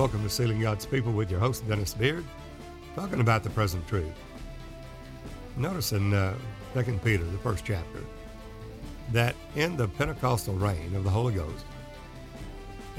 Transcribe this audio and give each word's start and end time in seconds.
Welcome 0.00 0.22
to 0.22 0.30
Sealing 0.30 0.62
God's 0.62 0.86
People 0.86 1.12
with 1.12 1.30
your 1.30 1.40
host, 1.40 1.68
Dennis 1.68 1.92
Beard, 1.92 2.24
talking 2.94 3.20
about 3.20 3.42
the 3.42 3.50
present 3.50 3.86
truth. 3.86 4.14
Notice 5.58 5.92
in 5.92 6.14
uh, 6.14 6.34
2 6.72 6.98
Peter, 7.04 7.22
the 7.22 7.36
first 7.36 7.66
chapter, 7.66 8.00
that 9.12 9.36
in 9.56 9.76
the 9.76 9.86
Pentecostal 9.86 10.54
rain 10.54 10.96
of 10.96 11.04
the 11.04 11.10
Holy 11.10 11.34
Ghost, 11.34 11.66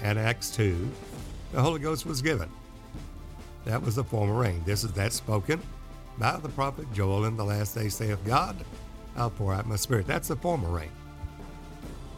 at 0.04 0.16
Acts 0.16 0.52
2, 0.52 0.88
the 1.54 1.59
Holy 1.59 1.79
Ghost 1.79 2.05
was 2.05 2.21
given. 2.21 2.52
That 3.65 3.81
was 3.81 3.95
the 3.95 4.04
former 4.04 4.36
rain. 4.36 4.61
This 4.63 4.83
is 4.83 4.91
that 4.91 5.11
spoken 5.11 5.59
by 6.20 6.38
the 6.38 6.49
prophet 6.49 6.86
Joel 6.93 7.25
in 7.25 7.36
the 7.36 7.43
last 7.43 7.73
day 7.73 7.89
saith 7.89 8.23
God, 8.25 8.55
I'll 9.15 9.31
pour 9.31 9.55
out 9.55 9.65
my 9.65 9.75
spirit. 9.75 10.05
That's 10.05 10.27
the 10.27 10.36
former 10.36 10.70
rain. 10.70 10.91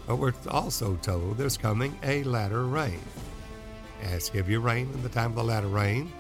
But 0.08 0.18
we're 0.18 0.34
also 0.50 0.98
told 0.98 1.38
there's 1.38 1.56
coming 1.56 1.98
a 2.04 2.26
latter 2.26 2.66
rain. 2.66 3.00
As 4.04 4.30
you 4.34 4.60
rain 4.60 4.90
in 4.94 5.02
the 5.02 5.10
time 5.10 5.32
of 5.32 5.36
the 5.36 5.44
latter 5.44 5.68
rain, 5.68 6.12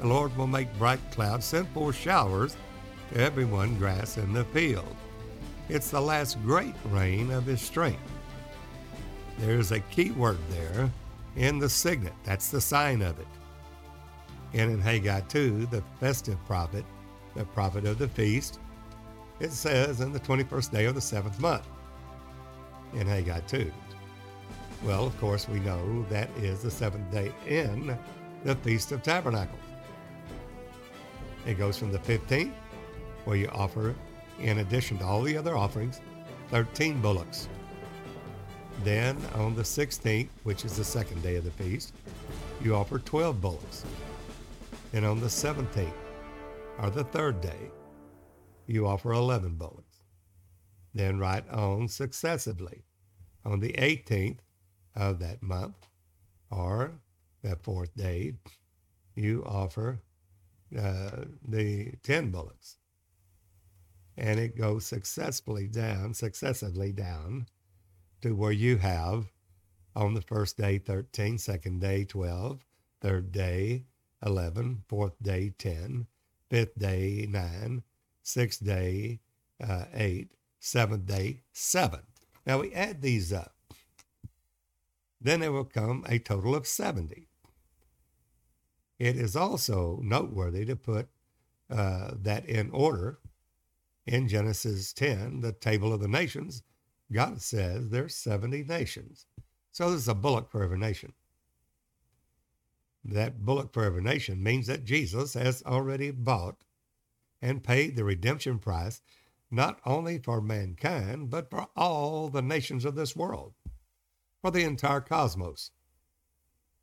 the 0.00 0.06
Lord 0.06 0.36
will 0.36 0.46
make 0.46 0.76
bright 0.78 1.00
clouds, 1.12 1.46
send 1.46 1.68
forth 1.68 1.96
showers 1.96 2.56
to 3.12 3.20
everyone 3.20 3.78
grass 3.78 4.18
in 4.18 4.32
the 4.32 4.44
field. 4.46 4.96
It's 5.68 5.90
the 5.90 6.00
last 6.00 6.42
great 6.42 6.74
rain 6.86 7.30
of 7.30 7.46
his 7.46 7.60
strength. 7.60 8.02
There's 9.38 9.70
a 9.70 9.80
key 9.80 10.10
word 10.10 10.38
there 10.50 10.90
in 11.36 11.58
the 11.58 11.68
signet. 11.68 12.14
That's 12.24 12.50
the 12.50 12.60
sign 12.60 13.02
of 13.02 13.18
it. 13.20 13.26
And 14.52 14.72
in 14.72 14.80
Haggai 14.80 15.20
2, 15.22 15.66
the 15.66 15.82
festive 16.00 16.38
prophet, 16.46 16.84
the 17.36 17.44
prophet 17.44 17.84
of 17.84 17.98
the 17.98 18.08
feast, 18.08 18.58
it 19.38 19.52
says 19.52 20.00
in 20.00 20.12
the 20.12 20.20
21st 20.20 20.72
day 20.72 20.86
of 20.86 20.96
the 20.96 21.00
seventh 21.00 21.38
month 21.38 21.66
in 22.94 23.06
Haggai 23.06 23.40
2. 23.40 23.70
Well, 24.84 25.06
of 25.06 25.18
course, 25.18 25.48
we 25.48 25.58
know 25.60 26.04
that 26.08 26.30
is 26.36 26.62
the 26.62 26.70
seventh 26.70 27.10
day 27.10 27.32
in 27.46 27.98
the 28.44 28.54
Feast 28.56 28.92
of 28.92 29.02
Tabernacles. 29.02 29.58
It 31.46 31.58
goes 31.58 31.76
from 31.76 31.90
the 31.90 31.98
15th, 31.98 32.52
where 33.24 33.36
you 33.36 33.48
offer, 33.48 33.96
in 34.38 34.58
addition 34.58 34.98
to 34.98 35.04
all 35.04 35.22
the 35.22 35.36
other 35.36 35.56
offerings, 35.56 36.00
13 36.50 37.00
bullocks. 37.00 37.48
Then 38.84 39.20
on 39.34 39.56
the 39.56 39.62
16th, 39.62 40.28
which 40.44 40.64
is 40.64 40.76
the 40.76 40.84
second 40.84 41.22
day 41.22 41.34
of 41.34 41.44
the 41.44 41.50
feast, 41.50 41.92
you 42.62 42.76
offer 42.76 43.00
12 43.00 43.40
bullocks. 43.40 43.84
And 44.92 45.04
on 45.04 45.20
the 45.20 45.26
17th, 45.26 45.92
or 46.80 46.90
the 46.90 47.04
third 47.04 47.40
day, 47.40 47.72
you 48.66 48.86
offer 48.86 49.12
11 49.12 49.56
bullocks. 49.56 50.02
Then 50.94 51.18
right 51.18 51.48
on 51.50 51.88
successively. 51.88 52.84
On 53.44 53.58
the 53.58 53.72
18th 53.72 54.38
of 54.98 55.20
that 55.20 55.42
month, 55.42 55.86
or 56.50 57.00
that 57.42 57.62
fourth 57.62 57.94
day, 57.96 58.34
you 59.14 59.44
offer 59.46 60.00
uh, 60.76 61.24
the 61.46 61.92
10 62.02 62.30
bullocks. 62.30 62.76
And 64.16 64.40
it 64.40 64.58
goes 64.58 64.84
successfully 64.84 65.68
down, 65.68 66.12
successively 66.12 66.92
down 66.92 67.46
to 68.20 68.34
where 68.34 68.52
you 68.52 68.76
have 68.78 69.26
on 69.94 70.14
the 70.14 70.20
first 70.22 70.56
day 70.56 70.78
13, 70.78 71.38
second 71.38 71.80
day 71.80 72.04
12, 72.04 72.64
third 73.00 73.30
day 73.30 73.84
11, 74.26 74.82
fourth 74.88 75.14
day 75.22 75.54
10, 75.56 76.06
fifth 76.50 76.76
day 76.76 77.26
9, 77.28 77.82
sixth 78.22 78.64
day 78.64 79.20
uh, 79.66 79.84
8, 79.94 80.32
seventh 80.58 81.06
day 81.06 81.40
7. 81.52 82.00
Now 82.44 82.60
we 82.60 82.72
add 82.72 83.00
these 83.00 83.32
up. 83.32 83.54
Then 85.20 85.42
it 85.42 85.52
will 85.52 85.64
come 85.64 86.04
a 86.08 86.18
total 86.18 86.54
of 86.54 86.66
70. 86.66 87.26
It 88.98 89.16
is 89.16 89.36
also 89.36 90.00
noteworthy 90.02 90.64
to 90.64 90.76
put 90.76 91.08
uh, 91.70 92.12
that 92.22 92.46
in 92.46 92.70
order 92.70 93.18
in 94.06 94.28
Genesis 94.28 94.92
10, 94.92 95.40
the 95.40 95.52
table 95.52 95.92
of 95.92 96.00
the 96.00 96.08
nations, 96.08 96.62
God 97.12 97.40
says 97.40 97.90
there's 97.90 98.14
70 98.14 98.64
nations. 98.64 99.26
So 99.70 99.90
there's 99.90 100.08
a 100.08 100.14
bullock 100.14 100.50
for 100.50 100.62
every 100.62 100.78
nation. 100.78 101.12
That 103.04 103.44
bullock 103.44 103.72
for 103.72 103.84
every 103.84 104.02
nation 104.02 104.42
means 104.42 104.66
that 104.66 104.84
Jesus 104.84 105.34
has 105.34 105.62
already 105.64 106.10
bought 106.10 106.64
and 107.40 107.62
paid 107.62 107.96
the 107.96 108.04
redemption 108.04 108.58
price 108.58 109.00
not 109.50 109.80
only 109.86 110.18
for 110.18 110.40
mankind, 110.40 111.30
but 111.30 111.48
for 111.48 111.68
all 111.76 112.28
the 112.28 112.42
nations 112.42 112.84
of 112.84 112.94
this 112.94 113.16
world, 113.16 113.54
for 114.40 114.50
the 114.50 114.64
entire 114.64 115.00
cosmos. 115.00 115.70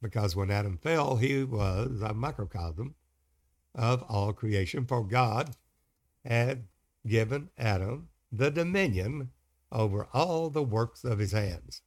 Because 0.02 0.36
when 0.36 0.52
Adam 0.52 0.78
fell, 0.78 1.18
he 1.18 1.44
was 1.44 2.02
a 2.02 2.14
microcosm 2.14 2.96
of 3.74 4.04
all 4.04 4.34
creation, 4.34 4.86
for 4.86 5.04
God 5.04 5.56
had 6.24 6.68
given 7.08 7.50
Adam 7.58 8.10
the 8.32 8.50
dominion 8.50 9.32
over 9.72 10.08
all 10.14 10.50
the 10.50 10.64
works 10.64 11.04
of 11.04 11.20
his 11.20 11.32
hands. 11.32 11.82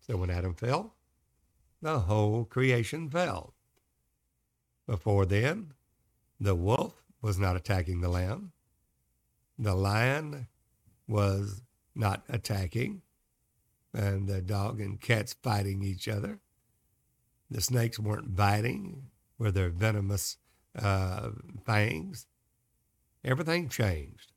So 0.00 0.16
when 0.16 0.30
Adam 0.30 0.54
fell, 0.54 0.94
the 1.82 2.00
whole 2.00 2.44
creation 2.44 3.10
fell. 3.10 3.54
Before 4.86 5.26
then, 5.26 5.72
the 6.38 6.54
wolf 6.54 6.94
was 7.20 7.38
not 7.38 7.56
attacking 7.56 8.00
the 8.00 8.08
lamb. 8.08 8.52
The 9.58 9.74
lion 9.74 10.46
was 11.08 11.62
not 11.94 12.22
attacking, 12.28 13.02
and 13.96 14.28
the 14.28 14.42
dog 14.42 14.80
and 14.80 15.00
cats 15.00 15.34
fighting 15.42 15.82
each 15.82 16.06
other. 16.06 16.38
The 17.50 17.60
snakes 17.60 17.98
weren't 17.98 18.36
biting 18.36 19.06
with 19.38 19.54
their 19.54 19.70
venomous 19.70 20.36
uh, 20.78 21.30
fangs. 21.64 22.26
Everything 23.24 23.68
changed. 23.68 24.32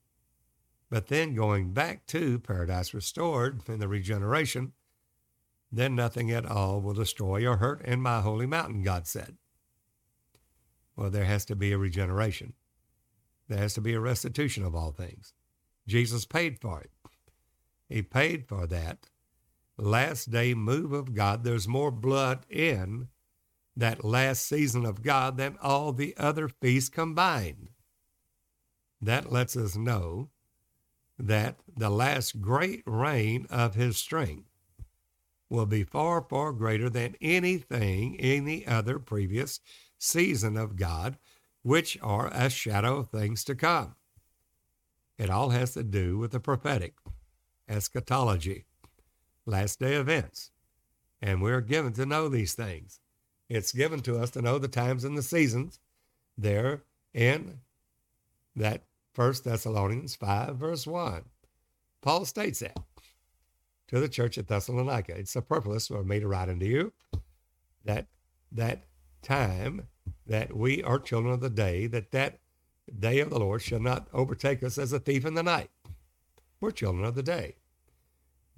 But 0.89 1.07
then 1.07 1.35
going 1.35 1.73
back 1.73 2.05
to 2.07 2.39
paradise 2.39 2.93
restored 2.93 3.61
in 3.67 3.79
the 3.79 3.87
regeneration, 3.87 4.71
then 5.71 5.93
nothing 5.93 6.31
at 6.31 6.45
all 6.45 6.81
will 6.81 6.93
destroy 6.93 7.45
or 7.45 7.57
hurt 7.57 7.85
in 7.85 8.01
my 8.01 8.21
holy 8.21 8.47
mountain, 8.47 8.81
God 8.81 9.07
said. 9.07 9.37
Well, 10.95 11.09
there 11.09 11.25
has 11.25 11.45
to 11.45 11.55
be 11.55 11.71
a 11.71 11.77
regeneration. 11.77 12.53
There 13.47 13.59
has 13.59 13.73
to 13.75 13.81
be 13.81 13.93
a 13.93 13.99
restitution 13.99 14.63
of 14.63 14.73
all 14.73 14.91
things. 14.91 15.33
Jesus 15.87 16.25
paid 16.25 16.59
for 16.59 16.81
it. 16.81 16.91
He 17.87 18.01
paid 18.01 18.47
for 18.47 18.65
that 18.67 19.09
last 19.81 20.31
day 20.31 20.53
move 20.53 20.91
of 20.91 21.13
God. 21.13 21.43
There's 21.43 21.67
more 21.67 21.91
blood 21.91 22.45
in 22.49 23.07
that 23.75 24.03
last 24.03 24.45
season 24.45 24.85
of 24.85 25.01
God 25.01 25.37
than 25.37 25.57
all 25.61 25.93
the 25.93 26.15
other 26.17 26.47
feasts 26.49 26.89
combined. 26.89 27.69
That 29.01 29.31
lets 29.31 29.55
us 29.55 29.75
know 29.75 30.29
that 31.17 31.59
the 31.75 31.89
last 31.89 32.41
great 32.41 32.83
rain 32.85 33.47
of 33.49 33.75
his 33.75 33.97
strength 33.97 34.49
will 35.49 35.65
be 35.65 35.83
far, 35.83 36.21
far 36.21 36.51
greater 36.51 36.89
than 36.89 37.15
anything, 37.21 38.15
in 38.15 38.45
the 38.45 38.67
other 38.67 38.99
previous 38.99 39.59
season 39.97 40.57
of 40.57 40.75
God 40.75 41.17
which 41.61 41.97
are 42.01 42.29
a 42.33 42.49
shadow 42.49 42.97
of 42.97 43.09
things 43.09 43.43
to 43.45 43.55
come. 43.55 43.95
It 45.17 45.29
all 45.29 45.49
has 45.49 45.73
to 45.73 45.83
do 45.83 46.17
with 46.17 46.31
the 46.31 46.39
prophetic, 46.39 46.95
eschatology, 47.67 48.65
last 49.49 49.79
day 49.79 49.93
events. 49.93 50.51
And 51.21 51.41
we're 51.41 51.61
given 51.61 51.93
to 51.93 52.05
know 52.05 52.29
these 52.29 52.53
things. 52.53 52.99
It's 53.49 53.73
given 53.73 54.01
to 54.01 54.19
us 54.19 54.29
to 54.31 54.41
know 54.41 54.57
the 54.57 54.67
times 54.67 55.03
and 55.03 55.17
the 55.17 55.23
seasons 55.23 55.79
there 56.37 56.83
in 57.13 57.59
that 58.55 58.83
First 59.13 59.43
Thessalonians 59.43 60.15
5, 60.15 60.55
verse 60.55 60.87
1. 60.87 61.23
Paul 62.01 62.25
states 62.25 62.59
that 62.59 62.77
to 63.87 63.99
the 63.99 64.07
church 64.07 64.37
at 64.37 64.47
Thessalonica. 64.47 65.17
It's 65.17 65.35
purpose 65.35 65.87
for 65.87 66.03
me 66.03 66.19
to 66.19 66.27
write 66.27 66.49
unto 66.49 66.65
you 66.65 66.93
that 67.83 68.07
that 68.51 68.83
time 69.21 69.87
that 70.25 70.55
we 70.55 70.83
are 70.83 70.99
children 70.99 71.33
of 71.33 71.41
the 71.41 71.49
day, 71.49 71.87
that 71.87 72.11
that 72.11 72.39
day 72.99 73.19
of 73.19 73.29
the 73.29 73.39
Lord 73.39 73.61
shall 73.61 73.79
not 73.79 74.07
overtake 74.13 74.63
us 74.63 74.77
as 74.77 74.93
a 74.93 74.99
thief 74.99 75.25
in 75.25 75.33
the 75.33 75.43
night. 75.43 75.69
We're 76.61 76.71
children 76.71 77.05
of 77.05 77.15
the 77.15 77.23
day. 77.23 77.55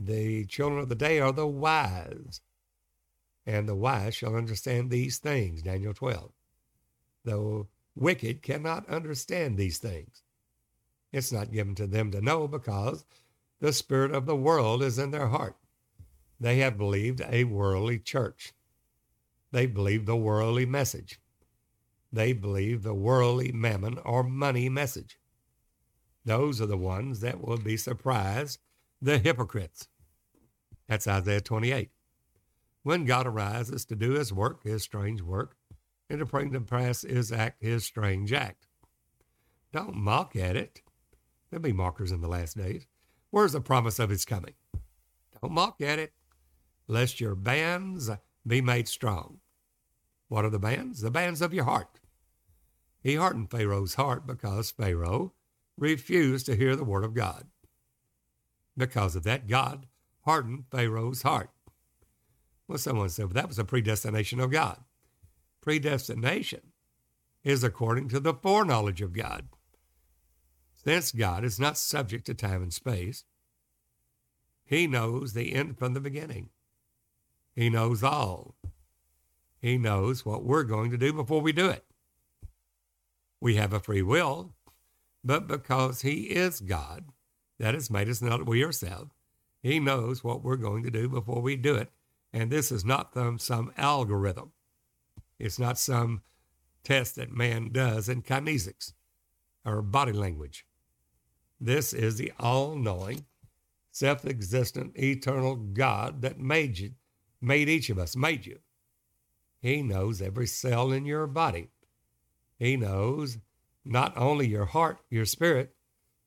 The 0.03 0.45
children 0.45 0.81
of 0.81 0.89
the 0.89 0.95
day 0.95 1.19
are 1.19 1.31
the 1.31 1.45
wise, 1.45 2.41
and 3.45 3.69
the 3.69 3.75
wise 3.75 4.15
shall 4.15 4.35
understand 4.35 4.89
these 4.89 5.19
things, 5.19 5.61
Daniel 5.61 5.93
12. 5.93 6.31
The 7.23 7.67
wicked 7.95 8.41
cannot 8.41 8.89
understand 8.89 9.57
these 9.57 9.77
things. 9.77 10.23
It's 11.11 11.31
not 11.31 11.51
given 11.51 11.75
to 11.75 11.85
them 11.85 12.09
to 12.11 12.21
know 12.21 12.47
because 12.47 13.05
the 13.59 13.71
spirit 13.71 14.11
of 14.11 14.25
the 14.25 14.35
world 14.35 14.81
is 14.81 14.97
in 14.97 15.11
their 15.11 15.27
heart. 15.27 15.55
They 16.39 16.57
have 16.59 16.79
believed 16.79 17.21
a 17.29 17.43
worldly 17.43 17.99
church. 17.99 18.53
They 19.51 19.67
believe 19.67 20.07
the 20.07 20.15
worldly 20.15 20.65
message. 20.65 21.19
They 22.11 22.33
believe 22.33 22.81
the 22.81 22.95
worldly 22.95 23.51
mammon 23.51 23.99
or 23.99 24.23
money 24.23 24.67
message. 24.67 25.19
Those 26.25 26.59
are 26.59 26.65
the 26.65 26.75
ones 26.75 27.19
that 27.19 27.45
will 27.45 27.57
be 27.57 27.77
surprised, 27.77 28.59
the 28.99 29.19
hypocrites. 29.19 29.87
That's 30.91 31.07
Isaiah 31.07 31.39
28. 31.39 31.89
when 32.83 33.05
God 33.05 33.25
arises 33.25 33.85
to 33.85 33.95
do 33.95 34.11
his 34.11 34.33
work, 34.33 34.63
his 34.65 34.83
strange 34.83 35.21
work, 35.21 35.55
and 36.09 36.19
to 36.19 36.25
bring 36.25 36.51
to 36.51 36.59
pass 36.59 37.03
his 37.03 37.31
act, 37.31 37.63
his 37.63 37.85
strange 37.85 38.33
act. 38.33 38.67
Don't 39.71 39.95
mock 39.95 40.35
at 40.35 40.57
it. 40.57 40.81
There'll 41.49 41.63
be 41.63 41.71
mockers 41.71 42.11
in 42.11 42.19
the 42.19 42.27
last 42.27 42.57
days. 42.57 42.87
Where's 43.29 43.53
the 43.53 43.61
promise 43.61 43.99
of 43.99 44.09
his 44.09 44.25
coming? 44.25 44.55
Don't 45.41 45.53
mock 45.53 45.79
at 45.79 45.97
it, 45.97 46.11
lest 46.89 47.21
your 47.21 47.35
bands 47.35 48.09
be 48.45 48.59
made 48.59 48.89
strong. 48.89 49.37
What 50.27 50.43
are 50.43 50.49
the 50.49 50.59
bands? 50.59 50.99
The 50.99 51.09
bands 51.09 51.41
of 51.41 51.53
your 51.53 51.63
heart. 51.63 52.01
He 53.01 53.15
hardened 53.15 53.49
Pharaoh's 53.49 53.95
heart 53.95 54.27
because 54.27 54.71
Pharaoh 54.71 55.31
refused 55.77 56.47
to 56.47 56.57
hear 56.57 56.75
the 56.75 56.83
word 56.83 57.05
of 57.05 57.13
God. 57.13 57.47
Because 58.75 59.15
of 59.15 59.23
that, 59.23 59.47
God 59.47 59.87
hardened 60.23 60.65
Pharaoh's 60.71 61.23
heart. 61.23 61.49
Well, 62.67 62.77
someone 62.77 63.09
said, 63.09 63.31
that 63.31 63.47
was 63.47 63.59
a 63.59 63.65
predestination 63.65 64.39
of 64.39 64.51
God. 64.51 64.77
Predestination 65.61 66.71
is 67.43 67.63
according 67.63 68.09
to 68.09 68.19
the 68.19 68.33
foreknowledge 68.33 69.01
of 69.01 69.13
God. 69.13 69.49
Since 70.75 71.11
God 71.11 71.43
is 71.43 71.59
not 71.59 71.77
subject 71.77 72.25
to 72.25 72.33
time 72.33 72.63
and 72.63 72.73
space, 72.73 73.25
He 74.63 74.87
knows 74.87 75.33
the 75.33 75.53
end 75.53 75.77
from 75.77 75.93
the 75.93 75.99
beginning. 75.99 76.49
He 77.53 77.69
knows 77.69 78.03
all. 78.03 78.55
He 79.59 79.77
knows 79.77 80.25
what 80.25 80.43
we're 80.43 80.63
going 80.63 80.89
to 80.91 80.97
do 80.97 81.13
before 81.13 81.41
we 81.41 81.51
do 81.51 81.67
it. 81.67 81.85
We 83.39 83.55
have 83.55 83.73
a 83.73 83.79
free 83.79 84.01
will, 84.01 84.53
but 85.23 85.47
because 85.47 86.01
He 86.01 86.23
is 86.23 86.61
God, 86.61 87.05
that 87.59 87.75
has 87.75 87.91
made 87.91 88.09
us 88.09 88.21
not 88.21 88.47
we 88.47 88.63
ourselves, 88.63 89.11
He 89.61 89.79
knows 89.79 90.23
what 90.23 90.43
we're 90.43 90.55
going 90.55 90.83
to 90.83 90.91
do 90.91 91.07
before 91.07 91.41
we 91.41 91.55
do 91.55 91.75
it. 91.75 91.91
And 92.33 92.49
this 92.49 92.71
is 92.71 92.83
not 92.83 93.13
some, 93.13 93.37
some 93.37 93.71
algorithm. 93.77 94.51
It's 95.37 95.59
not 95.59 95.77
some 95.77 96.21
test 96.83 97.15
that 97.15 97.31
man 97.31 97.71
does 97.71 98.09
in 98.09 98.21
kinesics 98.21 98.93
or 99.65 99.81
body 99.81 100.13
language. 100.13 100.65
This 101.59 101.93
is 101.93 102.17
the 102.17 102.31
all 102.39 102.75
knowing, 102.75 103.25
self 103.91 104.25
existent, 104.25 104.97
eternal 104.97 105.55
God 105.55 106.21
that 106.21 106.39
made 106.39 106.79
you, 106.79 106.91
made 107.39 107.69
each 107.69 107.89
of 107.89 107.99
us, 107.99 108.15
made 108.15 108.45
you. 108.45 108.59
He 109.61 109.83
knows 109.83 110.21
every 110.21 110.47
cell 110.47 110.91
in 110.91 111.05
your 111.05 111.27
body. 111.27 111.69
He 112.57 112.77
knows 112.77 113.37
not 113.85 114.15
only 114.17 114.47
your 114.47 114.65
heart, 114.65 114.99
your 115.09 115.25
spirit, 115.25 115.75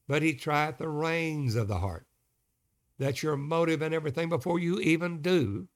but 0.07 0.23
He 0.23 0.35
trieth 0.35 0.79
the 0.79 0.89
reins 0.89 1.57
of 1.57 1.67
the 1.67 1.79
heart. 1.79 2.07
That's 2.99 3.23
your 3.23 3.37
motive 3.37 3.83
and 3.83 3.95
everything 3.95 4.29
before 4.29 4.59
you 4.59 4.79
even 4.81 5.21
do 5.21 5.69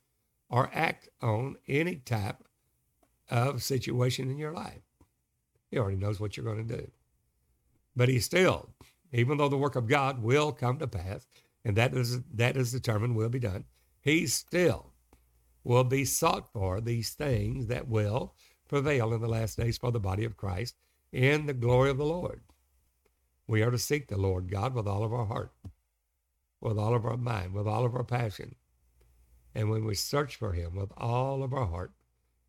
or 0.49 0.71
act 0.73 1.09
on 1.21 1.57
any 1.67 1.97
type 1.97 2.45
of 3.31 3.63
situation 3.63 4.31
in 4.31 4.39
your 4.39 4.53
life. 4.53 4.83
He 5.71 5.79
already 5.79 5.97
knows 5.97 6.21
what 6.21 6.37
you're 6.37 6.47
going 6.47 6.67
to 6.67 6.77
do. 6.77 6.91
But 7.95 8.09
He 8.09 8.21
still 8.21 8.71
even 9.13 9.39
though 9.39 9.49
the 9.49 9.57
work 9.57 9.77
of 9.77 9.89
God 9.89 10.23
will 10.23 10.53
come 10.53 10.79
to 10.79 10.87
pass, 10.87 11.27
and 11.65 11.77
that 11.77 11.95
is 11.95 12.23
that 12.35 12.57
is 12.57 12.73
determined 12.73 13.17
will 13.17 13.29
be 13.29 13.39
done, 13.39 13.65
he 14.01 14.27
still 14.27 14.93
will 15.65 15.85
be 15.85 16.05
sought 16.05 16.53
for 16.53 16.81
these 16.81 17.11
things 17.11 17.67
that 17.67 17.89
will 17.89 18.35
prevail 18.69 19.13
in 19.13 19.21
the 19.21 19.29
last 19.29 19.57
days 19.57 19.79
for 19.79 19.91
the 19.91 20.01
body 20.01 20.25
of 20.25 20.37
Christ 20.37 20.77
in 21.13 21.47
the 21.47 21.55
glory 21.55 21.91
of 21.91 21.99
the 21.99 22.05
Lord. 22.05 22.43
We 23.47 23.63
are 23.63 23.71
to 23.71 23.79
seek 23.79 24.09
the 24.09 24.19
Lord 24.19 24.51
God 24.51 24.75
with 24.75 24.87
all 24.87 25.03
of 25.03 25.13
our 25.13 25.25
heart, 25.25 25.53
with 26.61 26.79
all 26.79 26.95
of 26.95 27.05
our 27.05 27.17
mind, 27.17 27.53
with 27.53 27.67
all 27.67 27.85
of 27.85 27.95
our 27.95 28.05
passion. 28.05 28.55
And 29.55 29.71
when 29.71 29.85
we 29.85 29.95
search 29.95 30.37
for 30.37 30.53
him 30.53 30.75
with 30.75 30.93
all 30.97 31.43
of 31.43 31.53
our 31.53 31.67
heart, 31.67 31.93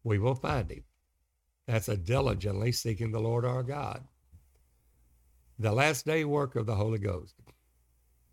we 0.03 0.19
will 0.19 0.35
find 0.35 0.69
him. 0.69 0.83
That's 1.67 1.87
a 1.87 1.97
diligently 1.97 2.71
seeking 2.71 3.11
the 3.11 3.19
Lord 3.19 3.45
our 3.45 3.63
God. 3.63 4.03
The 5.59 5.71
last 5.71 6.05
day 6.05 6.25
work 6.25 6.55
of 6.55 6.65
the 6.65 6.75
Holy 6.75 6.99
Ghost 6.99 7.35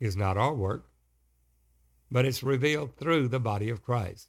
is 0.00 0.16
not 0.16 0.36
our 0.36 0.54
work, 0.54 0.88
but 2.10 2.24
it's 2.24 2.42
revealed 2.42 2.96
through 2.96 3.28
the 3.28 3.40
body 3.40 3.68
of 3.68 3.82
Christ. 3.82 4.28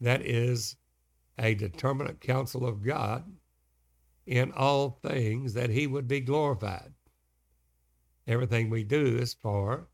That 0.00 0.22
is 0.22 0.76
a 1.38 1.54
determinate 1.54 2.20
counsel 2.20 2.66
of 2.66 2.84
God 2.84 3.24
in 4.26 4.52
all 4.52 5.00
things 5.02 5.54
that 5.54 5.70
he 5.70 5.86
would 5.86 6.06
be 6.06 6.20
glorified. 6.20 6.92
Everything 8.26 8.70
we 8.70 8.84
do 8.84 9.16
is 9.16 9.34
for 9.34 9.88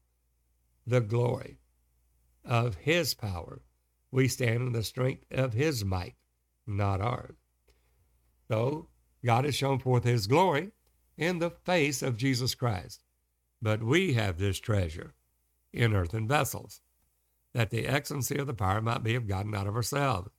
the 0.86 1.00
glory 1.00 1.58
of 2.44 2.76
his 2.76 3.14
power. 3.14 3.62
We 4.10 4.28
stand 4.28 4.62
in 4.62 4.72
the 4.72 4.82
strength 4.82 5.24
of 5.30 5.52
his 5.52 5.84
might, 5.84 6.14
not 6.66 7.00
ours. 7.00 7.36
So 8.48 8.88
God 9.24 9.44
has 9.44 9.54
shown 9.54 9.78
forth 9.78 10.04
his 10.04 10.26
glory 10.26 10.72
in 11.16 11.38
the 11.38 11.50
face 11.50 12.02
of 12.02 12.16
Jesus 12.16 12.54
Christ. 12.54 13.02
But 13.60 13.82
we 13.82 14.14
have 14.14 14.38
this 14.38 14.58
treasure 14.60 15.14
in 15.72 15.94
earthen 15.94 16.26
vessels, 16.28 16.80
that 17.52 17.70
the 17.70 17.86
excellency 17.86 18.38
of 18.38 18.46
the 18.46 18.54
power 18.54 18.80
might 18.80 19.02
be 19.02 19.14
of 19.14 19.26
God, 19.26 19.46
not 19.46 19.66
of 19.66 19.76
ourselves. 19.76 20.30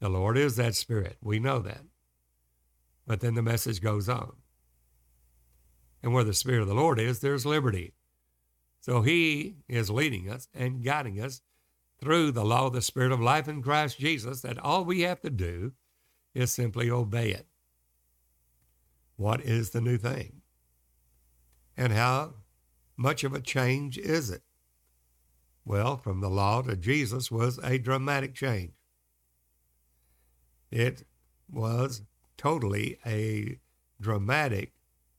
The 0.00 0.08
Lord 0.08 0.36
is 0.36 0.56
that 0.56 0.74
Spirit. 0.74 1.16
We 1.22 1.38
know 1.38 1.60
that. 1.60 1.84
But 3.06 3.20
then 3.20 3.34
the 3.34 3.42
message 3.42 3.80
goes 3.80 4.08
on. 4.08 4.32
And 6.02 6.12
where 6.12 6.24
the 6.24 6.34
Spirit 6.34 6.62
of 6.62 6.68
the 6.68 6.74
Lord 6.74 6.98
is, 6.98 7.20
there's 7.20 7.46
liberty. 7.46 7.94
So 8.80 9.02
He 9.02 9.56
is 9.68 9.90
leading 9.90 10.28
us 10.28 10.48
and 10.52 10.84
guiding 10.84 11.20
us 11.20 11.42
through 12.00 12.32
the 12.32 12.44
law 12.44 12.66
of 12.66 12.72
the 12.72 12.82
Spirit 12.82 13.12
of 13.12 13.20
life 13.20 13.46
in 13.46 13.62
Christ 13.62 13.98
Jesus, 13.98 14.40
that 14.40 14.58
all 14.58 14.84
we 14.84 15.02
have 15.02 15.20
to 15.20 15.30
do 15.30 15.72
is 16.34 16.50
simply 16.50 16.90
obey 16.90 17.30
it. 17.30 17.46
What 19.16 19.40
is 19.40 19.70
the 19.70 19.80
new 19.80 19.98
thing? 19.98 20.42
And 21.76 21.92
how 21.92 22.34
much 22.96 23.22
of 23.22 23.32
a 23.32 23.40
change 23.40 23.98
is 23.98 24.30
it? 24.30 24.42
Well, 25.64 25.96
from 25.96 26.20
the 26.20 26.30
law 26.30 26.62
to 26.62 26.76
Jesus 26.76 27.30
was 27.30 27.60
a 27.62 27.78
dramatic 27.78 28.34
change. 28.34 28.72
It 30.72 31.04
was 31.48 32.02
totally 32.36 32.98
a 33.06 33.60
dramatic, 34.00 34.72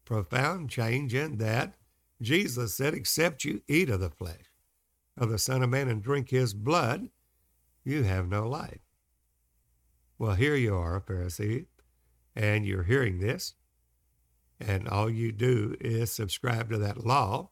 profound 0.05 0.69
change 0.69 1.13
in 1.13 1.37
that 1.37 1.75
Jesus 2.21 2.73
said, 2.73 2.93
Except 2.93 3.43
you 3.43 3.61
eat 3.67 3.89
of 3.89 3.99
the 3.99 4.09
flesh 4.09 4.51
of 5.17 5.29
the 5.29 5.37
Son 5.37 5.61
of 5.61 5.69
Man 5.69 5.89
and 5.89 6.01
drink 6.01 6.29
his 6.29 6.53
blood, 6.53 7.09
you 7.83 8.03
have 8.03 8.27
no 8.27 8.47
life. 8.47 8.79
Well, 10.17 10.35
here 10.35 10.55
you 10.55 10.75
are, 10.75 10.95
a 10.95 11.01
Pharisee, 11.01 11.65
and 12.35 12.65
you're 12.65 12.83
hearing 12.83 13.19
this, 13.19 13.55
and 14.59 14.87
all 14.87 15.09
you 15.09 15.31
do 15.31 15.75
is 15.81 16.11
subscribe 16.11 16.69
to 16.69 16.77
that 16.77 17.05
law. 17.05 17.49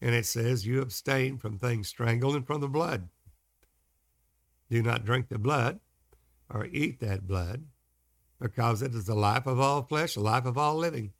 And 0.00 0.14
it 0.14 0.24
says 0.24 0.66
you 0.66 0.80
abstain 0.80 1.36
from 1.36 1.58
things 1.58 1.88
strangled 1.88 2.36
and 2.36 2.46
from 2.46 2.60
the 2.62 2.68
blood. 2.68 3.08
Do 4.70 4.82
not 4.82 5.04
drink 5.04 5.28
the 5.28 5.38
blood 5.38 5.80
or 6.48 6.66
eat 6.66 7.00
that 7.00 7.26
blood, 7.26 7.64
because 8.40 8.82
it 8.82 8.94
is 8.94 9.04
the 9.04 9.14
life 9.14 9.46
of 9.46 9.60
all 9.60 9.82
flesh, 9.82 10.14
the 10.14 10.20
life 10.20 10.46
of 10.46 10.56
all 10.56 10.76
living. 10.76 11.12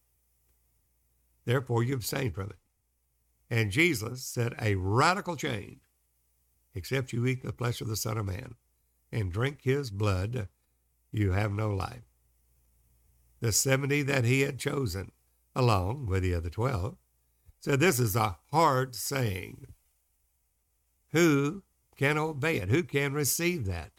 Therefore, 1.45 1.83
you 1.83 1.95
abstain 1.95 2.33
from 2.33 2.51
it. 2.51 2.57
And 3.49 3.71
Jesus 3.71 4.25
said 4.25 4.55
a 4.61 4.77
radical 4.77 5.37
change, 5.37 5.81
except 6.75 7.13
you 7.13 7.27
eat 7.27 7.43
the 7.43 7.53
flesh 7.53 7.81
of 7.81 7.89
the 7.89 7.97
Son 7.97 8.19
of 8.19 8.27
Man 8.27 8.55
and 9.11 9.33
drink 9.33 9.61
his 9.63 9.91
blood, 9.91 10.49
you 11.11 11.33
have 11.33 11.53
no 11.53 11.71
life 11.71 12.11
the 13.41 13.53
70 13.53 14.03
that 14.03 14.25
he 14.25 14.43
had 14.43 14.59
chosen, 14.59 15.13
along 15.57 16.07
with 16.07 16.23
the 16.23 16.35
other 16.35 16.51
12, 16.51 16.97
said, 17.61 17.81
This 17.81 17.99
is 17.99 18.15
a 18.15 18.39
hard 18.53 18.95
saying. 18.95 19.67
Who 21.13 21.65
can 21.97 22.19
obey 22.19 22.59
it? 22.59 22.69
Who 22.69 22.83
can 22.83 23.13
receive 23.13 23.67
that? 23.67 23.93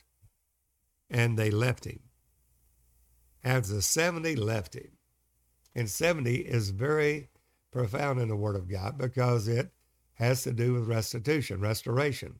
And 1.09 1.37
they 1.37 1.51
left 1.51 1.85
him. 1.85 1.99
As 3.43 3.69
the 3.69 3.81
70 3.81 4.35
left 4.35 4.75
him, 4.75 4.91
and 5.75 5.89
70 5.89 6.35
is 6.35 6.69
very 6.69 7.29
profound 7.71 8.19
in 8.19 8.27
the 8.27 8.35
Word 8.35 8.55
of 8.55 8.69
God 8.69 8.97
because 8.97 9.47
it 9.47 9.71
has 10.15 10.43
to 10.43 10.51
do 10.51 10.73
with 10.73 10.87
restitution, 10.87 11.61
restoration. 11.61 12.39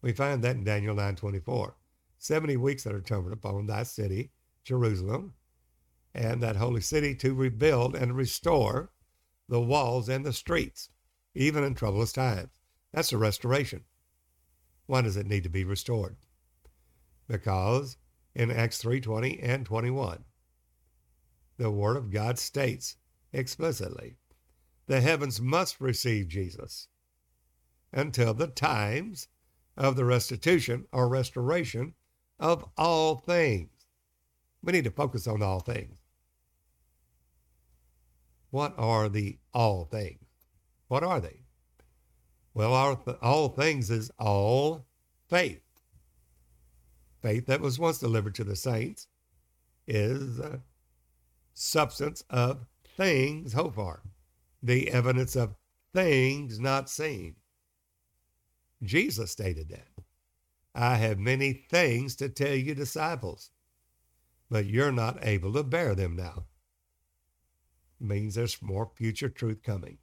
We 0.00 0.12
find 0.12 0.42
that 0.42 0.56
in 0.56 0.64
Daniel 0.64 0.94
9:24. 0.94 1.74
70 2.18 2.56
weeks 2.56 2.84
that 2.84 2.94
are 2.94 3.00
determined 3.00 3.32
upon 3.32 3.66
thy 3.66 3.82
city, 3.82 4.30
Jerusalem, 4.64 5.34
and 6.14 6.40
that 6.40 6.56
holy 6.56 6.80
city 6.80 7.16
to 7.16 7.34
rebuild 7.34 7.96
and 7.96 8.16
restore 8.16 8.92
the 9.48 9.60
walls 9.60 10.08
and 10.08 10.24
the 10.24 10.32
streets, 10.32 10.88
even 11.34 11.64
in 11.64 11.74
troublous 11.74 12.12
times. 12.12 12.60
That's 12.92 13.12
a 13.12 13.18
restoration. 13.18 13.84
Why 14.86 15.02
does 15.02 15.16
it 15.16 15.26
need 15.26 15.42
to 15.42 15.48
be 15.48 15.64
restored? 15.64 16.16
Because 17.26 17.96
in 18.34 18.50
Acts 18.50 18.78
3:20 18.78 19.40
and 19.42 19.66
21, 19.66 20.24
the 21.56 21.70
word 21.70 21.96
of 21.96 22.10
God 22.10 22.38
states 22.38 22.96
explicitly, 23.32 24.16
the 24.86 25.00
heavens 25.00 25.40
must 25.40 25.80
receive 25.80 26.28
Jesus 26.28 26.88
until 27.92 28.34
the 28.34 28.46
times 28.46 29.28
of 29.76 29.96
the 29.96 30.04
restitution 30.04 30.86
or 30.92 31.08
restoration 31.08 31.94
of 32.38 32.64
all 32.76 33.16
things. 33.16 33.70
We 34.62 34.72
need 34.72 34.84
to 34.84 34.90
focus 34.90 35.26
on 35.26 35.42
all 35.42 35.60
things. 35.60 35.98
What 38.50 38.74
are 38.76 39.08
the 39.08 39.38
all 39.54 39.84
things? 39.84 40.26
What 40.88 41.02
are 41.02 41.20
they? 41.20 41.40
Well, 42.54 42.96
th- 42.96 43.16
all 43.22 43.48
things 43.48 43.90
is 43.90 44.10
all 44.18 44.86
faith. 45.28 45.62
Faith 47.22 47.46
that 47.46 47.60
was 47.60 47.78
once 47.78 47.98
delivered 47.98 48.34
to 48.34 48.44
the 48.44 48.56
saints 48.56 49.06
is 49.86 50.38
uh, 50.38 50.58
substance 51.54 52.24
of 52.28 52.66
things 52.96 53.52
hoped 53.52 53.74
for, 53.74 54.02
the 54.62 54.90
evidence 54.90 55.36
of 55.36 55.54
things 55.94 56.58
not 56.58 56.88
seen. 56.88 57.36
Jesus 58.82 59.30
stated 59.30 59.68
that. 59.68 59.88
I 60.74 60.96
have 60.96 61.18
many 61.18 61.52
things 61.52 62.16
to 62.16 62.28
tell 62.28 62.54
you, 62.54 62.74
disciples, 62.74 63.50
but 64.50 64.66
you're 64.66 64.92
not 64.92 65.18
able 65.22 65.52
to 65.52 65.62
bear 65.62 65.94
them 65.94 66.16
now. 66.16 66.44
means 68.00 68.34
there's 68.34 68.60
more 68.62 68.90
future 68.96 69.28
truth 69.28 69.62
coming. 69.62 69.98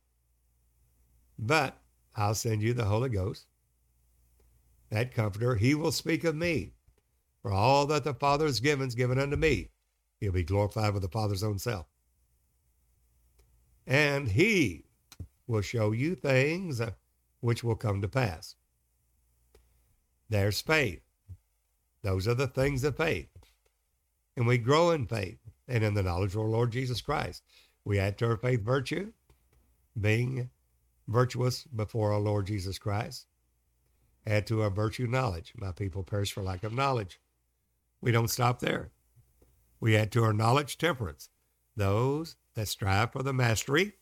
But 1.38 1.78
I'll 2.16 2.36
send 2.36 2.62
you 2.62 2.74
the 2.74 2.86
Holy 2.86 3.10
Ghost. 3.10 3.46
That 4.90 5.14
comforter, 5.14 5.56
he 5.56 5.76
will 5.76 5.92
speak 5.92 6.24
of 6.24 6.36
me. 6.36 6.74
For 7.42 7.52
all 7.52 7.86
that 7.88 8.04
the 8.04 8.14
Father 8.14 8.46
has 8.46 8.60
given 8.60 8.88
is 8.88 8.96
given 8.96 9.20
unto 9.20 9.38
me. 9.38 9.70
He'll 10.20 10.34
be 10.34 10.44
glorified 10.44 10.94
with 10.94 11.04
the 11.04 11.10
Father's 11.10 11.44
own 11.44 11.60
self. 11.60 11.86
And 13.88 14.30
he 14.30 14.86
will 15.48 15.62
show 15.62 15.92
you 15.92 16.16
things 16.16 16.80
uh, 16.80 16.92
which 17.42 17.64
will 17.64 17.76
come 17.76 18.02
to 18.02 18.08
pass. 18.08 18.56
There's 20.30 20.62
faith. 20.62 21.02
Those 22.04 22.28
are 22.28 22.36
the 22.36 22.48
things 22.48 22.84
of 22.84 22.98
faith. 22.98 23.30
And 24.38 24.48
we 24.48 24.58
grow 24.58 24.92
in 24.92 25.08
faith 25.08 25.40
and 25.68 25.84
in 25.84 25.96
the 25.96 26.04
knowledge 26.04 26.36
of 26.36 26.42
our 26.42 26.48
Lord 26.48 26.72
Jesus 26.72 27.02
Christ. 27.02 27.44
We 27.84 28.00
add 28.00 28.18
to 28.20 28.28
our 28.28 28.38
faith 28.38 28.62
virtue, 28.62 29.12
being 30.00 30.50
virtuous 31.08 31.64
before 31.64 32.14
our 32.14 32.20
Lord 32.20 32.48
Jesus 32.48 32.78
Christ. 32.78 33.26
Add 34.28 34.46
to 34.48 34.62
our 34.62 34.70
virtue 34.70 35.08
knowledge. 35.08 35.54
My 35.58 35.72
people 35.72 36.04
perish 36.04 36.32
for 36.32 36.44
lack 36.44 36.64
of 36.64 36.74
knowledge. 36.74 37.20
We 38.02 38.12
don't 38.12 38.30
stop 38.30 38.60
there. 38.60 38.92
We 39.80 39.96
add 39.96 40.12
to 40.12 40.24
our 40.24 40.34
knowledge 40.34 40.78
temperance. 40.78 41.30
Those 41.76 42.36
that 42.60 42.68
strive 42.68 43.14
for 43.14 43.24
the 43.24 43.32
mastery 43.32 43.94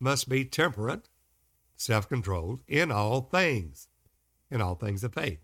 must 0.00 0.26
be 0.26 0.42
temperate, 0.42 1.10
self 1.76 2.08
controlled 2.08 2.62
in 2.66 2.90
all 2.90 3.20
things, 3.20 3.88
in 4.50 4.62
all 4.62 4.74
things 4.74 5.04
of 5.04 5.12
faith. 5.12 5.40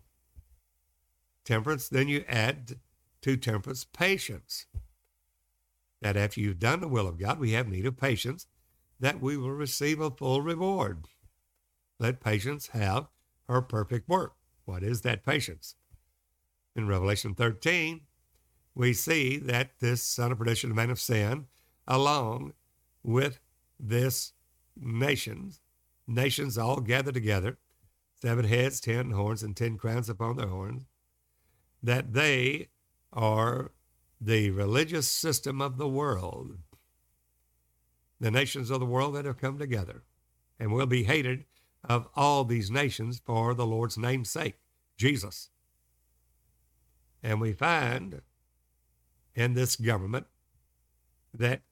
Temperance, 1.45 1.87
then 1.87 2.07
you 2.07 2.25
add 2.27 2.79
to 3.21 3.37
temperance 3.37 3.83
patience. 3.83 4.65
That 6.01 6.17
after 6.17 6.41
you've 6.41 6.57
done 6.57 6.79
the 6.79 6.87
will 6.87 7.07
of 7.07 7.19
God, 7.19 7.39
we 7.39 7.51
have 7.51 7.67
need 7.67 7.85
of 7.85 7.95
patience, 7.95 8.47
that 8.99 9.21
we 9.21 9.37
will 9.37 9.51
receive 9.51 9.99
a 9.99 10.09
full 10.09 10.41
reward. 10.41 11.05
Let 11.99 12.21
patience 12.21 12.69
have 12.69 13.07
her 13.47 13.61
perfect 13.61 14.09
work. 14.09 14.33
What 14.65 14.81
is 14.81 15.01
that 15.01 15.23
patience? 15.23 15.75
In 16.75 16.87
Revelation 16.87 17.35
13, 17.35 18.01
we 18.73 18.93
see 18.93 19.37
that 19.37 19.79
this 19.79 20.01
son 20.01 20.31
of 20.31 20.39
perdition, 20.39 20.69
the 20.69 20.75
man 20.75 20.89
of 20.89 20.99
sin, 20.99 21.45
along 21.91 22.53
with 23.03 23.37
this 23.77 24.31
nations, 24.79 25.59
nations 26.07 26.57
all 26.57 26.79
gathered 26.79 27.13
together, 27.13 27.57
seven 28.21 28.45
heads, 28.45 28.79
ten 28.79 29.11
horns, 29.11 29.43
and 29.43 29.57
ten 29.57 29.77
crowns 29.77 30.07
upon 30.07 30.37
their 30.37 30.47
horns, 30.47 30.85
that 31.83 32.13
they 32.13 32.69
are 33.11 33.71
the 34.21 34.51
religious 34.51 35.11
system 35.11 35.61
of 35.61 35.77
the 35.77 35.87
world, 35.87 36.57
the 38.21 38.31
nations 38.31 38.69
of 38.69 38.79
the 38.79 38.85
world 38.85 39.13
that 39.15 39.25
have 39.25 39.37
come 39.37 39.59
together, 39.59 40.03
and 40.57 40.71
will 40.71 40.85
be 40.85 41.03
hated 41.03 41.43
of 41.83 42.07
all 42.15 42.45
these 42.45 42.71
nations 42.71 43.21
for 43.25 43.53
the 43.53 43.65
Lord's 43.65 43.97
name's 43.97 44.29
sake, 44.29 44.55
Jesus. 44.95 45.49
And 47.21 47.41
we 47.41 47.51
find 47.51 48.21
in 49.35 49.55
this 49.55 49.75
government 49.75 50.27
that 51.33 51.63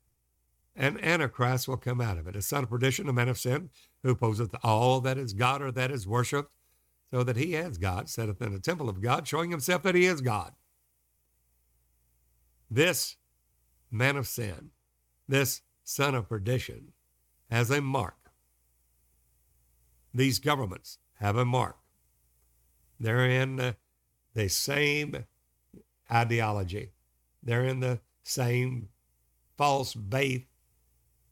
an 0.79 0.97
antichrist 1.03 1.67
will 1.67 1.77
come 1.77 1.99
out 1.99 2.17
of 2.17 2.25
it, 2.25 2.37
a 2.37 2.41
son 2.41 2.63
of 2.63 2.69
perdition, 2.69 3.09
a 3.09 3.13
man 3.13 3.27
of 3.27 3.37
sin, 3.37 3.69
who 4.01 4.11
opposeth 4.11 4.55
all 4.63 5.01
that 5.01 5.17
is 5.17 5.33
God 5.33 5.61
or 5.61 5.71
that 5.73 5.91
is 5.91 6.07
worshipped, 6.07 6.49
so 7.11 7.21
that 7.21 7.35
he 7.35 7.55
as 7.57 7.77
God 7.77 8.07
sitteth 8.09 8.41
in 8.41 8.53
the 8.53 8.59
temple 8.59 8.87
of 8.87 9.01
God, 9.01 9.27
showing 9.27 9.51
himself 9.51 9.83
that 9.83 9.93
he 9.93 10.05
is 10.05 10.21
God. 10.21 10.53
This 12.71 13.17
man 13.91 14.15
of 14.15 14.25
sin, 14.25 14.69
this 15.27 15.61
son 15.83 16.15
of 16.15 16.29
perdition, 16.29 16.93
has 17.51 17.69
a 17.69 17.81
mark. 17.81 18.31
These 20.13 20.39
governments 20.39 20.97
have 21.19 21.35
a 21.35 21.45
mark. 21.45 21.77
They're 22.99 23.29
in 23.29 23.75
the 24.33 24.47
same 24.47 25.25
ideology. 26.09 26.91
They're 27.43 27.65
in 27.65 27.81
the 27.81 27.99
same 28.23 28.89
false 29.57 29.93
base, 29.93 30.45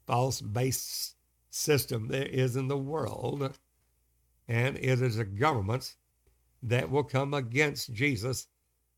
false 0.08 0.42
base 0.42 1.14
system 1.50 2.08
there 2.08 2.26
is 2.26 2.56
in 2.56 2.68
the 2.68 2.78
world. 2.78 3.58
And 4.48 4.78
it 4.78 5.02
is 5.02 5.20
a 5.20 5.26
government 5.26 5.96
that 6.64 6.90
will 6.90 7.04
come 7.04 7.34
against 7.34 7.94
Jesus 7.94 8.48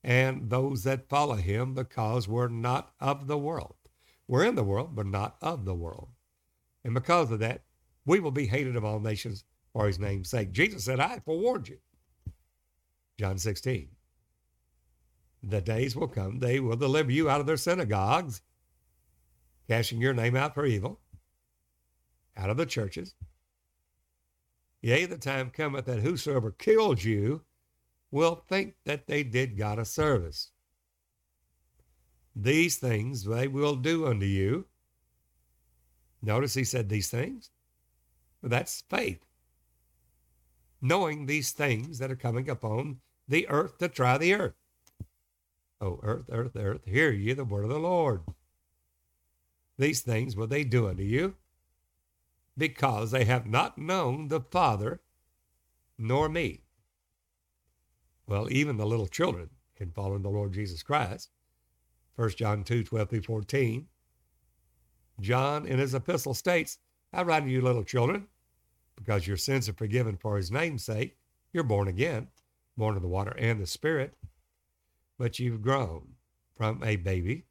and 0.03 0.49
those 0.49 0.83
that 0.83 1.09
follow 1.09 1.35
him 1.35 1.73
because 1.73 2.27
we're 2.27 2.47
not 2.47 2.93
of 2.99 3.27
the 3.27 3.37
world. 3.37 3.75
We're 4.27 4.45
in 4.45 4.55
the 4.55 4.63
world, 4.63 4.95
but 4.95 5.07
not 5.07 5.35
of 5.41 5.65
the 5.65 5.73
world. 5.73 6.09
And 6.83 6.93
because 6.93 7.31
of 7.31 7.39
that, 7.39 7.63
we 8.05 8.19
will 8.19 8.31
be 8.31 8.47
hated 8.47 8.75
of 8.75 8.85
all 8.85 8.99
nations 8.99 9.43
for 9.73 9.87
his 9.87 9.99
name's 9.99 10.29
sake. 10.29 10.51
Jesus 10.51 10.85
said, 10.85 10.99
I 10.99 11.19
forewarned 11.19 11.67
you. 11.67 11.79
John 13.17 13.37
16. 13.37 13.89
The 15.43 15.61
days 15.61 15.95
will 15.95 16.07
come, 16.07 16.39
they 16.39 16.59
will 16.59 16.75
deliver 16.75 17.11
you 17.11 17.29
out 17.29 17.39
of 17.39 17.47
their 17.47 17.57
synagogues, 17.57 18.41
casting 19.69 20.01
your 20.01 20.15
name 20.15 20.35
out 20.35 20.55
for 20.55 20.65
evil, 20.65 20.99
out 22.35 22.49
of 22.49 22.57
the 22.57 22.65
churches. 22.65 23.13
Yea, 24.81 25.05
the 25.05 25.17
time 25.17 25.51
cometh 25.51 25.85
that 25.85 25.99
whosoever 25.99 26.51
kills 26.51 27.03
you 27.03 27.41
will 28.09 28.43
think 28.49 28.73
that 28.85 29.05
they 29.05 29.21
did 29.21 29.57
God 29.57 29.77
a 29.77 29.85
service. 29.85 30.49
These 32.35 32.77
things 32.77 33.23
they 33.23 33.47
will 33.47 33.75
do 33.75 34.07
unto 34.07 34.25
you. 34.25 34.65
Notice 36.23 36.55
he 36.55 36.63
said 36.63 36.89
these 36.89 37.09
things. 37.09 37.51
Well, 38.41 38.49
that's 38.49 38.83
faith. 38.89 39.23
Knowing 40.81 41.25
these 41.25 41.51
things 41.51 41.99
that 41.99 42.09
are 42.09 42.15
coming 42.15 42.49
upon 42.49 43.01
the 43.27 43.47
earth 43.49 43.77
to 43.77 43.87
try 43.87 44.17
the 44.17 44.33
earth. 44.33 44.55
Oh, 45.79 45.99
earth, 46.01 46.25
earth, 46.31 46.55
earth, 46.55 46.85
hear 46.85 47.11
ye 47.11 47.33
the 47.33 47.45
word 47.45 47.65
of 47.65 47.69
the 47.69 47.79
Lord. 47.79 48.21
These 49.79 50.01
things 50.01 50.35
will 50.35 50.45
they 50.45 50.63
do 50.63 50.87
unto 50.87 51.01
you, 51.01 51.35
because 52.55 53.09
they 53.09 53.25
have 53.25 53.47
not 53.47 53.79
known 53.79 54.27
the 54.27 54.41
Father 54.41 55.01
nor 55.97 56.29
me. 56.29 56.61
Well, 58.27 58.47
even 58.51 58.77
the 58.77 58.85
little 58.85 59.07
children 59.07 59.49
can 59.75 59.89
follow 59.89 60.19
the 60.19 60.29
Lord 60.29 60.53
Jesus 60.53 60.83
Christ. 60.83 61.31
1 62.15 62.29
John 62.31 62.63
2, 62.63 62.83
12 62.83 63.09
through 63.09 63.21
14. 63.23 63.87
John 65.19 65.65
in 65.65 65.79
his 65.79 65.95
epistle 65.95 66.35
states, 66.35 66.77
I 67.11 67.23
write 67.23 67.45
to 67.45 67.49
you, 67.49 67.61
little 67.61 67.83
children, 67.83 68.27
because 68.95 69.25
your 69.25 69.37
sins 69.37 69.67
are 69.67 69.73
forgiven 69.73 70.15
for 70.17 70.37
his 70.37 70.51
name's 70.51 70.83
sake. 70.83 71.17
You're 71.53 71.63
born 71.63 71.87
again, 71.87 72.27
born 72.77 72.95
of 72.95 73.01
the 73.01 73.07
water 73.07 73.35
and 73.39 73.59
the 73.59 73.65
Spirit 73.65 74.13
but 75.19 75.37
you've 75.37 75.61
grown 75.61 76.15
from 76.55 76.81
a 76.83 76.95
baby 76.95 77.43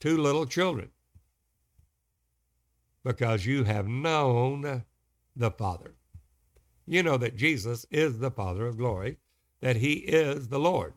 to 0.00 0.16
little 0.16 0.46
children 0.46 0.88
because 3.04 3.46
you 3.46 3.64
have 3.64 3.86
known 3.86 4.84
the 5.34 5.50
Father. 5.50 5.94
You 6.86 7.02
know 7.02 7.16
that 7.16 7.36
Jesus 7.36 7.86
is 7.90 8.18
the 8.18 8.30
Father 8.30 8.66
of 8.66 8.78
glory, 8.78 9.18
that 9.60 9.76
he 9.76 9.94
is 9.94 10.48
the 10.48 10.58
Lord. 10.58 10.94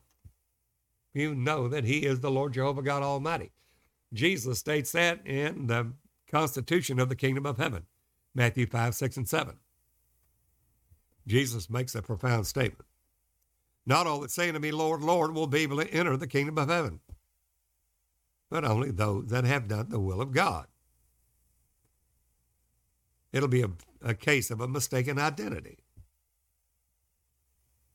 You 1.14 1.34
know 1.34 1.68
that 1.68 1.86
he 1.86 2.00
is 2.00 2.20
the 2.20 2.32
Lord 2.32 2.54
Jehovah 2.54 2.82
God 2.82 3.04
Almighty. 3.04 3.52
Jesus 4.14 4.60
states 4.60 4.92
that 4.92 5.26
in 5.26 5.68
the 5.68 5.94
constitution 6.30 7.00
of 7.00 7.10
the 7.10 7.16
kingdom 7.16 7.46
of 7.46 7.58
heaven, 7.58 7.86
Matthew 8.34 8.66
5, 8.66 8.96
6, 8.96 9.18
and 9.18 9.30
7. 9.30 9.56
Jesus 11.28 11.70
makes 11.70 11.96
a 11.96 12.02
profound 12.02 12.46
statement. 12.48 12.86
Not 13.86 14.08
all 14.08 14.20
that 14.22 14.32
say 14.32 14.52
to 14.52 14.60
me, 14.60 14.72
Lord, 14.72 15.02
Lord, 15.02 15.34
will 15.34 15.48
be 15.48 15.60
able 15.62 15.78
to 15.78 15.94
enter 15.94 16.18
the 16.18 16.28
kingdom 16.28 16.58
of 16.58 16.70
heaven, 16.70 17.00
but 18.50 18.66
only 18.66 18.92
those 18.92 19.28
that 19.28 19.46
have 19.46 19.68
done 19.68 19.90
the 19.90 20.00
will 20.00 20.22
of 20.22 20.32
God. 20.32 20.68
It'll 23.36 23.50
be 23.50 23.64
a, 23.64 23.72
a 24.02 24.14
case 24.16 24.50
of 24.50 24.62
a 24.62 24.68
mistaken 24.68 25.20
identity. 25.20 25.80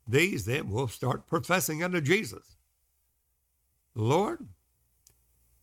These 0.06 0.44
then 0.44 0.68
will 0.68 0.86
start 0.86 1.26
professing 1.26 1.82
unto 1.82 2.02
Jesus 2.02 2.56
Lord, 3.94 4.48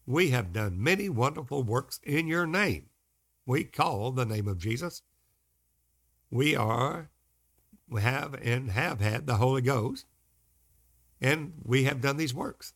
we 0.08 0.32
have 0.32 0.52
done 0.52 0.82
many 0.82 1.10
wonderful 1.10 1.62
works 1.62 2.00
in 2.04 2.28
your 2.28 2.48
name. 2.48 2.88
We 3.46 3.66
call 3.66 4.12
the 4.12 4.26
name 4.26 4.48
of 4.48 4.58
Jesus. 4.58 5.04
We 6.32 6.56
are, 6.56 7.10
we 7.88 8.02
have 8.02 8.34
and 8.34 8.72
have 8.72 9.00
had 9.00 9.28
the 9.28 9.36
Holy 9.36 9.62
Ghost, 9.62 10.06
and 11.22 11.54
we 11.64 11.84
have 11.84 12.02
done 12.02 12.18
these 12.18 12.34
works. 12.34 12.74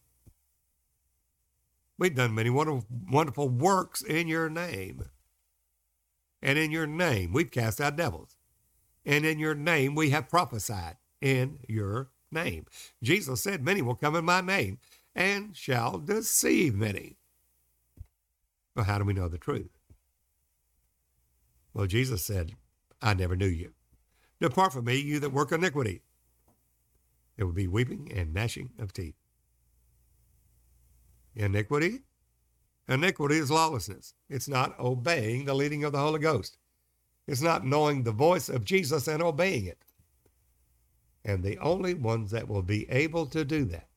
We've 1.98 2.16
done 2.16 2.36
many 2.36 2.52
wonderful, 2.52 2.86
wonderful 3.12 3.50
works 3.50 4.04
in 4.04 4.28
your 4.28 4.50
name. 4.50 5.06
And 6.42 6.58
in 6.58 6.72
your 6.72 6.88
name, 6.88 7.34
we've 7.34 7.52
cast 7.52 7.80
out 7.80 7.96
devils. 7.96 8.36
And 9.06 9.26
in 9.26 9.40
your 9.40 9.56
name, 9.56 9.96
we 9.96 10.10
have 10.12 10.30
prophesied 10.30 10.98
in 11.22 11.60
your 11.68 12.10
name. 12.32 12.66
Jesus 13.02 13.42
said, 13.42 13.64
Many 13.64 13.82
will 13.82 13.96
come 13.96 14.16
in 14.16 14.26
my 14.26 14.42
name 14.42 14.80
and 15.16 15.56
shall 15.56 15.98
deceive 15.98 16.76
many. 16.76 17.18
Well, 18.76 18.86
how 18.86 18.98
do 18.98 19.06
we 19.06 19.14
know 19.14 19.28
the 19.28 19.38
truth? 19.38 19.70
Well, 21.74 21.88
Jesus 21.88 22.24
said, 22.24 22.54
I 23.02 23.14
never 23.14 23.36
knew 23.36 23.48
you. 23.48 23.74
Depart 24.40 24.74
from 24.74 24.86
me, 24.86 24.96
you 24.96 25.20
that 25.20 25.32
work 25.32 25.52
iniquity. 25.52 26.02
There 27.38 27.46
will 27.46 27.54
be 27.54 27.68
weeping 27.68 28.12
and 28.14 28.34
gnashing 28.34 28.72
of 28.80 28.94
teeth. 28.94 29.16
Iniquity? 31.36 32.02
Iniquity 32.92 33.38
is 33.38 33.50
lawlessness. 33.50 34.14
It's 34.30 34.50
not 34.50 34.78
obeying 34.78 35.46
the 35.46 35.54
leading 35.54 35.86
of 35.86 35.94
the 35.94 36.00
Holy 36.00 36.20
Ghost. 36.20 36.58
It's 37.26 37.42
not 37.42 37.66
knowing 37.66 38.04
the 38.04 38.12
voice 38.12 38.50
of 38.50 38.66
Jesus 38.66 39.08
and 39.08 39.24
obeying 39.24 39.66
it. 39.66 39.78
And 41.24 41.42
the 41.42 41.58
only 41.60 41.94
ones 41.94 42.32
that 42.32 42.50
will 42.50 42.64
be 42.64 42.90
able 42.90 43.28
to 43.28 43.46
do 43.46 43.64
that 43.66 43.88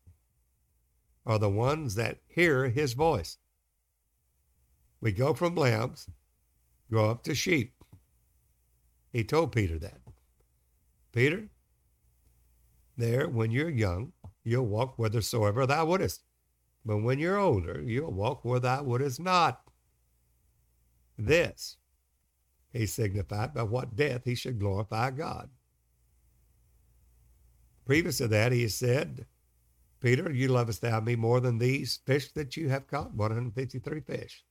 are 1.26 1.40
the 1.40 1.50
ones 1.50 1.96
that 1.96 2.18
hear 2.28 2.68
his 2.68 2.92
voice. 2.92 3.38
We 5.00 5.10
go 5.10 5.34
from 5.34 5.56
lambs, 5.56 6.08
go 6.88 7.10
up 7.10 7.24
to 7.24 7.34
sheep. 7.34 7.74
He 9.12 9.24
told 9.24 9.50
Peter 9.50 9.76
that. 9.80 9.98
Peter, 11.10 11.48
there, 12.96 13.28
when 13.28 13.50
you're 13.50 13.70
young, 13.70 14.12
you'll 14.44 14.66
walk 14.66 14.94
whithersoever 14.94 15.66
thou 15.66 15.84
wouldest. 15.84 16.22
But 16.84 16.98
when 16.98 17.18
you're 17.18 17.38
older, 17.38 17.82
you'll 17.82 18.12
walk 18.12 18.44
where 18.44 18.60
thou 18.60 18.82
wouldest 18.82 19.20
not. 19.20 19.62
This 21.16 21.76
he 22.72 22.86
signified 22.86 23.54
by 23.54 23.62
what 23.62 23.94
death 23.94 24.22
he 24.24 24.34
should 24.34 24.58
glorify 24.58 25.12
God. 25.12 25.48
Previous 27.86 28.18
to 28.18 28.28
that, 28.28 28.50
he 28.50 28.66
said, 28.68 29.26
Peter, 30.00 30.30
you 30.32 30.48
lovest 30.48 30.82
thou 30.82 31.00
me 31.00 31.14
more 31.14 31.40
than 31.40 31.56
these 31.56 32.00
fish 32.04 32.32
that 32.32 32.56
you 32.56 32.68
have 32.68 32.88
caught? 32.88 33.14
153 33.14 34.00
fish. 34.00 34.44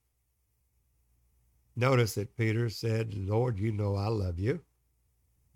Notice 1.76 2.16
that 2.16 2.38
Peter 2.38 2.70
said, 2.70 3.14
Lord, 3.14 3.60
you 3.60 3.72
know 3.72 3.96
I 3.96 4.08
love 4.08 4.40
you. 4.40 4.62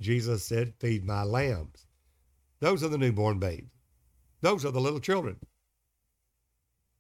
Jesus 0.02 0.44
said, 0.44 0.74
Feed 0.80 1.06
my 1.06 1.24
lambs. 1.24 1.86
Those 2.60 2.84
are 2.84 2.90
the 2.90 2.98
newborn 2.98 3.40
babes. 3.40 3.72
Those 4.42 4.66
are 4.66 4.72
the 4.72 4.82
little 4.82 5.00
children. 5.00 5.38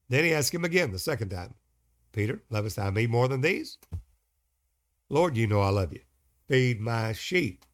Then 0.09 0.23
he 0.23 0.33
asked 0.33 0.53
him 0.53 0.65
again 0.65 0.91
the 0.91 0.99
second 0.99 1.29
time, 1.29 1.53
Peter, 2.11 2.41
lovest 2.49 2.77
thou 2.77 2.89
me 2.89 3.07
more 3.07 3.27
than 3.27 3.41
these? 3.41 3.77
Lord, 5.09 5.37
you 5.37 5.47
know 5.47 5.61
I 5.61 5.69
love 5.69 5.93
you. 5.93 6.01
Feed 6.47 6.79
my 6.79 7.13
sheep. 7.13 7.65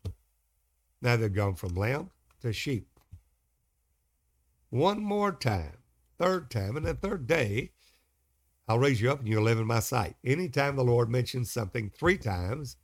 Now 1.02 1.16
they've 1.16 1.34
gone 1.34 1.56
from 1.56 1.76
lamb 1.76 2.10
to 2.42 2.54
sheep. 2.54 2.88
One 4.70 5.04
more 5.04 5.32
time, 5.32 5.78
third 6.18 6.50
time, 6.50 6.76
and 6.76 6.86
the 6.86 6.96
third 6.96 7.28
day, 7.28 7.72
I'll 8.68 8.80
raise 8.80 9.02
you 9.02 9.12
up 9.12 9.20
and 9.20 9.28
you'll 9.28 9.44
live 9.44 9.60
in 9.60 9.68
my 9.68 9.80
sight. 9.80 10.16
Anytime 10.24 10.76
the 10.76 10.84
Lord 10.84 11.10
mentions 11.10 11.52
something 11.52 11.90
three 11.90 12.18
times, 12.18 12.78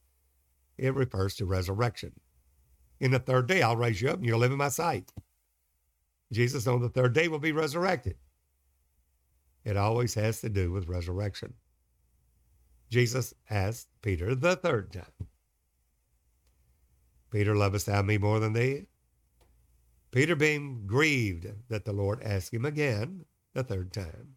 it 0.78 0.94
refers 0.94 1.36
to 1.36 1.46
resurrection. 1.46 2.14
In 3.00 3.12
the 3.12 3.20
third 3.20 3.48
day, 3.48 3.62
I'll 3.62 3.78
raise 3.78 4.02
you 4.02 4.10
up 4.10 4.18
and 4.18 4.26
you'll 4.26 4.40
live 4.40 4.52
in 4.52 4.58
my 4.58 4.70
sight. 4.70 5.12
Jesus 6.32 6.68
on 6.68 6.82
the 6.82 6.90
third 6.90 7.14
day 7.14 7.28
will 7.28 7.40
be 7.40 7.52
resurrected. 7.52 8.18
It 9.64 9.78
always 9.78 10.14
has 10.16 10.42
to 10.42 10.50
do 10.50 10.72
with 10.72 10.88
resurrection. 10.88 11.54
Jesus 12.90 13.34
asked 13.50 13.88
Peter 14.02 14.34
the 14.34 14.56
third 14.56 14.92
time, 14.94 15.28
Peter, 17.32 17.56
lovest 17.56 17.86
thou 17.86 18.02
me 18.02 18.18
more 18.18 18.40
than 18.40 18.54
thee? 18.54 18.88
Peter 20.12 20.36
being 20.36 20.88
grieved 20.88 21.48
that 21.68 21.86
the 21.86 21.94
Lord 21.94 22.24
asked 22.24 22.52
him 22.54 22.66
again 22.66 23.26
the 23.54 23.64
third 23.64 23.94
time, 23.94 24.36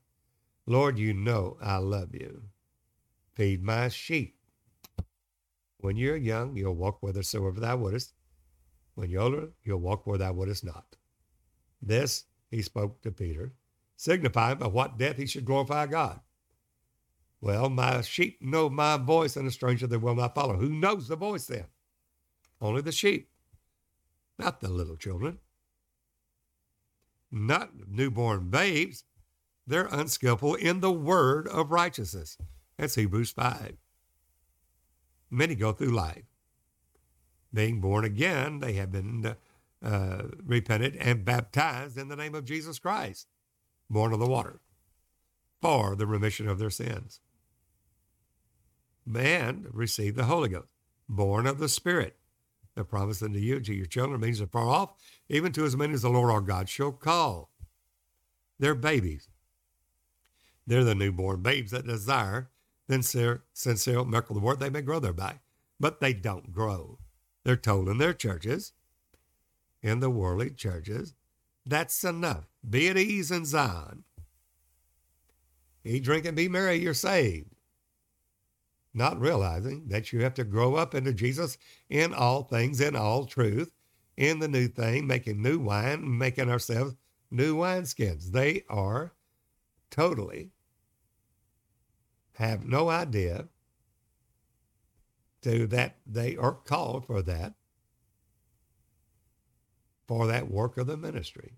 Lord, 0.67 0.99
you 0.99 1.15
know 1.15 1.57
I 1.63 1.79
love 1.79 2.15
you. 2.15 2.43
Feed 3.35 3.63
my 3.63 3.89
sheep. 3.89 4.37
When 5.79 5.97
you're 5.97 6.17
young, 6.17 6.57
you'll 6.57 6.75
walk 6.75 7.01
whithersoever 7.01 7.59
thou 7.59 7.77
wouldest. 7.79 8.13
When 8.95 9.09
you're 9.09 9.23
older, 9.23 9.49
you'll 9.65 9.81
walk 9.81 10.07
where 10.07 10.19
thou 10.19 10.35
wouldest 10.35 10.65
not. 10.65 10.97
This 11.81 12.25
he 12.51 12.61
spoke 12.61 13.01
to 13.03 13.11
Peter 13.11 13.55
signifying 14.03 14.59
by 14.59 14.67
what 14.67 14.99
death 14.99 15.17
he 15.17 15.27
should 15.27 15.45
glorify 15.45 15.87
God. 15.87 16.19
Well, 17.41 17.71
my 17.71 18.01
sheep 18.03 18.43
know 18.43 18.69
my 18.69 18.97
voice, 18.97 19.37
and 19.37 19.47
a 19.47 19.51
stranger 19.53 19.87
they 19.87 19.97
will 19.97 20.17
not 20.17 20.35
follow. 20.35 20.57
Who 20.57 20.69
knows 20.69 21.07
the 21.07 21.15
voice 21.15 21.47
then? 21.47 21.67
Only 22.61 22.83
the 22.83 22.91
sheep, 22.91 23.31
not 24.41 24.61
the 24.61 24.69
little 24.69 24.97
children, 24.97 25.39
not 27.31 27.71
newborn 27.89 28.51
babes. 28.51 29.05
They're 29.69 29.89
unskillful 29.91 30.57
in 30.57 30.81
the 30.81 30.93
word 30.93 31.47
of 31.47 31.71
righteousness. 31.71 32.37
That's 32.77 32.97
Hebrews 32.97 33.31
5. 33.31 33.77
Many 35.31 35.55
go 35.55 35.73
through 35.73 35.93
life. 35.93 36.25
Being 37.55 37.81
born 37.81 38.05
again, 38.05 38.59
they 38.59 38.73
have 38.73 38.91
been 38.91 39.37
uh, 39.81 40.23
repented 40.45 40.97
and 40.97 41.25
baptized 41.25 41.97
in 41.97 42.09
the 42.09 42.17
name 42.17 42.35
of 42.35 42.45
Jesus 42.45 42.81
Christ 42.81 43.29
born 43.93 44.13
of 44.13 44.19
the 44.19 44.27
water, 44.27 44.61
for 45.61 45.95
the 45.95 46.07
remission 46.07 46.49
of 46.49 46.59
their 46.59 46.71
sins. 46.71 47.21
Man 49.05 49.67
received 49.73 50.17
the 50.17 50.25
Holy 50.25 50.49
Ghost, 50.49 50.69
born 51.09 51.47
of 51.47 51.59
the 51.59 51.69
Spirit. 51.69 52.17
The 52.75 52.85
promise 52.85 53.23
unto 53.23 53.39
you, 53.39 53.61
to 53.61 53.75
your 53.75 53.87
children, 53.87 54.21
means 54.21 54.41
are 54.41 54.47
far 54.47 54.67
off, 54.67 54.95
even 55.29 55.53
to 55.53 55.65
as 55.65 55.77
many 55.77 55.93
as 55.93 56.03
the 56.03 56.09
Lord 56.09 56.31
our 56.31 56.41
God 56.41 56.69
shall 56.69 56.93
call. 56.93 57.51
They're 58.59 58.75
babies. 58.75 59.29
They're 60.67 60.85
the 60.85 60.95
newborn 60.95 61.43
babes 61.43 61.73
that 61.73 61.87
desire 61.87 62.51
sincere, 62.89 63.43
sincere 63.53 64.05
milk 64.05 64.31
of 64.31 64.37
the 64.37 64.43
word 64.43 64.61
they 64.61 64.71
may 64.71 64.83
grow 64.83 65.01
thereby. 65.01 65.41
But 65.81 66.01
they 66.01 66.13
don't 66.13 66.53
grow. 66.53 66.99
They're 67.45 67.57
told 67.57 67.89
in 67.89 67.99
their 67.99 68.15
churches, 68.15 68.73
in 69.83 70.01
the 70.01 70.11
worldly 70.11 70.51
churches, 70.51 71.15
that's 71.67 72.05
enough. 72.05 72.47
Be 72.69 72.89
at 72.89 72.97
ease 72.97 73.31
in 73.31 73.45
Zion. 73.45 74.05
Eat, 75.85 76.05
drink, 76.05 76.27
and 76.27 76.37
be 76.37 76.49
merry, 76.49 76.77
you're 76.77 76.95
saved. 76.95 77.51
Not 78.95 79.21
realizing 79.21 79.89
that 79.89 80.13
you 80.13 80.23
have 80.23 80.35
to 80.35 80.45
grow 80.45 80.75
up 80.75 80.95
into 80.95 81.13
Jesus 81.13 81.59
in 81.89 82.13
all 82.13 82.43
things, 82.43 82.81
in 82.81 82.95
all 82.95 83.25
truth, 83.25 83.73
in 84.17 84.39
the 84.39 84.49
new 84.49 84.69
thing, 84.69 85.07
making 85.07 85.43
new 85.43 85.59
wine, 85.59 86.19
making 86.19 86.51
ourselves 86.51 86.95
new 87.31 87.57
wineskins. 87.57 88.31
They 88.31 88.65
are 88.69 89.13
totally 89.91 90.51
have 92.35 92.65
no 92.67 92.89
idea 92.89 93.49
to 95.43 95.67
that 95.67 95.97
they 96.07 96.37
are 96.37 96.53
called 96.53 97.07
for 97.07 97.23
that 97.23 97.55
for 100.13 100.27
that 100.27 100.51
work 100.51 100.77
of 100.77 100.87
the 100.87 100.97
ministry. 100.99 101.55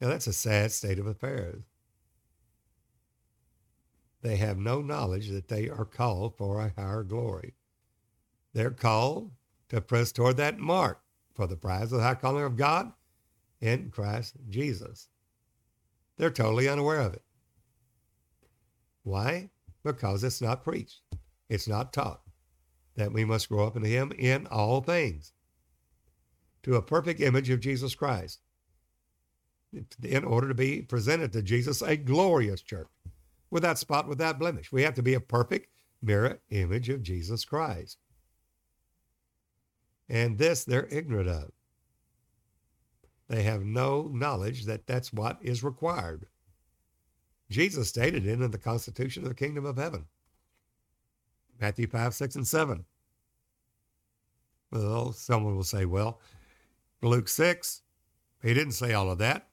Now, 0.00 0.06
that's 0.06 0.28
a 0.28 0.32
sad 0.32 0.70
state 0.70 1.00
of 1.00 1.06
affairs. 1.08 1.64
They 4.22 4.36
have 4.36 4.56
no 4.56 4.80
knowledge 4.80 5.30
that 5.30 5.48
they 5.48 5.68
are 5.68 5.84
called 5.84 6.36
for 6.36 6.60
a 6.60 6.72
higher 6.80 7.02
glory. 7.02 7.54
They're 8.52 8.70
called 8.70 9.32
to 9.68 9.80
press 9.80 10.12
toward 10.12 10.36
that 10.36 10.60
mark 10.60 11.00
for 11.34 11.48
the 11.48 11.56
prize 11.56 11.90
of 11.90 11.98
the 11.98 12.04
high 12.04 12.14
calling 12.14 12.44
of 12.44 12.56
God 12.56 12.92
in 13.60 13.90
Christ 13.90 14.36
Jesus. 14.48 15.08
They're 16.18 16.30
totally 16.30 16.68
unaware 16.68 17.00
of 17.00 17.14
it. 17.14 17.24
Why? 19.02 19.50
Because 19.82 20.22
it's 20.22 20.40
not 20.40 20.62
preached, 20.62 21.00
it's 21.48 21.66
not 21.66 21.92
taught 21.92 22.20
that 22.94 23.12
we 23.12 23.24
must 23.24 23.48
grow 23.48 23.66
up 23.66 23.76
in 23.76 23.82
Him 23.82 24.12
in 24.16 24.46
all 24.46 24.82
things 24.82 25.32
to 26.62 26.76
a 26.76 26.82
perfect 26.82 27.20
image 27.20 27.50
of 27.50 27.60
Jesus 27.60 27.94
Christ 27.94 28.40
in 30.02 30.24
order 30.24 30.48
to 30.48 30.54
be 30.54 30.82
presented 30.82 31.32
to 31.32 31.42
Jesus 31.42 31.80
a 31.82 31.96
glorious 31.96 32.60
church 32.62 32.88
without 33.50 33.78
spot, 33.78 34.08
without 34.08 34.38
blemish. 34.38 34.72
We 34.72 34.82
have 34.82 34.94
to 34.94 35.02
be 35.02 35.14
a 35.14 35.20
perfect 35.20 35.68
mirror 36.02 36.40
image 36.50 36.88
of 36.88 37.02
Jesus 37.02 37.44
Christ. 37.44 37.98
And 40.08 40.38
this 40.38 40.64
they're 40.64 40.88
ignorant 40.90 41.28
of. 41.28 41.52
They 43.28 43.44
have 43.44 43.62
no 43.62 44.10
knowledge 44.12 44.64
that 44.64 44.86
that's 44.86 45.12
what 45.12 45.38
is 45.40 45.62
required. 45.62 46.26
Jesus 47.48 47.88
stated 47.88 48.26
it 48.26 48.40
in 48.40 48.50
the 48.50 48.58
Constitution 48.58 49.22
of 49.22 49.28
the 49.28 49.34
Kingdom 49.34 49.64
of 49.64 49.76
Heaven. 49.76 50.06
Matthew 51.60 51.86
5, 51.86 52.14
6, 52.14 52.36
and 52.36 52.46
7. 52.46 52.84
Well, 54.72 55.12
someone 55.12 55.56
will 55.56 55.64
say, 55.64 55.84
well, 55.84 56.20
Luke 57.02 57.28
6, 57.28 57.82
he 58.42 58.54
didn't 58.54 58.72
say 58.72 58.92
all 58.92 59.10
of 59.10 59.18
that, 59.18 59.48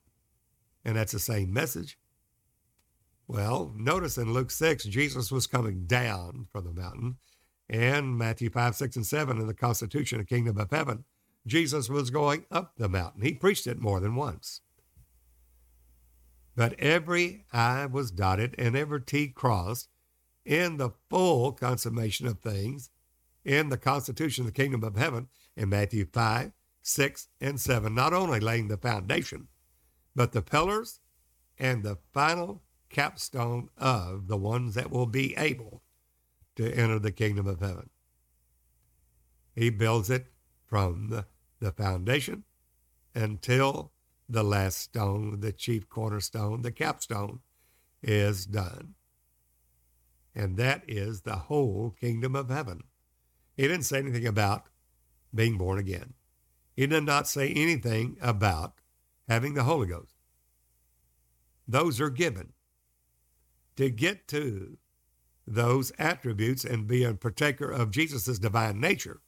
and 0.84 0.96
that's 0.96 1.14
the 1.14 1.20
same 1.20 1.54
message. 1.54 1.98
Well, 3.28 3.74
notice 3.76 4.18
in 4.18 4.34
Luke 4.34 4.52
6, 4.52 4.86
Jesus 4.86 5.32
was 5.32 5.48
coming 5.48 5.86
down 5.86 6.48
from 6.52 6.66
the 6.66 6.74
mountain, 6.74 7.18
and 7.70 8.18
Matthew 8.18 8.50
5, 8.50 8.76
6, 8.76 8.96
and 8.96 9.06
7 9.06 9.40
in 9.40 9.48
the 9.48 9.54
Constitution 9.54 10.20
of 10.20 10.28
the 10.28 10.36
Kingdom 10.36 10.58
of 10.58 10.72
Heaven, 10.72 11.04
Jesus 11.46 11.90
was 11.90 12.10
going 12.10 12.46
up 12.52 12.74
the 12.78 12.90
mountain. 12.90 13.22
He 13.22 13.34
preached 13.34 13.68
it 13.68 13.80
more 13.80 14.00
than 14.00 14.16
once. 14.16 14.62
But 16.56 16.78
every 16.80 17.46
I 17.54 17.86
was 17.86 18.12
dotted 18.12 18.56
and 18.58 18.76
every 18.76 19.02
T 19.02 19.28
crossed 19.28 19.90
in 20.44 20.78
the 20.78 20.92
full 21.10 21.52
consummation 21.52 22.26
of 22.26 22.40
things 22.40 22.90
in 23.46 23.70
the 23.70 23.78
constitution 23.78 24.42
of 24.42 24.48
the 24.48 24.62
kingdom 24.62 24.84
of 24.84 24.98
heaven 24.98 25.28
in 25.56 25.70
Matthew 25.70 26.06
5, 26.12 26.52
6, 26.88 27.28
and 27.42 27.60
7, 27.60 27.94
not 27.94 28.14
only 28.14 28.40
laying 28.40 28.70
the 28.70 28.78
foundation, 28.78 29.50
but 30.16 30.32
the 30.32 30.42
pillars 30.42 31.02
and 31.60 31.84
the 31.84 31.98
final 32.14 32.64
capstone 32.90 33.70
of 33.78 34.28
the 34.28 34.38
ones 34.38 34.74
that 34.76 34.90
will 34.90 35.06
be 35.06 35.36
able 35.36 35.84
to 36.56 36.72
enter 36.74 36.98
the 36.98 37.12
kingdom 37.12 37.46
of 37.46 37.60
heaven. 37.60 37.90
He 39.54 39.70
builds 39.70 40.10
it 40.10 40.28
from 40.66 41.10
the, 41.10 41.26
the 41.60 41.74
foundation 41.74 42.46
until 43.14 43.92
the 44.30 44.44
last 44.44 44.78
stone, 44.78 45.42
the 45.42 45.52
chief 45.52 45.90
cornerstone, 45.90 46.62
the 46.62 46.72
capstone 46.72 47.42
is 48.02 48.46
done. 48.46 48.96
And 50.34 50.56
that 50.56 50.84
is 50.88 51.22
the 51.22 51.36
whole 51.36 51.96
kingdom 52.00 52.36
of 52.36 52.50
heaven. 52.50 52.84
He 53.58 53.64
didn't 53.64 53.84
say 53.84 53.98
anything 53.98 54.28
about 54.28 54.68
being 55.36 55.58
born 55.58 55.80
again. 55.80 56.14
He 56.78 56.86
did 56.86 57.06
not 57.06 57.28
say 57.28 57.50
anything 57.50 58.18
about 58.22 58.76
having 59.28 59.56
the 59.56 59.64
Holy 59.64 59.88
Ghost. 59.88 60.14
Those 61.68 62.00
are 62.00 62.12
given. 62.12 62.54
To 63.78 63.90
get 63.90 64.28
to 64.30 64.78
those 65.46 65.92
attributes 65.98 66.64
and 66.64 66.88
be 66.88 67.04
a 67.04 67.14
partaker 67.14 67.70
of 67.70 67.92
Jesus' 67.92 68.40
divine 68.40 68.80
nature, 68.80 69.22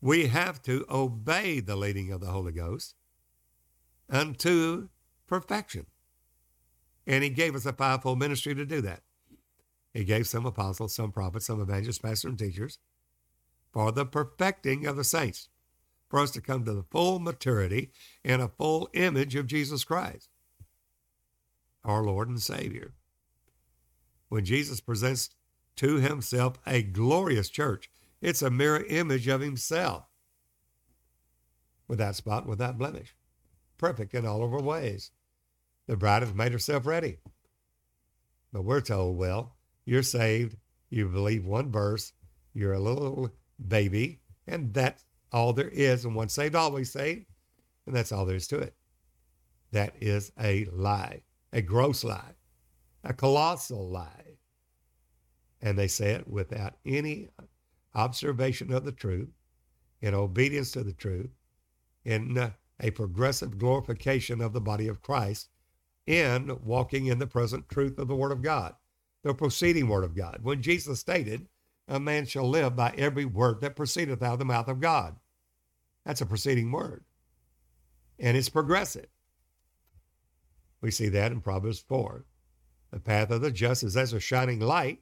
we 0.00 0.28
have 0.28 0.62
to 0.62 0.86
obey 0.90 1.60
the 1.60 1.76
leading 1.76 2.10
of 2.10 2.20
the 2.20 2.30
Holy 2.30 2.52
Ghost 2.52 2.94
unto 4.08 4.88
perfection. 5.26 5.86
And 7.06 7.22
he 7.22 7.30
gave 7.30 7.54
us 7.54 7.66
a 7.66 7.72
fivefold 7.72 8.18
ministry 8.18 8.54
to 8.54 8.64
do 8.64 8.80
that. 8.80 9.02
He 9.92 10.04
gave 10.04 10.26
some 10.26 10.46
apostles, 10.46 10.94
some 10.94 11.12
prophets, 11.12 11.46
some 11.46 11.60
evangelists, 11.60 11.98
pastors, 11.98 12.30
and 12.30 12.38
teachers 12.38 12.78
for 13.72 13.92
the 13.92 14.06
perfecting 14.06 14.86
of 14.86 14.96
the 14.96 15.04
saints, 15.04 15.48
for 16.08 16.20
us 16.20 16.30
to 16.32 16.40
come 16.40 16.64
to 16.64 16.72
the 16.72 16.84
full 16.90 17.18
maturity 17.18 17.92
and 18.24 18.42
a 18.42 18.48
full 18.48 18.88
image 18.94 19.36
of 19.36 19.46
Jesus 19.46 19.84
Christ, 19.84 20.28
our 21.84 22.02
Lord 22.02 22.28
and 22.28 22.40
Savior. 22.40 22.94
When 24.28 24.44
Jesus 24.44 24.80
presents 24.80 25.30
to 25.76 25.96
himself 25.96 26.58
a 26.66 26.82
glorious 26.82 27.48
church, 27.48 27.90
it's 28.20 28.42
a 28.42 28.50
mirror 28.50 28.84
image 28.88 29.28
of 29.28 29.40
himself 29.40 30.04
without 31.88 32.16
spot, 32.16 32.46
without 32.46 32.78
blemish 32.78 33.14
perfect 33.80 34.12
in 34.14 34.26
all 34.26 34.44
of 34.44 34.50
her 34.50 34.60
ways. 34.60 35.10
The 35.86 35.96
bride 35.96 36.22
has 36.22 36.34
made 36.34 36.52
herself 36.52 36.86
ready. 36.86 37.16
But 38.52 38.62
we're 38.62 38.82
told, 38.82 39.16
well, 39.16 39.56
you're 39.86 40.02
saved, 40.02 40.56
you 40.90 41.08
believe 41.08 41.46
one 41.46 41.72
verse, 41.72 42.12
you're 42.52 42.74
a 42.74 42.78
little 42.78 43.30
baby, 43.68 44.20
and 44.46 44.72
that's 44.72 45.04
all 45.32 45.52
there 45.52 45.68
is. 45.68 46.04
And 46.04 46.14
once 46.14 46.34
saved, 46.34 46.54
always 46.54 46.92
saved. 46.92 47.26
And 47.86 47.94
that's 47.94 48.12
all 48.12 48.26
there 48.26 48.36
is 48.36 48.46
to 48.48 48.58
it. 48.58 48.74
That 49.72 49.94
is 50.00 50.32
a 50.40 50.66
lie, 50.66 51.22
a 51.52 51.62
gross 51.62 52.04
lie, 52.04 52.34
a 53.04 53.12
colossal 53.12 53.88
lie. 53.88 54.38
And 55.62 55.78
they 55.78 55.88
say 55.88 56.12
it 56.12 56.28
without 56.28 56.74
any 56.84 57.28
observation 57.94 58.72
of 58.72 58.84
the 58.84 58.92
truth, 58.92 59.28
in 60.00 60.14
obedience 60.14 60.72
to 60.72 60.82
the 60.82 60.92
truth, 60.92 61.30
in 62.04 62.38
uh, 62.38 62.50
a 62.80 62.90
progressive 62.90 63.58
glorification 63.58 64.40
of 64.40 64.52
the 64.52 64.60
body 64.60 64.88
of 64.88 65.02
Christ 65.02 65.48
in 66.06 66.58
walking 66.64 67.06
in 67.06 67.18
the 67.18 67.26
present 67.26 67.68
truth 67.68 67.98
of 67.98 68.08
the 68.08 68.16
Word 68.16 68.32
of 68.32 68.42
God, 68.42 68.74
the 69.22 69.34
proceeding 69.34 69.88
Word 69.88 70.04
of 70.04 70.16
God. 70.16 70.38
When 70.42 70.62
Jesus 70.62 70.98
stated, 70.98 71.46
A 71.90 72.00
man 72.00 72.24
shall 72.24 72.48
live 72.48 72.74
by 72.74 72.94
every 72.96 73.26
word 73.26 73.60
that 73.60 73.76
proceedeth 73.76 74.22
out 74.22 74.34
of 74.34 74.38
the 74.38 74.44
mouth 74.44 74.68
of 74.68 74.80
God. 74.80 75.16
That's 76.06 76.22
a 76.22 76.26
proceeding 76.26 76.72
word. 76.72 77.04
And 78.18 78.36
it's 78.36 78.48
progressive. 78.48 79.08
We 80.80 80.90
see 80.90 81.08
that 81.10 81.32
in 81.32 81.40
Proverbs 81.40 81.80
4. 81.80 82.24
The 82.92 83.00
path 83.00 83.30
of 83.30 83.42
the 83.42 83.50
just 83.50 83.82
is 83.82 83.96
as 83.96 84.12
a 84.12 84.20
shining 84.20 84.60
light 84.60 85.00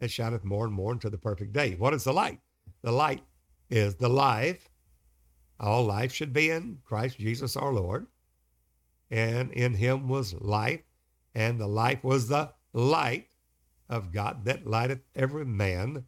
that 0.00 0.10
shineth 0.10 0.44
more 0.44 0.64
and 0.64 0.74
more 0.74 0.92
into 0.92 1.10
the 1.10 1.18
perfect 1.18 1.52
day. 1.52 1.76
What 1.76 1.94
is 1.94 2.04
the 2.04 2.12
light? 2.12 2.40
The 2.82 2.92
light 2.92 3.22
is 3.70 3.94
the 3.94 4.08
life 4.08 4.68
all 5.60 5.84
life 5.84 6.12
should 6.12 6.32
be 6.32 6.50
in 6.50 6.78
Christ 6.84 7.18
Jesus 7.18 7.56
our 7.56 7.72
Lord. 7.72 8.06
And 9.10 9.52
in 9.52 9.74
him 9.74 10.08
was 10.08 10.34
life, 10.34 10.82
and 11.34 11.60
the 11.60 11.66
life 11.66 12.02
was 12.02 12.28
the 12.28 12.52
light 12.72 13.28
of 13.88 14.12
God 14.12 14.44
that 14.46 14.66
lighteth 14.66 15.02
every 15.14 15.44
man 15.44 16.04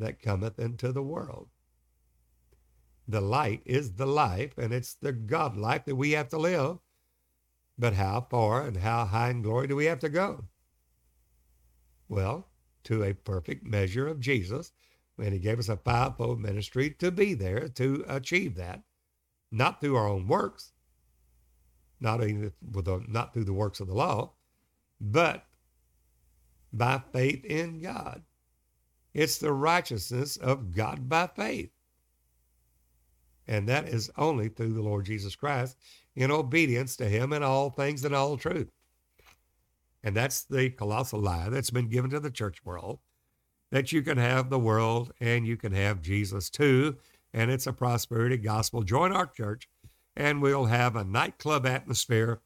that 0.00 0.22
cometh 0.22 0.58
into 0.58 0.92
the 0.92 1.02
world. 1.02 1.48
The 3.08 3.20
light 3.20 3.62
is 3.64 3.94
the 3.94 4.06
life, 4.06 4.56
and 4.58 4.72
it's 4.72 4.94
the 4.94 5.12
God 5.12 5.56
life 5.56 5.84
that 5.86 5.96
we 5.96 6.12
have 6.12 6.28
to 6.28 6.38
live. 6.38 6.78
But 7.78 7.94
how 7.94 8.26
far 8.30 8.62
and 8.62 8.76
how 8.76 9.06
high 9.06 9.30
in 9.30 9.42
glory 9.42 9.66
do 9.66 9.76
we 9.76 9.86
have 9.86 10.00
to 10.00 10.08
go? 10.08 10.44
Well, 12.08 12.48
to 12.84 13.02
a 13.02 13.14
perfect 13.14 13.64
measure 13.64 14.06
of 14.06 14.20
Jesus, 14.20 14.72
and 15.18 15.32
he 15.32 15.38
gave 15.38 15.58
us 15.58 15.68
a 15.68 15.76
fivefold 15.76 16.40
ministry 16.40 16.90
to 16.98 17.10
be 17.10 17.34
there 17.34 17.68
to 17.68 18.04
achieve 18.08 18.56
that, 18.56 18.82
not 19.50 19.80
through 19.80 19.96
our 19.96 20.08
own 20.08 20.26
works, 20.26 20.72
not 22.00 22.22
even 22.22 22.52
with 22.72 22.84
the, 22.84 23.04
not 23.08 23.32
through 23.32 23.44
the 23.44 23.52
works 23.52 23.80
of 23.80 23.86
the 23.86 23.94
law, 23.94 24.32
but 25.00 25.46
by 26.72 27.02
faith 27.12 27.44
in 27.44 27.80
God. 27.80 28.22
It's 29.12 29.38
the 29.38 29.52
righteousness 29.52 30.36
of 30.36 30.74
God 30.74 31.08
by 31.08 31.26
faith. 31.26 31.70
And 33.46 33.68
that 33.68 33.88
is 33.88 34.10
only 34.16 34.48
through 34.48 34.74
the 34.74 34.82
Lord 34.82 35.06
Jesus 35.06 35.34
Christ 35.34 35.76
in 36.14 36.30
obedience 36.30 36.96
to 36.96 37.06
him 37.06 37.32
in 37.32 37.42
all 37.42 37.70
things 37.70 38.04
and 38.04 38.14
all 38.14 38.36
truth. 38.36 38.70
And 40.02 40.16
that's 40.16 40.44
the 40.44 40.70
colossal 40.70 41.20
lie 41.20 41.48
that's 41.48 41.70
been 41.70 41.88
given 41.88 42.10
to 42.10 42.20
the 42.20 42.30
church 42.30 42.64
world 42.64 43.00
that 43.70 43.92
you 43.92 44.02
can 44.02 44.18
have 44.18 44.50
the 44.50 44.58
world 44.58 45.12
and 45.20 45.46
you 45.46 45.56
can 45.56 45.72
have 45.72 46.02
Jesus 46.02 46.50
too. 46.50 46.96
And 47.32 47.50
it's 47.50 47.66
a 47.66 47.72
prosperity 47.72 48.36
gospel. 48.36 48.82
Join 48.82 49.12
our 49.12 49.26
church 49.26 49.68
and 50.16 50.42
we'll 50.42 50.66
have 50.66 50.96
a 50.96 51.04
nightclub 51.04 51.66
atmosphere. 51.66 52.40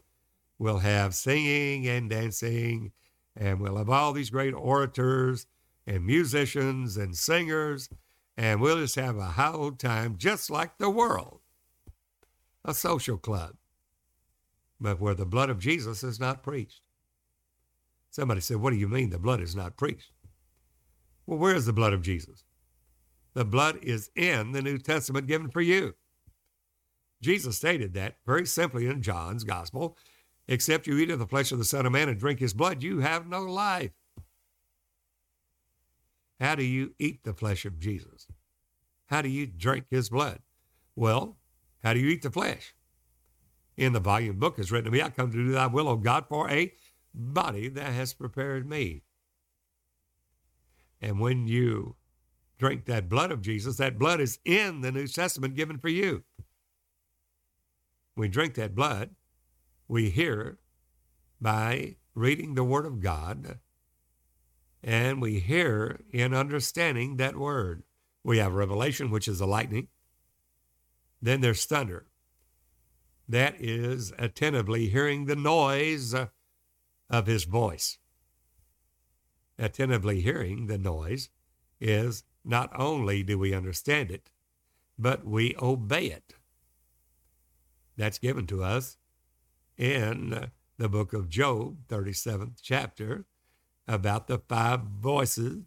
We'll 0.59 0.79
have 0.79 1.14
singing 1.14 1.88
and 1.88 2.09
dancing, 2.09 2.92
and 3.37 3.61
we'll 3.61 3.77
have 3.77 3.90
all 3.90 4.12
these 4.12 4.31
great 4.31 4.55
orators 4.55 5.46
and 5.87 6.05
musicians 6.05 6.97
and 6.97 7.16
singers, 7.16 7.88
and 8.37 8.61
we'll 8.61 8.79
just 8.79 8.97
have 8.97 9.16
a 9.16 9.35
old 9.53 9.79
time 9.79 10.16
just 10.16 10.51
like 10.51 10.79
the 10.79 10.90
world. 10.90 11.40
A 12.64 12.73
social 12.73 13.18
club, 13.18 13.57
but 14.81 15.01
where 15.01 15.14
the 15.14 15.27
blood 15.27 15.51
of 15.51 15.59
Jesus 15.59 16.03
is 16.03 16.18
not 16.18 16.42
preached. 16.42 16.81
Somebody 18.11 18.40
said, 18.40 18.57
What 18.57 18.70
do 18.70 18.77
you 18.77 18.88
mean 18.88 19.11
the 19.11 19.18
blood 19.18 19.40
is 19.40 19.55
not 19.55 19.77
preached? 19.77 20.12
Well, 21.27 21.38
where 21.38 21.55
is 21.55 21.66
the 21.66 21.73
blood 21.73 21.92
of 21.92 22.03
Jesus? 22.03 22.44
The 23.35 23.44
blood 23.44 23.79
is 23.83 24.11
in 24.16 24.53
the 24.53 24.62
New 24.62 24.79
Testament 24.79 25.27
given 25.27 25.51
for 25.51 25.61
you. 25.61 25.94
Jesus 27.20 27.57
stated 27.57 27.94
that 27.94 28.16
very 28.25 28.47
simply 28.47 28.87
in 28.87 29.03
John's 29.03 29.44
Gospel 29.44 29.97
except 30.49 30.87
you 30.87 30.99
eat 30.99 31.11
of 31.11 31.18
the 31.18 31.27
flesh 31.27 31.53
of 31.53 31.59
the 31.59 31.64
Son 31.64 31.87
of 31.87 31.92
Man 31.92 32.09
and 32.09 32.18
drink 32.18 32.38
his 32.38 32.55
blood, 32.55 32.83
you 32.83 33.01
have 33.01 33.27
no 33.27 33.42
life. 33.42 33.90
How 36.40 36.55
do 36.55 36.64
you 36.64 36.94
eat 36.99 37.25
the 37.25 37.35
flesh 37.35 37.64
of 37.64 37.79
Jesus? 37.79 38.27
How 39.07 39.23
do 39.23 39.29
you 39.29 39.47
drink 39.47 39.87
his 39.90 40.11
blood? 40.11 40.40
Well, 40.97 41.37
how 41.83 41.92
do 41.92 42.01
you 42.01 42.09
eat 42.09 42.23
the 42.23 42.31
flesh? 42.31 42.75
In 43.77 43.92
the 43.92 44.01
volume 44.01 44.38
book 44.38 44.59
is 44.59 44.70
written 44.70 44.87
to 44.87 44.90
me, 44.90 45.03
I 45.03 45.11
come 45.11 45.31
to 45.31 45.37
do 45.37 45.53
thy 45.53 45.66
will, 45.66 45.88
O 45.88 45.97
God, 45.97 46.27
for 46.29 46.49
a 46.51 46.73
body 47.12 47.68
that 47.68 47.92
has 47.92 48.14
prepared 48.14 48.68
me. 48.68 49.03
And 51.01 51.20
when 51.20 51.47
you 51.47 51.97
drink 52.59 52.87
that 52.87 53.09
blood 53.09 53.31
of 53.31 53.42
Jesus, 53.42 53.77
that 53.77 53.99
blood 53.99 54.20
is 54.20 54.38
in 54.44 54.81
the 54.81 54.92
New 54.92 55.07
Testament 55.07 55.55
given 55.55 55.79
for 55.79 55.88
you. 55.88 56.25
We 58.16 58.29
drink 58.29 58.55
that 58.55 58.75
blood. 58.75 59.11
We 59.88 60.11
hear 60.11 60.59
by 61.40 61.97
reading 62.14 62.55
the 62.55 62.64
Word 62.64 62.87
of 62.87 63.01
God, 63.01 63.59
and 64.85 65.23
we 65.23 65.40
hear 65.40 65.99
in 66.12 66.35
understanding 66.35 67.16
that 67.16 67.37
Word. 67.37 67.83
We 68.23 68.37
have 68.38 68.53
revelation, 68.53 69.11
which 69.11 69.27
is 69.27 69.38
the 69.38 69.47
lightning. 69.47 69.88
Then 71.23 71.40
there's 71.40 71.64
thunder. 71.64 72.07
That 73.27 73.55
is 73.59 74.12
attentively 74.18 74.90
hearing 74.90 75.25
the 75.25 75.37
noise 75.37 76.14
of 76.14 77.27
His 77.27 77.44
voice. 77.44 77.97
Attentively 79.59 80.20
hearing 80.20 80.66
the 80.66 80.77
noise 80.77 81.31
is 81.81 82.25
not 82.44 82.70
only 82.79 83.23
do 83.23 83.38
we 83.38 83.55
understand 83.55 84.11
it, 84.11 84.31
but 84.99 85.25
we 85.25 85.57
obey 85.62 86.07
it. 86.07 86.35
That's 87.97 88.18
given 88.18 88.47
to 88.49 88.62
us 88.62 88.99
in 89.79 90.51
the 90.77 90.88
book 90.90 91.14
of 91.14 91.31
Job, 91.31 91.79
37th 91.88 92.59
chapter, 92.61 93.25
about 93.87 94.27
the 94.27 94.38
five 94.38 94.81
voices. 94.81 95.64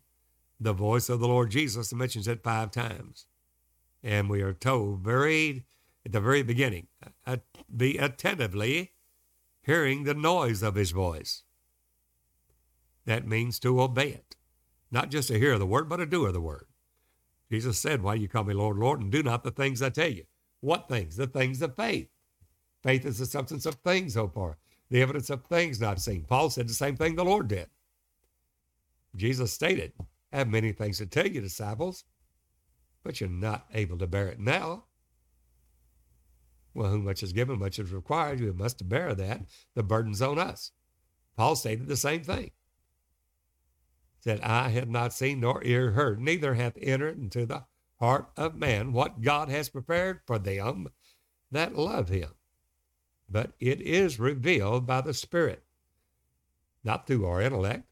The 0.60 0.74
voice 0.74 1.08
of 1.10 1.20
the 1.20 1.28
Lord 1.28 1.52
Jesus 1.52 1.94
mentions 1.94 2.28
it 2.28 2.44
five 2.44 2.72
times. 2.72 3.28
And 4.04 4.30
we 4.30 4.42
are 4.42 4.54
told 4.54 5.02
very 5.02 5.66
at 6.08 6.14
the 6.14 6.22
very 6.22 6.42
beginning, 6.42 6.88
uh, 7.26 7.36
be 7.76 7.98
attentively 7.98 8.94
hearing 9.62 10.06
the 10.06 10.14
noise 10.14 10.64
of 10.64 10.76
his 10.76 10.92
voice. 10.92 11.44
That 13.04 13.28
means 13.28 13.60
to 13.60 13.82
obey 13.82 14.12
it, 14.12 14.38
not 14.90 15.12
just 15.12 15.28
to 15.28 15.38
hear 15.38 15.60
the 15.60 15.66
word, 15.66 15.90
but 15.90 15.98
to 15.98 16.06
do 16.06 16.32
the 16.32 16.40
word. 16.40 16.68
Jesus 17.52 17.78
said, 17.78 18.02
Why 18.02 18.14
you 18.14 18.30
call 18.30 18.46
me 18.46 18.54
Lord, 18.54 18.78
Lord, 18.78 19.02
and 19.02 19.12
do 19.12 19.22
not 19.22 19.44
the 19.44 19.52
things 19.52 19.82
I 19.82 19.90
tell 19.90 20.10
you? 20.10 20.24
What 20.62 20.88
things? 20.88 21.18
The 21.18 21.28
things 21.28 21.62
of 21.62 21.76
faith. 21.76 22.08
Faith 22.84 23.06
is 23.06 23.18
the 23.18 23.26
substance 23.26 23.66
of 23.66 23.76
things 23.76 24.14
so 24.14 24.30
far, 24.30 24.58
the 24.90 25.02
evidence 25.02 25.30
of 25.30 25.44
things 25.44 25.82
not 25.82 26.00
seen. 26.00 26.24
Paul 26.24 26.50
said 26.50 26.70
the 26.70 26.74
same 26.74 26.96
thing 26.96 27.16
the 27.18 27.26
Lord 27.26 27.50
did. 27.50 27.68
Jesus 29.18 29.52
stated, 29.52 29.94
I 30.32 30.38
have 30.38 30.48
many 30.48 30.72
things 30.72 31.00
to 31.00 31.06
tell 31.06 31.28
you, 31.28 31.42
disciples, 31.42 32.06
but 33.04 33.20
you're 33.20 33.30
not 33.30 33.66
able 33.74 33.98
to 33.98 34.08
bear 34.08 34.28
it 34.28 34.40
now. 34.40 34.86
Well, 36.74 36.92
whom 36.92 37.06
much 37.06 37.24
is 37.24 37.34
given, 37.34 37.60
much 37.60 37.80
is 37.80 37.92
required. 37.92 38.40
You 38.40 38.54
must 38.54 38.88
bear 38.88 39.16
that. 39.16 39.42
The 39.74 39.84
burden's 39.84 40.22
on 40.22 40.38
us. 40.38 40.72
Paul 41.36 41.56
stated 41.56 41.88
the 41.88 41.98
same 41.98 42.24
thing. 42.24 42.52
That 44.26 44.46
I 44.46 44.70
have 44.70 44.90
not 44.90 45.14
seen 45.14 45.40
nor 45.40 45.64
ear 45.64 45.92
heard, 45.92 46.20
neither 46.20 46.54
hath 46.54 46.78
entered 46.82 47.18
into 47.18 47.46
the 47.46 47.66
heart 48.00 48.30
of 48.38 48.56
man 48.56 48.94
what 48.94 49.22
God 49.22 49.50
has 49.50 49.70
prepared 49.70 50.22
for 50.28 50.38
them 50.38 50.90
that 51.52 51.76
love 51.76 52.10
him 52.10 52.30
but 53.30 53.54
it 53.60 53.82
is 53.82 54.20
revealed 54.20 54.86
by 54.86 55.02
the 55.02 55.14
Spirit, 55.14 55.64
not 56.84 57.06
through 57.06 57.26
our 57.26 57.42
intellect, 57.42 57.87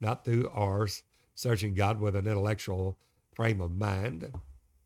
not 0.00 0.24
through 0.24 0.48
our 0.50 0.88
searching 1.34 1.74
God 1.74 2.00
with 2.00 2.16
an 2.16 2.26
intellectual 2.26 2.98
frame 3.34 3.60
of 3.60 3.76
mind, 3.76 4.32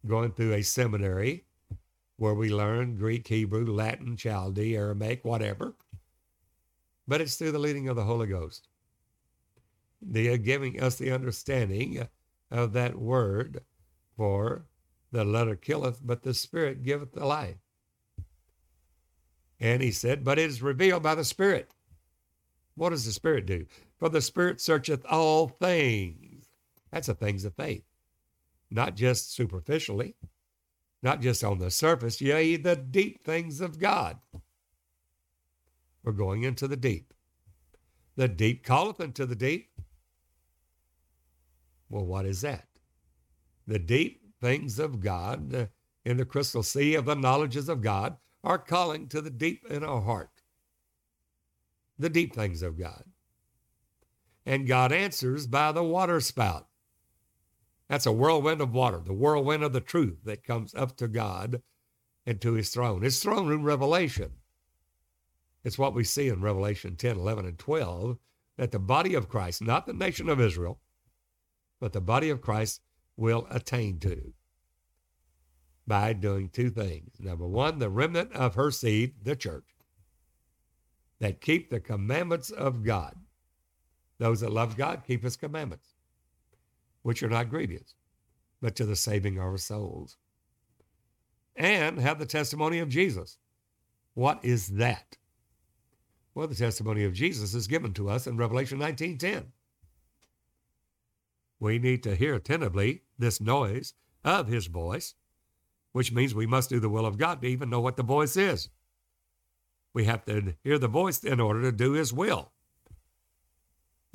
going 0.07 0.33
through 0.33 0.53
a 0.53 0.63
seminary 0.63 1.45
where 2.17 2.35
we 2.35 2.49
learn 2.49 2.97
Greek, 2.97 3.27
Hebrew, 3.27 3.67
Latin, 3.67 4.17
Chaldee, 4.17 4.77
Aramaic, 4.77 5.25
whatever. 5.25 5.75
But 7.09 7.21
it's 7.21 7.37
through 7.37 7.53
the 7.53 7.59
leading 7.59 7.89
of 7.89 7.97
the 7.97 8.05
Holy 8.05 8.27
Ghost. 8.27 8.69
They 10.01 10.29
are 10.29 10.39
giving 10.39 10.81
us 10.81 10.97
the 10.97 11.11
understanding 11.11 12.07
of 12.51 12.73
that 12.75 12.99
word, 12.99 13.63
for 14.17 14.67
the 15.11 15.25
letter 15.25 15.57
killeth, 15.57 16.01
but 16.05 16.23
the 16.23 16.35
Spirit 16.35 16.83
giveth 16.83 17.13
the 17.13 17.27
life. 17.27 17.57
And 19.59 19.83
he 19.83 19.91
said, 19.91 20.25
But 20.25 20.39
it 20.39 20.51
is 20.51 20.63
revealed 20.63 21.03
by 21.03 21.15
the 21.15 21.25
Spirit. 21.25 21.71
What 22.75 22.91
does 22.91 23.07
the 23.07 23.13
Spirit 23.13 23.47
do? 23.47 23.67
For 24.05 24.11
the 24.11 24.21
Spirit 24.21 24.61
searcheth 24.61 25.07
all 25.09 25.49
things. 25.49 26.45
That's 26.93 27.07
the 27.07 27.15
things 27.15 27.47
of 27.47 27.55
faith, 27.55 27.87
not 28.71 28.97
just 28.97 29.33
superficially, 29.33 30.15
not 31.03 31.23
just 31.23 31.43
on 31.43 31.59
the 31.59 31.71
surface, 31.71 32.21
yea, 32.21 32.57
the 32.59 32.77
deep 32.77 33.25
things 33.25 33.63
of 33.63 33.79
God. 33.79 34.19
We're 36.03 36.13
going 36.13 36.43
into 36.43 36.69
the 36.69 36.77
deep. 36.77 37.15
The 38.15 38.29
deep 38.29 38.63
calleth 38.63 39.01
into 39.01 39.25
the 39.25 39.35
deep. 39.35 39.71
Well, 41.89 42.05
what 42.05 42.27
is 42.27 42.43
that? 42.43 42.69
The 43.67 43.79
deep 43.79 44.21
things 44.39 44.79
of 44.79 45.01
God 45.01 45.55
uh, 45.55 45.67
in 46.05 46.19
the 46.19 46.27
crystal 46.27 46.63
sea 46.63 46.95
of 46.95 47.07
the 47.07 47.15
knowledges 47.15 47.71
of 47.71 47.81
God 47.81 48.19
are 48.43 48.59
calling 48.59 49.09
to 49.09 49.23
the 49.23 49.31
deep 49.31 49.65
in 49.71 49.83
our 49.83 50.03
heart, 50.03 50.43
the 51.99 52.11
deep 52.11 52.35
things 52.35 52.61
of 52.61 52.79
God. 52.79 53.05
And 54.47 54.67
God 54.67 54.93
answers 54.93 55.47
by 55.47 55.73
the 55.73 55.83
water 55.83 56.21
spout. 56.21 56.69
That's 57.89 58.07
a 58.07 58.13
whirlwind 58.13 58.61
of 58.61 58.73
water, 58.73 59.01
the 59.05 59.13
whirlwind 59.13 59.63
of 59.63 59.73
the 59.73 59.81
truth 59.81 60.19
that 60.25 60.45
comes 60.45 60.75
up 60.75 60.97
to 60.97 61.09
God 61.09 61.63
and 62.27 62.41
to 62.41 62.53
his 62.53 62.71
throne. 62.71 63.03
His 63.03 63.23
throne 63.23 63.47
room 63.47 63.63
revelation. 63.63 64.33
It's 65.63 65.79
what 65.79 65.95
we 65.95 66.05
see 66.05 66.29
in 66.29 66.43
Revelation 66.43 66.97
10, 66.97 67.17
11, 67.17 67.47
and 67.47 67.59
12 67.59 68.19
that 68.57 68.71
the 68.71 68.79
body 68.79 69.15
of 69.15 69.29
Christ, 69.29 69.63
not 69.63 69.87
the 69.87 69.93
nation 69.93 70.29
of 70.29 70.41
Israel, 70.41 70.79
but 71.81 71.93
the 71.93 72.01
body 72.01 72.31
of 72.31 72.41
Christ 72.41 72.83
will 73.17 73.47
attain 73.51 73.99
to 74.01 74.33
by 75.87 76.13
doing 76.13 76.49
two 76.49 76.71
things. 76.71 77.11
Number 77.19 77.47
one, 77.47 77.79
the 77.79 77.91
remnant 77.91 78.33
of 78.33 78.55
her 78.55 78.71
seed, 78.71 79.15
the 79.23 79.37
church, 79.37 79.65
that 81.21 81.41
keep 81.41 81.71
the 81.71 81.81
commandments 81.81 82.51
of 82.51 82.83
God. 82.83 83.17
Those 84.19 84.41
that 84.41 84.53
love 84.53 84.77
God 84.77 85.03
keep 85.07 85.23
his 85.23 85.37
commandments, 85.37 85.95
which 87.03 87.23
are 87.23 87.29
not 87.29 87.51
grievous, 87.51 87.95
but 88.61 88.77
to 88.77 88.87
the 88.87 88.97
saving 88.97 89.39
of 89.39 89.45
our 89.45 89.59
souls. 89.59 90.17
And 91.57 91.99
have 91.99 92.19
the 92.19 92.27
testimony 92.27 92.79
of 92.79 92.89
Jesus. 92.89 93.39
What 94.15 94.45
is 94.45 94.69
that? 94.69 95.17
Well, 96.35 96.49
the 96.49 96.55
testimony 96.55 97.05
of 97.05 97.13
Jesus 97.13 97.55
is 97.55 97.67
given 97.67 97.93
to 97.95 98.09
us 98.09 98.27
in 98.27 98.37
Revelation 98.37 98.79
19:10. 98.79 99.53
We 101.61 101.79
need 101.79 102.03
to 102.03 102.17
hear 102.17 102.35
attentively 102.35 103.03
this 103.19 103.41
noise 103.41 103.95
of 104.25 104.49
his 104.49 104.67
voice 104.67 105.15
which 105.95 106.13
means 106.13 106.35
we 106.35 106.45
must 106.45 106.71
do 106.71 106.81
the 106.81 106.89
will 106.89 107.07
of 107.07 107.19
God 107.19 107.41
to 107.41 107.47
even 107.47 107.71
know 107.71 107.81
what 107.81 107.97
the 107.97 108.03
voice 108.03 108.37
is. 108.37 108.69
We 109.93 110.07
have 110.07 110.25
to 110.25 110.57
hear 110.65 110.77
the 110.77 110.89
voice 110.89 111.23
in 111.23 111.39
order 111.39 111.63
to 111.63 111.71
do 111.71 111.93
his 111.93 112.13
will. 112.13 112.51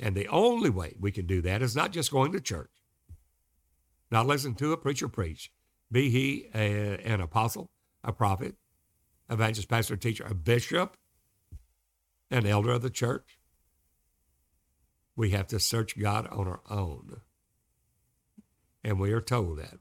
And 0.00 0.16
the 0.16 0.28
only 0.28 0.70
way 0.70 0.96
we 0.98 1.12
can 1.12 1.26
do 1.26 1.42
that 1.42 1.60
is 1.60 1.76
not 1.76 1.92
just 1.92 2.10
going 2.10 2.32
to 2.32 2.40
church, 2.40 2.70
not 4.10 4.26
listening 4.26 4.54
to 4.56 4.72
a 4.72 4.78
preacher 4.78 5.08
preach, 5.08 5.52
be 5.92 6.08
he 6.08 6.48
a, 6.54 6.98
an 7.04 7.20
apostle, 7.20 7.70
a 8.02 8.12
prophet, 8.12 8.54
evangelist, 9.28 9.68
pastor, 9.68 9.96
teacher, 9.96 10.24
a 10.28 10.34
bishop, 10.34 10.96
an 12.30 12.46
elder 12.46 12.72
of 12.72 12.82
the 12.82 12.90
church. 12.90 13.38
We 15.16 15.30
have 15.30 15.48
to 15.48 15.60
search 15.60 15.98
God 15.98 16.26
on 16.28 16.48
our 16.48 16.62
own. 16.70 17.20
And 18.82 18.98
we 18.98 19.12
are 19.12 19.20
told 19.20 19.58
that. 19.58 19.76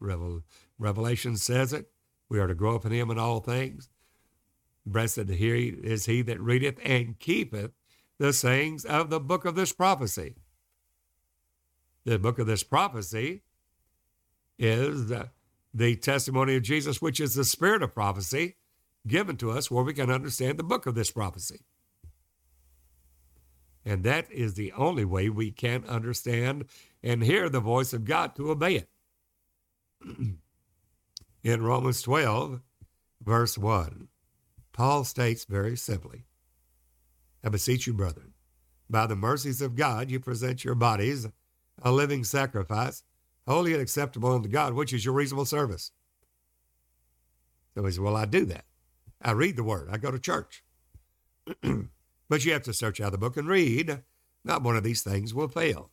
Revelation 0.77 1.38
says 1.38 1.71
it. 1.71 1.91
We 2.27 2.39
are 2.39 2.47
to 2.47 2.55
grow 2.55 2.75
up 2.75 2.86
in 2.86 2.91
him 2.91 3.10
in 3.10 3.17
all 3.17 3.39
things. 3.39 3.88
Blessed 4.86 5.29
is 5.29 6.05
he 6.08 6.21
that 6.23 6.41
readeth 6.41 6.79
and 6.84 7.17
keepeth 7.19 7.71
the 8.19 8.34
sayings 8.34 8.86
of 8.86 9.10
the 9.10 9.19
book 9.19 9.45
of 9.45 9.55
this 9.55 9.71
prophecy. 9.71 10.36
The 12.05 12.19
book 12.19 12.38
of 12.38 12.47
this 12.47 12.63
prophecy 12.63 13.41
is 14.58 15.08
the, 15.08 15.29
the 15.73 15.95
testimony 15.95 16.55
of 16.55 16.63
Jesus, 16.63 17.01
which 17.01 17.19
is 17.19 17.34
the 17.34 17.45
spirit 17.45 17.82
of 17.82 17.93
prophecy 17.93 18.58
given 19.08 19.38
to 19.38 19.51
us 19.51 19.71
where 19.71 19.84
we 19.84 19.93
can 19.93 20.12
understand 20.12 20.60
the 20.60 20.63
book 20.63 20.86
of 20.86 20.95
this 20.95 21.12
prophecy. 21.12 21.62
And 23.86 24.03
that 24.03 24.29
is 24.29 24.53
the 24.53 24.73
only 24.73 25.05
way 25.05 25.29
we 25.29 25.51
can 25.51 25.86
understand 25.86 26.65
and 27.01 27.23
hear 27.23 27.49
the 27.49 27.62
voice 27.62 27.93
of 27.93 28.03
God 28.03 28.36
to 28.36 28.51
obey 28.51 28.75
it. 28.75 28.89
in 31.43 31.63
Romans 31.63 32.01
12, 32.01 32.60
verse 33.23 33.58
1, 33.58 34.10
Paul 34.73 35.05
states 35.05 35.45
very 35.45 35.77
simply 35.77 36.25
I 37.43 37.49
beseech 37.49 37.88
you, 37.88 37.93
brethren, 37.93 38.34
by 38.89 39.08
the 39.08 39.15
mercies 39.15 39.62
of 39.62 39.75
God, 39.75 40.10
you 40.10 40.19
present 40.19 40.63
your 40.63 40.75
bodies 40.75 41.28
a 41.82 41.91
living 41.91 42.23
sacrifice, 42.23 43.04
holy 43.47 43.73
and 43.73 43.82
acceptable 43.82 44.34
unto 44.34 44.49
God, 44.49 44.73
which 44.73 44.93
is 44.93 45.06
your 45.06 45.13
reasonable 45.13 45.45
service. 45.45 45.91
So 47.73 47.86
he 47.86 47.91
said, 47.91 48.04
Well, 48.04 48.15
I 48.15 48.25
do 48.25 48.45
that. 48.45 48.65
I 49.21 49.32
read 49.32 49.56
the 49.56 49.63
word, 49.63 49.89
I 49.91 49.97
go 49.97 50.12
to 50.12 50.19
church. 50.19 50.63
but 52.30 52.45
you 52.45 52.54
have 52.54 52.63
to 52.63 52.73
search 52.73 53.02
out 53.02 53.12
the 53.12 53.17
book 53.17 53.38
and 53.38 53.47
read. 53.47 54.04
Not 54.43 54.63
one 54.63 54.78
of 54.78 54.84
these 54.84 55.02
things 55.02 55.34
will 55.34 55.49
fail. 55.49 55.91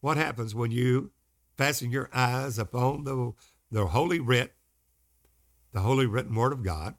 What 0.00 0.16
happens 0.16 0.54
when 0.54 0.70
you 0.70 1.10
fasten 1.56 1.90
your 1.90 2.08
eyes 2.12 2.58
upon 2.58 3.04
the 3.04 3.32
the 3.70 3.86
Holy 3.86 4.20
Writ, 4.20 4.54
the 5.72 5.80
Holy 5.80 6.06
Written 6.06 6.34
Word 6.34 6.52
of 6.52 6.62
God, 6.62 6.94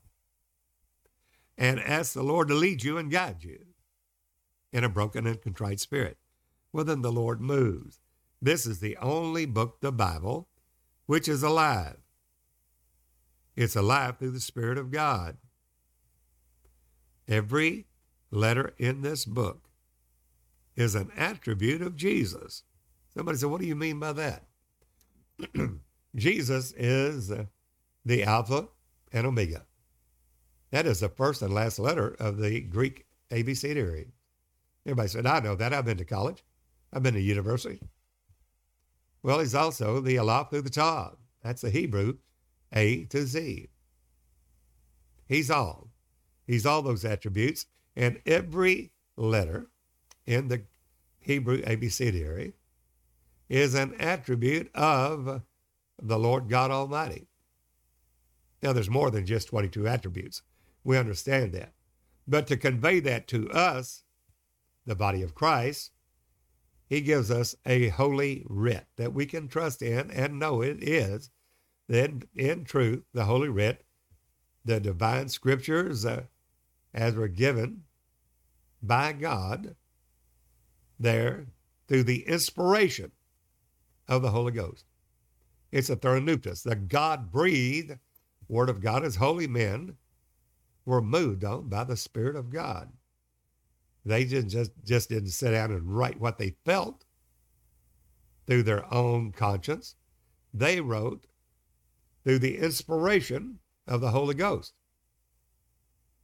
and 1.58 1.80
ask 1.80 2.13
the 2.13 2.24
Lord 2.24 2.48
to 2.50 2.54
lead 2.54 2.84
you 2.84 2.98
and 2.98 3.12
guide 3.12 3.43
you 3.43 3.60
in 4.72 4.84
a 4.84 4.89
broken 4.89 5.26
and 5.26 5.41
contrite 5.41 5.80
spirit. 5.80 6.17
Well, 6.72 6.86
then 6.86 7.02
the 7.02 7.12
Lord 7.12 7.41
moves. 7.41 8.00
This 8.41 8.65
is 8.65 8.80
the 8.80 8.98
only 8.98 9.46
book, 9.46 9.82
the 9.82 9.91
Bible, 9.91 10.48
which 11.06 11.28
is 11.28 11.41
alive. 11.41 11.98
It's 13.56 13.76
alive 13.76 14.20
through 14.20 14.32
the 14.32 14.39
Spirit 14.39 14.78
of 14.78 14.91
God. 14.91 15.38
Every 17.28 17.88
letter 18.30 18.74
in 18.78 19.02
this 19.02 19.26
book 19.26 19.70
is 20.76 20.93
an 20.93 21.12
attribute 21.17 21.82
of 21.82 21.96
Jesus. 21.96 22.63
Somebody 23.13 23.39
said, 23.39 23.50
What 23.50 23.62
do 23.62 23.67
you 23.67 23.76
mean 23.76 24.00
by 24.00 24.13
that? 24.13 24.43
Jesus 26.15 26.72
is 26.78 27.32
the 28.06 28.24
Alpha 28.24 28.67
and 29.12 29.26
Omega. 29.26 29.65
That 30.71 30.86
is 30.86 30.99
the 30.99 31.10
first 31.10 31.41
and 31.41 31.53
last 31.53 31.80
letter 31.80 32.15
of 32.19 32.38
the 32.38 32.62
Greek 32.62 33.06
ABCD. 33.32 34.08
Everybody 34.86 35.08
said, 35.10 35.25
I 35.25 35.39
know 35.39 35.56
that. 35.56 35.73
I've 35.73 35.86
been 35.86 35.97
to 35.97 36.06
college. 36.06 36.43
I've 36.93 37.03
been 37.03 37.13
to 37.13 37.21
university. 37.21 37.80
Well, 39.23 39.39
he's 39.39 39.56
also 39.56 39.99
the 39.99 40.17
Aleph 40.17 40.49
through 40.49 40.62
the 40.62 40.69
Tav. 40.69 41.17
That's 41.43 41.62
the 41.62 41.69
Hebrew 41.69 42.17
A 42.73 43.06
to 43.06 43.25
Z. 43.25 43.69
He's 45.27 45.51
all. 45.51 45.89
He's 46.45 46.65
all 46.65 46.82
those 46.82 47.03
attributes. 47.03 47.65
And 47.95 48.21
every 48.25 48.91
letter 49.17 49.67
in 50.25 50.47
the 50.47 50.63
Hebrew 51.19 51.62
ABCD 51.62 52.53
is 53.49 53.73
an 53.73 53.95
attribute 53.99 54.73
of 54.75 55.41
the 56.01 56.19
Lord 56.19 56.47
God 56.47 56.71
Almighty. 56.71 57.27
Now, 58.62 58.73
there's 58.73 58.89
more 58.89 59.12
than 59.12 59.25
just 59.25 59.49
22 59.49 59.88
attributes. 59.88 60.41
We 60.88 60.97
understand 60.97 61.52
that. 61.52 61.73
But 62.26 62.47
to 62.47 62.56
convey 62.56 63.02
that 63.02 63.28
to 63.28 63.52
us, 63.52 64.04
the 64.86 64.95
body 64.95 65.21
of 65.21 65.36
Christ, 65.36 65.91
he 66.88 67.02
gives 67.02 67.30
us 67.30 67.58
a 67.65 67.89
holy 67.89 68.45
writ 68.47 68.88
that 68.95 69.13
we 69.13 69.26
can 69.26 69.50
trust 69.50 69.82
in 69.82 70.10
and 70.10 70.39
know 70.39 70.62
it 70.62 70.82
is, 70.82 71.30
then 71.89 72.23
in 72.34 72.63
truth, 72.63 73.04
the 73.13 73.26
holy 73.26 73.50
writ, 73.50 73.84
the 74.63 74.80
divine 74.80 75.28
scriptures 75.28 76.06
uh, 76.06 76.23
as 76.93 77.15
were 77.15 77.28
given 77.28 77.84
by 78.82 79.12
God 79.12 79.76
there 80.97 81.47
through 81.89 82.04
the 82.04 82.26
inspiration 82.30 83.12
of 84.08 84.21
the 84.21 84.32
Holy 84.32 84.54
Ghost. 84.54 84.86
It's 85.69 85.89
a 85.89 85.97
Theopneustos, 85.97 86.63
the 86.63 86.78
God 86.78 87.30
breathed 87.30 87.97
Word 88.47 88.69
of 88.69 88.80
God, 88.80 89.04
as 89.04 89.17
holy 89.17 89.47
men 89.47 89.97
were 90.88 91.02
moved 91.02 91.43
on 91.43 91.67
by 91.67 91.84
the 91.84 91.97
Spirit 91.97 92.38
of 92.38 92.50
God. 92.50 92.89
They 94.06 94.23
didn't 94.23 94.52
just, 94.52 94.71
just 94.86 95.10
didn't 95.10 95.32
sit 95.32 95.52
down 95.52 95.71
and 95.71 95.93
write 95.93 96.17
what 96.17 96.38
they 96.38 96.56
felt 96.63 97.04
through 98.47 98.63
their 98.63 98.91
own 98.91 99.34
conscience. 99.34 99.95
They 100.54 100.80
wrote 100.80 101.28
through 102.23 102.39
the 102.39 102.58
inspiration 102.58 103.60
of 103.86 104.00
the 104.00 104.12
Holy 104.12 104.34
Ghost. 104.34 104.73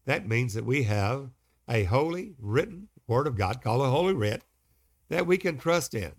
That 0.05 0.29
means 0.29 0.53
that 0.53 0.65
we 0.65 0.83
have 0.83 1.29
a 1.67 1.83
holy 1.83 2.35
written 2.39 2.87
word 3.05 3.27
of 3.27 3.35
God 3.35 3.61
called 3.61 3.81
a 3.81 3.89
holy 3.89 4.13
writ 4.13 4.43
that 5.09 5.27
we 5.27 5.37
can 5.37 5.57
trust 5.57 5.93
in. 5.93 6.13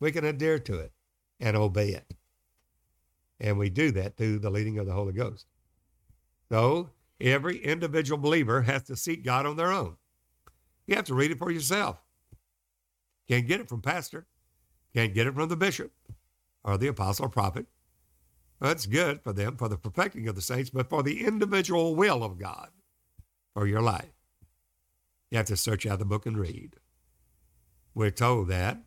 We 0.00 0.12
can 0.12 0.26
adhere 0.26 0.58
to 0.58 0.78
it 0.78 0.92
and 1.40 1.56
obey 1.56 1.88
it. 1.88 2.14
And 3.40 3.58
we 3.58 3.70
do 3.70 3.90
that 3.92 4.18
through 4.18 4.40
the 4.40 4.50
leading 4.50 4.78
of 4.78 4.84
the 4.84 4.92
Holy 4.92 5.14
Ghost. 5.14 5.46
So 6.50 6.90
every 7.20 7.58
individual 7.58 8.18
believer 8.18 8.62
has 8.62 8.82
to 8.84 8.96
seek 8.96 9.24
God 9.24 9.46
on 9.46 9.56
their 9.56 9.72
own. 9.72 9.96
You 10.86 10.96
have 10.96 11.06
to 11.06 11.14
read 11.14 11.30
it 11.30 11.38
for 11.38 11.50
yourself. 11.50 12.02
Can't 13.28 13.46
get 13.46 13.60
it 13.60 13.68
from 13.68 13.82
pastor. 13.82 14.26
Can't 14.94 15.14
get 15.14 15.26
it 15.26 15.34
from 15.34 15.48
the 15.48 15.56
bishop 15.56 15.92
or 16.64 16.78
the 16.78 16.86
apostle 16.86 17.26
or 17.26 17.28
prophet. 17.28 17.66
That's 18.60 18.86
good 18.86 19.20
for 19.22 19.32
them, 19.32 19.56
for 19.56 19.68
the 19.68 19.76
perfecting 19.76 20.28
of 20.28 20.34
the 20.34 20.40
saints, 20.40 20.70
but 20.70 20.88
for 20.88 21.02
the 21.02 21.24
individual 21.26 21.94
will 21.94 22.24
of 22.24 22.38
God 22.38 22.70
for 23.52 23.66
your 23.66 23.82
life, 23.82 24.12
you 25.30 25.36
have 25.36 25.46
to 25.46 25.56
search 25.56 25.86
out 25.86 25.98
the 25.98 26.04
book 26.04 26.24
and 26.24 26.38
read. 26.38 26.76
We're 27.94 28.10
told 28.10 28.48
that, 28.48 28.78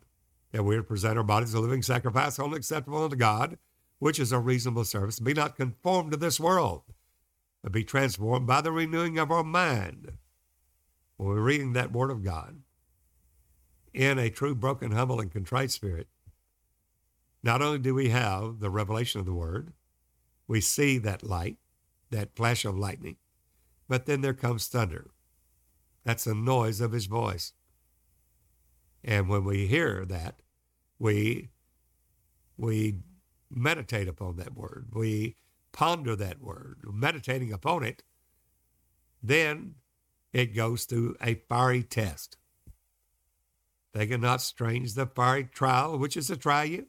that 0.52 0.64
we're 0.64 0.78
to 0.78 0.82
present 0.82 1.18
our 1.18 1.24
bodies 1.24 1.54
a 1.54 1.60
living 1.60 1.82
sacrifice, 1.82 2.38
only 2.38 2.56
acceptable 2.56 3.04
unto 3.04 3.16
God, 3.16 3.58
which 3.98 4.18
is 4.18 4.32
a 4.32 4.38
reasonable 4.38 4.84
service. 4.84 5.20
Be 5.20 5.34
not 5.34 5.56
conformed 5.56 6.12
to 6.12 6.16
this 6.16 6.40
world, 6.40 6.82
but 7.62 7.72
be 7.72 7.84
transformed 7.84 8.46
by 8.46 8.60
the 8.60 8.72
renewing 8.72 9.18
of 9.18 9.30
our 9.30 9.44
mind. 9.44 10.12
When 11.16 11.28
we're 11.28 11.40
reading 11.40 11.72
that 11.74 11.92
Word 11.92 12.10
of 12.10 12.24
God 12.24 12.62
in 13.92 14.18
a 14.18 14.30
true, 14.30 14.54
broken, 14.54 14.92
humble, 14.92 15.20
and 15.20 15.30
contrite 15.30 15.70
spirit, 15.70 16.08
not 17.42 17.60
only 17.60 17.78
do 17.78 17.94
we 17.94 18.08
have 18.10 18.60
the 18.60 18.70
revelation 18.70 19.20
of 19.20 19.26
the 19.26 19.34
Word, 19.34 19.72
we 20.46 20.60
see 20.60 20.98
that 20.98 21.22
light, 21.22 21.56
that 22.10 22.34
flash 22.34 22.64
of 22.64 22.78
lightning, 22.78 23.16
but 23.88 24.06
then 24.06 24.20
there 24.20 24.34
comes 24.34 24.66
thunder. 24.66 25.10
That's 26.04 26.24
the 26.24 26.34
noise 26.34 26.80
of 26.80 26.92
His 26.92 27.06
voice. 27.06 27.52
And 29.04 29.28
when 29.28 29.44
we 29.44 29.66
hear 29.66 30.04
that, 30.06 30.40
we 30.98 31.50
we 32.56 32.96
meditate 33.50 34.06
upon 34.06 34.36
that 34.36 34.54
word. 34.54 34.88
We 34.92 35.34
ponder 35.72 36.16
that 36.16 36.40
word, 36.40 36.80
meditating 36.84 37.52
upon 37.52 37.82
it. 37.82 38.02
Then 39.22 39.76
it 40.32 40.54
goes 40.54 40.84
through 40.84 41.16
a 41.20 41.34
fiery 41.48 41.82
test. 41.82 42.36
They 43.92 44.06
cannot 44.06 44.40
strange 44.40 44.94
the 44.94 45.06
fiery 45.06 45.44
trial 45.44 45.98
which 45.98 46.16
is 46.16 46.28
to 46.28 46.36
try 46.36 46.64
you, 46.64 46.86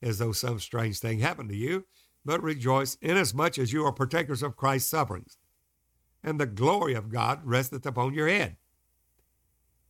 as 0.00 0.18
though 0.18 0.32
some 0.32 0.58
strange 0.58 0.98
thing 0.98 1.20
happened 1.20 1.50
to 1.50 1.56
you, 1.56 1.86
but 2.24 2.42
rejoice 2.42 2.96
inasmuch 3.00 3.58
as 3.58 3.72
you 3.72 3.84
are 3.84 3.92
partakers 3.92 4.42
of 4.42 4.56
Christ's 4.56 4.90
sufferings, 4.90 5.38
and 6.22 6.38
the 6.38 6.46
glory 6.46 6.94
of 6.94 7.10
God 7.10 7.40
resteth 7.44 7.86
upon 7.86 8.14
your 8.14 8.28
head. 8.28 8.56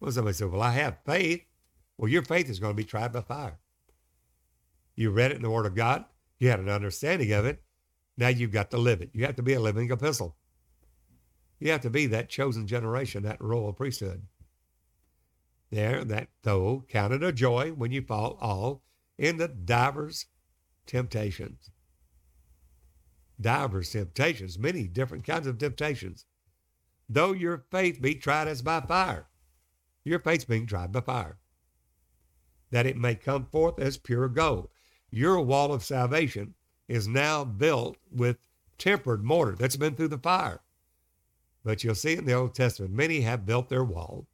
Well, 0.00 0.12
somebody 0.12 0.34
said, 0.34 0.50
Well, 0.50 0.62
I 0.62 0.72
have 0.72 0.98
faith. 1.06 1.44
Well, 1.96 2.10
your 2.10 2.22
faith 2.22 2.50
is 2.50 2.58
going 2.58 2.72
to 2.72 2.76
be 2.76 2.84
tried 2.84 3.12
by 3.12 3.20
fire. 3.20 3.58
You 4.96 5.10
read 5.10 5.30
it 5.30 5.36
in 5.36 5.42
the 5.42 5.50
Word 5.50 5.66
of 5.66 5.74
God. 5.74 6.04
You 6.38 6.48
had 6.48 6.60
an 6.60 6.68
understanding 6.68 7.32
of 7.32 7.46
it. 7.46 7.62
Now 8.16 8.28
you've 8.28 8.52
got 8.52 8.70
to 8.70 8.78
live 8.78 9.00
it. 9.00 9.10
You 9.12 9.24
have 9.26 9.36
to 9.36 9.42
be 9.42 9.54
a 9.54 9.60
living 9.60 9.90
epistle. 9.90 10.36
You 11.58 11.70
have 11.70 11.80
to 11.82 11.90
be 11.90 12.06
that 12.06 12.28
chosen 12.28 12.66
generation, 12.66 13.22
that 13.22 13.40
royal 13.40 13.72
priesthood. 13.72 14.26
There, 15.70 16.04
that 16.04 16.28
though 16.42 16.84
counted 16.88 17.22
a 17.22 17.32
joy 17.32 17.70
when 17.70 17.92
you 17.92 18.02
fall 18.02 18.36
all 18.40 18.82
into 19.16 19.48
divers 19.48 20.26
temptations. 20.86 21.70
Divers 23.40 23.90
temptations, 23.90 24.58
many 24.58 24.86
different 24.86 25.24
kinds 25.24 25.46
of 25.46 25.58
temptations. 25.58 26.26
Though 27.08 27.32
your 27.32 27.64
faith 27.70 28.02
be 28.02 28.14
tried 28.14 28.48
as 28.48 28.62
by 28.62 28.80
fire, 28.80 29.28
your 30.04 30.18
faith's 30.18 30.44
being 30.44 30.66
tried 30.66 30.92
by 30.92 31.00
fire, 31.00 31.38
that 32.70 32.86
it 32.86 32.96
may 32.96 33.14
come 33.14 33.46
forth 33.46 33.78
as 33.78 33.96
pure 33.96 34.28
gold 34.28 34.68
your 35.12 35.40
wall 35.40 35.72
of 35.72 35.84
salvation 35.84 36.54
is 36.88 37.08
now 37.08 37.44
built 37.44 37.96
with 38.10 38.38
tempered 38.78 39.24
mortar 39.24 39.54
that's 39.56 39.76
been 39.76 39.94
through 39.94 40.08
the 40.08 40.18
fire. 40.18 40.60
But 41.64 41.84
you'll 41.84 41.94
see 41.94 42.14
in 42.16 42.24
the 42.24 42.32
Old 42.32 42.54
Testament, 42.54 42.92
many 42.92 43.20
have 43.20 43.46
built 43.46 43.68
their 43.68 43.84
wall 43.84 44.26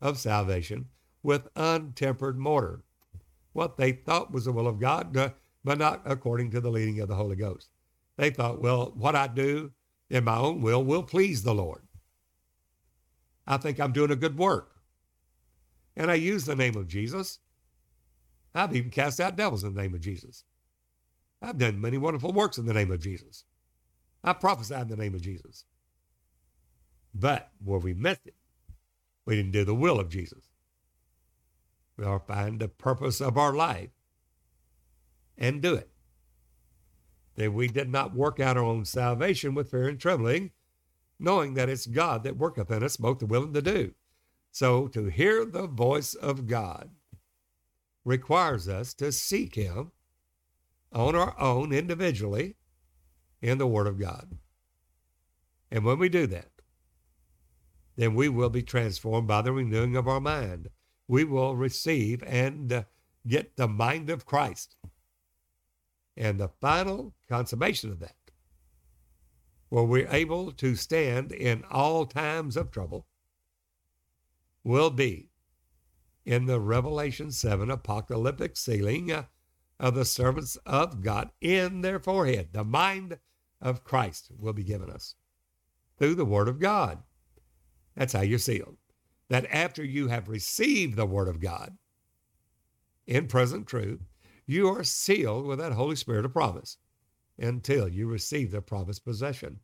of 0.00 0.18
salvation 0.18 0.88
with 1.22 1.48
untempered 1.56 2.36
mortar, 2.36 2.82
what 3.52 3.76
they 3.76 3.92
thought 3.92 4.32
was 4.32 4.44
the 4.44 4.52
will 4.52 4.66
of 4.66 4.78
God, 4.78 5.12
but 5.64 5.78
not 5.78 6.02
according 6.04 6.50
to 6.50 6.60
the 6.60 6.70
leading 6.70 7.00
of 7.00 7.08
the 7.08 7.14
Holy 7.14 7.36
Ghost. 7.36 7.70
They 8.16 8.30
thought, 8.30 8.60
well, 8.60 8.92
what 8.94 9.16
I 9.16 9.26
do 9.28 9.72
in 10.10 10.24
my 10.24 10.36
own 10.36 10.60
will 10.60 10.84
will 10.84 11.02
please 11.02 11.42
the 11.42 11.54
Lord. 11.54 11.82
I 13.46 13.56
think 13.56 13.80
I'm 13.80 13.92
doing 13.92 14.10
a 14.10 14.16
good 14.16 14.36
work. 14.36 14.72
And 15.96 16.10
I 16.10 16.14
use 16.14 16.44
the 16.44 16.56
name 16.56 16.76
of 16.76 16.88
Jesus 16.88 17.38
I've 18.54 18.74
even 18.74 18.90
cast 18.90 19.20
out 19.20 19.36
devils 19.36 19.64
in 19.64 19.74
the 19.74 19.82
name 19.82 19.94
of 19.94 20.00
Jesus. 20.00 20.44
I've 21.42 21.58
done 21.58 21.80
many 21.80 21.98
wonderful 21.98 22.32
works 22.32 22.58
in 22.58 22.66
the 22.66 22.74
name 22.74 22.90
of 22.90 23.00
Jesus. 23.00 23.44
I 24.22 24.32
prophesied 24.32 24.82
in 24.82 24.88
the 24.88 24.96
name 24.96 25.14
of 25.14 25.22
Jesus. 25.22 25.64
But 27.14 27.50
where 27.62 27.78
we 27.78 27.94
missed 27.94 28.26
it, 28.26 28.34
we 29.26 29.36
didn't 29.36 29.52
do 29.52 29.64
the 29.64 29.74
will 29.74 30.00
of 30.00 30.08
Jesus. 30.08 30.50
We 31.96 32.04
are 32.04 32.18
find 32.18 32.58
the 32.58 32.68
purpose 32.68 33.20
of 33.20 33.38
our 33.38 33.52
life 33.52 33.90
and 35.38 35.62
do 35.62 35.74
it. 35.74 35.90
That 37.36 37.52
we 37.52 37.68
did 37.68 37.88
not 37.88 38.14
work 38.14 38.40
out 38.40 38.56
our 38.56 38.64
own 38.64 38.84
salvation 38.84 39.54
with 39.54 39.70
fear 39.70 39.88
and 39.88 39.98
trembling, 39.98 40.52
knowing 41.18 41.54
that 41.54 41.68
it's 41.68 41.86
God 41.86 42.24
that 42.24 42.36
worketh 42.36 42.70
in 42.70 42.82
us 42.82 42.96
both 42.96 43.18
to 43.18 43.26
will 43.26 43.44
and 43.44 43.54
to 43.54 43.62
do. 43.62 43.94
So 44.50 44.88
to 44.88 45.06
hear 45.06 45.44
the 45.44 45.66
voice 45.66 46.14
of 46.14 46.46
God 46.46 46.90
requires 48.04 48.68
us 48.68 48.94
to 48.94 49.10
seek 49.12 49.54
Him 49.54 49.92
on 50.94 51.14
our 51.14 51.38
own 51.40 51.72
individually 51.72 52.56
in 53.42 53.58
the 53.58 53.66
Word 53.66 53.86
of 53.86 53.98
God. 53.98 54.38
And 55.70 55.84
when 55.84 55.98
we 55.98 56.08
do 56.08 56.26
that, 56.28 56.50
then 57.96 58.14
we 58.14 58.28
will 58.28 58.50
be 58.50 58.62
transformed 58.62 59.28
by 59.28 59.42
the 59.42 59.52
renewing 59.52 59.96
of 59.96 60.08
our 60.08 60.20
mind. 60.20 60.68
We 61.06 61.24
will 61.24 61.56
receive 61.56 62.22
and 62.24 62.84
get 63.26 63.56
the 63.56 63.68
mind 63.68 64.10
of 64.10 64.26
Christ. 64.26 64.76
And 66.16 66.38
the 66.38 66.48
final 66.60 67.14
consummation 67.28 67.90
of 67.90 68.00
that, 68.00 68.16
where 69.68 69.84
we're 69.84 70.08
able 70.10 70.52
to 70.52 70.76
stand 70.76 71.32
in 71.32 71.64
all 71.70 72.06
times 72.06 72.56
of 72.56 72.70
trouble, 72.70 73.06
will 74.62 74.90
be 74.90 75.30
in 76.24 76.46
the 76.46 76.60
Revelation 76.60 77.30
7 77.30 77.70
apocalyptic 77.70 78.56
sealing 78.56 79.12
uh, 79.12 79.24
of 79.78 79.94
the 79.94 80.04
servants 80.04 80.56
of 80.66 81.02
God 81.02 81.30
in 81.40 81.80
their 81.80 81.98
forehead. 81.98 82.48
The 82.52 82.64
mind 82.64 83.18
of 83.60 83.84
Christ 83.84 84.30
will 84.38 84.52
be 84.52 84.64
given 84.64 84.90
us 84.90 85.14
through 85.98 86.14
the 86.14 86.24
Word 86.24 86.48
of 86.48 86.60
God. 86.60 87.02
That's 87.96 88.12
how 88.12 88.22
you're 88.22 88.38
sealed. 88.38 88.76
That 89.28 89.46
after 89.50 89.84
you 89.84 90.08
have 90.08 90.28
received 90.28 90.96
the 90.96 91.06
Word 91.06 91.28
of 91.28 91.40
God 91.40 91.76
in 93.06 93.26
present 93.26 93.66
truth, 93.66 94.00
you 94.46 94.68
are 94.68 94.84
sealed 94.84 95.46
with 95.46 95.58
that 95.58 95.72
Holy 95.72 95.96
Spirit 95.96 96.24
of 96.24 96.32
promise 96.32 96.76
until 97.38 97.88
you 97.88 98.06
receive 98.06 98.50
the 98.50 98.60
promised 98.60 99.04
possession. 99.04 99.60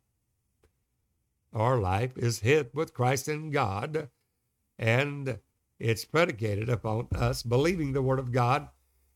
Our 1.53 1.79
life 1.79 2.17
is 2.17 2.39
hid 2.39 2.69
with 2.73 2.93
Christ 2.93 3.27
in 3.27 3.51
God, 3.51 4.09
and 4.79 5.39
it's 5.79 6.05
predicated 6.05 6.69
upon 6.69 7.07
us 7.13 7.43
believing 7.43 7.93
the 7.93 8.01
Word 8.01 8.19
of 8.19 8.31
God, 8.31 8.69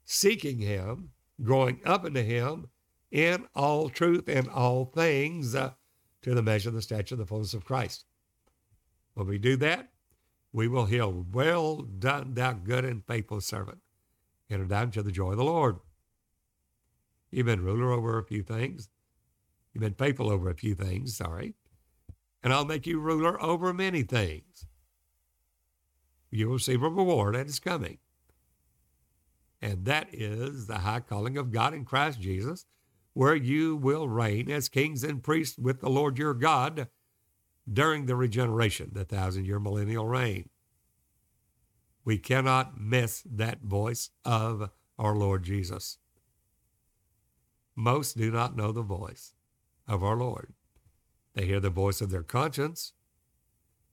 seeking 0.05 0.59
Him, 0.59 1.09
growing 1.41 1.81
up 1.85 2.05
into 2.05 2.21
Him 2.21 2.69
in 3.11 3.45
all 3.55 3.89
truth 3.89 4.27
and 4.27 4.47
all 4.49 4.85
things 4.85 5.55
uh, 5.55 5.71
to 6.21 6.33
the 6.33 6.41
measure 6.41 6.69
of 6.69 6.75
the 6.75 6.81
stature 6.81 7.15
of 7.15 7.19
the 7.19 7.25
fullness 7.25 7.53
of 7.53 7.65
Christ. 7.65 8.05
When 9.13 9.27
we 9.27 9.37
do 9.37 9.57
that, 9.57 9.89
we 10.53 10.67
will 10.67 10.85
hear, 10.85 11.07
Well 11.07 11.81
done, 11.81 12.33
thou 12.33 12.53
good 12.53 12.85
and 12.85 13.05
faithful 13.05 13.41
servant. 13.41 13.79
Enter 14.49 14.65
down 14.65 14.91
to 14.91 15.03
the 15.03 15.11
joy 15.11 15.31
of 15.31 15.37
the 15.37 15.43
Lord. 15.43 15.77
You've 17.31 17.47
been 17.47 17.63
ruler 17.63 17.91
over 17.91 18.17
a 18.17 18.23
few 18.23 18.43
things. 18.43 18.89
You've 19.73 19.81
been 19.81 19.93
faithful 19.93 20.29
over 20.29 20.49
a 20.49 20.55
few 20.55 20.75
things, 20.75 21.17
sorry. 21.17 21.55
And 22.41 22.53
I'll 22.53 22.65
make 22.65 22.87
you 22.87 22.99
ruler 22.99 23.41
over 23.43 23.73
many 23.73 24.03
things. 24.03 24.65
You 26.31 26.47
will 26.47 26.53
receive 26.55 26.83
a 26.83 26.89
reward 26.89 27.35
that 27.35 27.47
is 27.47 27.59
coming. 27.59 27.97
And 29.61 29.85
that 29.85 30.09
is 30.13 30.67
the 30.67 30.79
high 30.79 30.99
calling 30.99 31.37
of 31.37 31.51
God 31.51 31.73
in 31.73 31.85
Christ 31.85 32.19
Jesus, 32.19 32.65
where 33.13 33.35
you 33.35 33.75
will 33.75 34.09
reign 34.09 34.51
as 34.51 34.69
kings 34.69 35.03
and 35.03 35.23
priests 35.23 35.57
with 35.57 35.79
the 35.79 35.89
Lord 35.89 36.17
your 36.17 36.33
God 36.33 36.89
during 37.71 38.05
the 38.05 38.15
regeneration, 38.15 38.91
the 38.93 39.05
thousand 39.05 39.45
year 39.45 39.59
millennial 39.59 40.07
reign. 40.07 40.49
We 42.03 42.17
cannot 42.19 42.79
miss 42.79 43.23
that 43.25 43.61
voice 43.61 44.11
of 44.23 44.69
our 44.99 45.15
Lord 45.15 45.43
Jesus. 45.43 45.97
Most 47.75 48.17
do 48.17 48.31
not 48.31 48.55
know 48.55 48.71
the 48.71 48.83
voice 48.83 49.33
of 49.87 50.03
our 50.03 50.15
Lord. 50.15 50.53
They 51.33 51.45
hear 51.45 51.59
the 51.59 51.69
voice 51.69 51.99
of 52.01 52.11
their 52.11 52.23
conscience, 52.23 52.93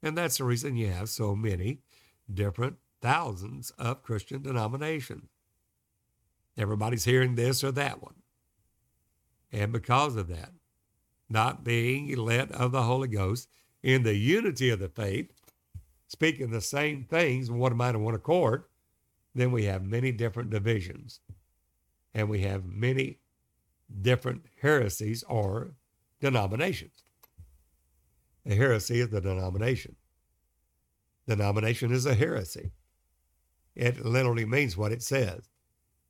and 0.02 0.16
that's 0.16 0.38
the 0.38 0.44
reason 0.44 0.76
you 0.76 0.88
have 0.88 1.08
so 1.08 1.34
many 1.34 1.80
different 2.32 2.76
thousands 3.00 3.70
of 3.78 4.02
Christian 4.02 4.42
denominations. 4.42 5.31
Everybody's 6.56 7.04
hearing 7.04 7.34
this 7.34 7.64
or 7.64 7.72
that 7.72 8.02
one. 8.02 8.14
And 9.52 9.72
because 9.72 10.16
of 10.16 10.28
that, 10.28 10.52
not 11.28 11.64
being 11.64 12.14
led 12.16 12.52
of 12.52 12.72
the 12.72 12.82
Holy 12.82 13.08
Ghost 13.08 13.48
in 13.82 14.02
the 14.02 14.14
unity 14.14 14.70
of 14.70 14.78
the 14.78 14.88
faith, 14.88 15.30
speaking 16.08 16.50
the 16.50 16.60
same 16.60 17.04
things 17.04 17.48
in 17.48 17.58
one 17.58 17.76
mind 17.76 17.96
and 17.96 18.04
one 18.04 18.14
accord, 18.14 18.64
then 19.34 19.50
we 19.50 19.64
have 19.64 19.82
many 19.82 20.12
different 20.12 20.50
divisions. 20.50 21.20
And 22.14 22.28
we 22.28 22.40
have 22.42 22.66
many 22.66 23.18
different 24.02 24.42
heresies 24.60 25.22
or 25.24 25.74
denominations. 26.20 27.04
A 28.46 28.54
heresy 28.54 29.00
is 29.00 29.08
the 29.08 29.20
denomination. 29.20 29.96
Denomination 31.26 31.92
is 31.92 32.04
a 32.04 32.14
heresy. 32.14 32.72
It 33.74 34.04
literally 34.04 34.44
means 34.44 34.76
what 34.76 34.92
it 34.92 35.02
says. 35.02 35.48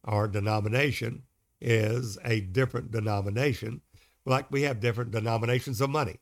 Our 0.05 0.28
denomination 0.28 1.22
is 1.61 2.18
a 2.24 2.40
different 2.40 2.90
denomination, 2.90 3.82
like 4.26 4.50
we 4.50 4.62
have 4.62 4.80
different 4.80 5.11
denominations 5.11 5.80
of 5.80 5.90
money. 5.90 6.20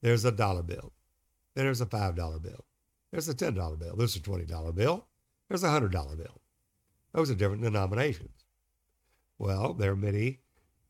There's 0.00 0.24
a 0.24 0.32
dollar 0.32 0.62
bill, 0.62 0.92
then 1.54 1.64
there's 1.64 1.80
a 1.80 1.86
$5 1.86 2.14
bill, 2.42 2.64
there's 3.12 3.28
a 3.28 3.34
$10 3.34 3.78
bill. 3.78 3.94
There's 3.96 4.16
a 4.16 4.20
$20 4.20 4.74
bill. 4.74 5.06
There's 5.48 5.62
a 5.62 5.68
$100 5.68 5.92
bill. 6.16 6.40
Those 7.12 7.30
are 7.30 7.34
different 7.34 7.62
denominations. 7.62 8.46
Well, 9.38 9.74
there 9.74 9.92
are 9.92 9.96
many, 9.96 10.40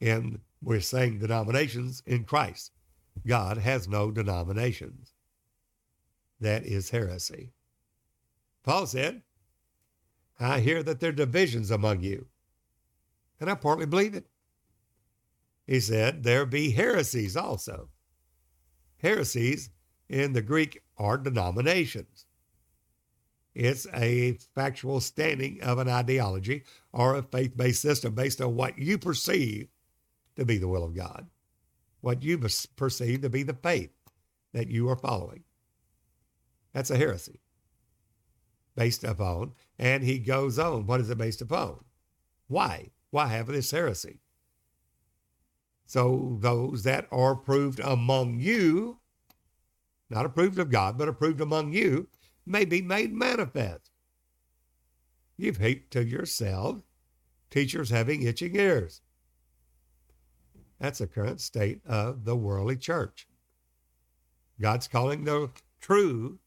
and 0.01 0.39
we're 0.63 0.81
saying 0.81 1.19
denominations 1.19 2.03
in 2.07 2.25
Christ. 2.25 2.71
God 3.27 3.59
has 3.59 3.89
no 3.89 4.13
denominations. 4.13 5.13
That 6.41 6.65
is 6.65 6.91
heresy. 6.91 7.51
Paul 8.63 8.87
said, 8.87 9.23
I 10.41 10.61
hear 10.61 10.83
that 10.83 11.01
there 11.01 11.11
are 11.11 11.13
divisions 11.13 11.71
among 11.71 12.01
you. 12.01 12.27
And 13.41 13.51
I 13.51 13.55
partly 13.55 13.87
believe 13.87 14.15
it. 14.15 14.27
He 15.67 15.81
said, 15.81 16.23
There 16.23 16.47
be 16.47 16.71
heresies 16.71 17.37
also. 17.37 17.89
Heresies 18.99 19.71
in 20.09 20.33
the 20.33 20.43
Greek 20.43 20.83
are 20.97 21.19
denominations. 21.19 22.27
It's 23.55 23.87
a 23.93 24.39
factual 24.55 25.01
standing 25.01 25.63
of 25.63 25.79
an 25.79 25.89
ideology 25.89 26.65
or 26.93 27.17
a 27.17 27.23
faith 27.23 27.57
based 27.57 27.83
system 27.83 28.15
based 28.15 28.41
on 28.41 28.57
what 28.57 28.79
you 28.79 28.97
perceive 28.97 29.69
to 30.37 30.45
be 30.45 30.57
the 30.57 30.69
will 30.69 30.85
of 30.85 30.95
God, 30.95 31.27
what 32.01 32.23
you 32.23 32.39
perceive 32.77 33.21
to 33.23 33.29
be 33.29 33.43
the 33.43 33.55
faith 33.55 33.91
that 34.53 34.69
you 34.69 34.89
are 34.89 34.97
following. 34.97 35.45
That's 36.73 36.91
a 36.91 36.97
heresy 36.97 37.42
based 38.75 39.05
upon. 39.05 39.53
And 39.79 40.03
he 40.03 40.19
goes 40.19 40.59
on. 40.59 40.87
What 40.87 41.01
is 41.01 41.11
it 41.11 41.19
based 41.19 41.43
upon? 41.43 41.85
Why? 42.49 42.91
Why 43.11 43.29
have 43.29 43.47
this 43.47 43.71
heresy? 43.71 44.21
So 45.87 46.39
those 46.41 46.85
that 46.85 47.07
are 47.11 47.35
proved 47.35 47.81
among 47.81 48.41
you 48.41 48.99
not 50.13 50.27
approved 50.27 50.59
of 50.59 50.71
God, 50.71 50.99
but 50.99 51.09
approved 51.09 51.41
among 51.41 51.73
you, 51.73 52.07
may 52.45 52.67
be 52.67 52.83
made 52.83 53.15
manifest. 53.15 53.91
You've 55.39 55.57
heaped 55.57 55.91
to 55.93 56.05
yourselves 56.05 56.83
teachers 57.51 57.91
having 57.91 58.23
itching 58.23 58.55
ears. 58.55 59.01
That's 60.79 60.99
the 60.99 61.07
current 61.07 61.41
state 61.41 61.81
of 61.87 62.25
the 62.25 62.37
worldly 62.37 62.77
church. 62.77 63.27
God's 64.61 64.87
calling 64.87 65.25
the 65.25 65.51
true 65.81 66.41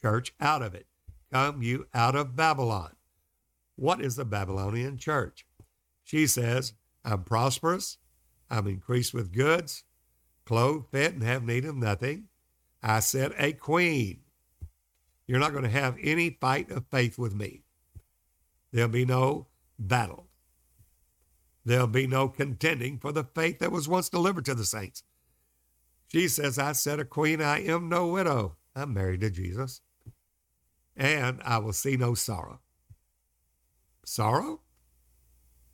church 0.00 0.32
out 0.40 0.62
of 0.62 0.74
it. 0.74 0.86
Come 1.32 1.62
you 1.62 1.86
out 1.94 2.16
of 2.16 2.34
Babylon. 2.36 2.96
What 3.76 4.00
is 4.00 4.16
the 4.16 4.24
Babylonian 4.24 4.98
church? 4.98 5.46
She 6.02 6.26
says, 6.26 6.74
I'm 7.04 7.22
prosperous, 7.22 7.98
I'm 8.50 8.66
increased 8.66 9.14
with 9.14 9.32
goods, 9.32 9.84
clothed, 10.44 10.86
fed, 10.90 11.14
and 11.14 11.22
have 11.22 11.44
need 11.44 11.64
of 11.64 11.76
nothing. 11.76 12.24
I 12.82 13.00
said, 13.00 13.32
a 13.38 13.52
queen. 13.52 14.20
You're 15.26 15.38
not 15.38 15.52
going 15.52 15.64
to 15.64 15.70
have 15.70 15.96
any 16.02 16.30
fight 16.40 16.70
of 16.70 16.86
faith 16.90 17.16
with 17.16 17.34
me. 17.34 17.62
There'll 18.72 18.90
be 18.90 19.04
no 19.04 19.46
battle. 19.78 20.26
There'll 21.64 21.86
be 21.86 22.06
no 22.06 22.28
contending 22.28 22.98
for 22.98 23.12
the 23.12 23.24
faith 23.24 23.60
that 23.60 23.70
was 23.70 23.88
once 23.88 24.08
delivered 24.08 24.44
to 24.46 24.54
the 24.54 24.64
saints. 24.64 25.04
She 26.08 26.26
says, 26.26 26.58
I 26.58 26.72
said, 26.72 26.98
a 26.98 27.04
queen, 27.04 27.40
I 27.40 27.62
am 27.64 27.88
no 27.88 28.08
widow. 28.08 28.56
I'm 28.74 28.92
married 28.92 29.20
to 29.20 29.30
Jesus. 29.30 29.80
And 31.00 31.40
I 31.46 31.56
will 31.56 31.72
see 31.72 31.96
no 31.96 32.12
sorrow. 32.12 32.60
Sorrow? 34.04 34.60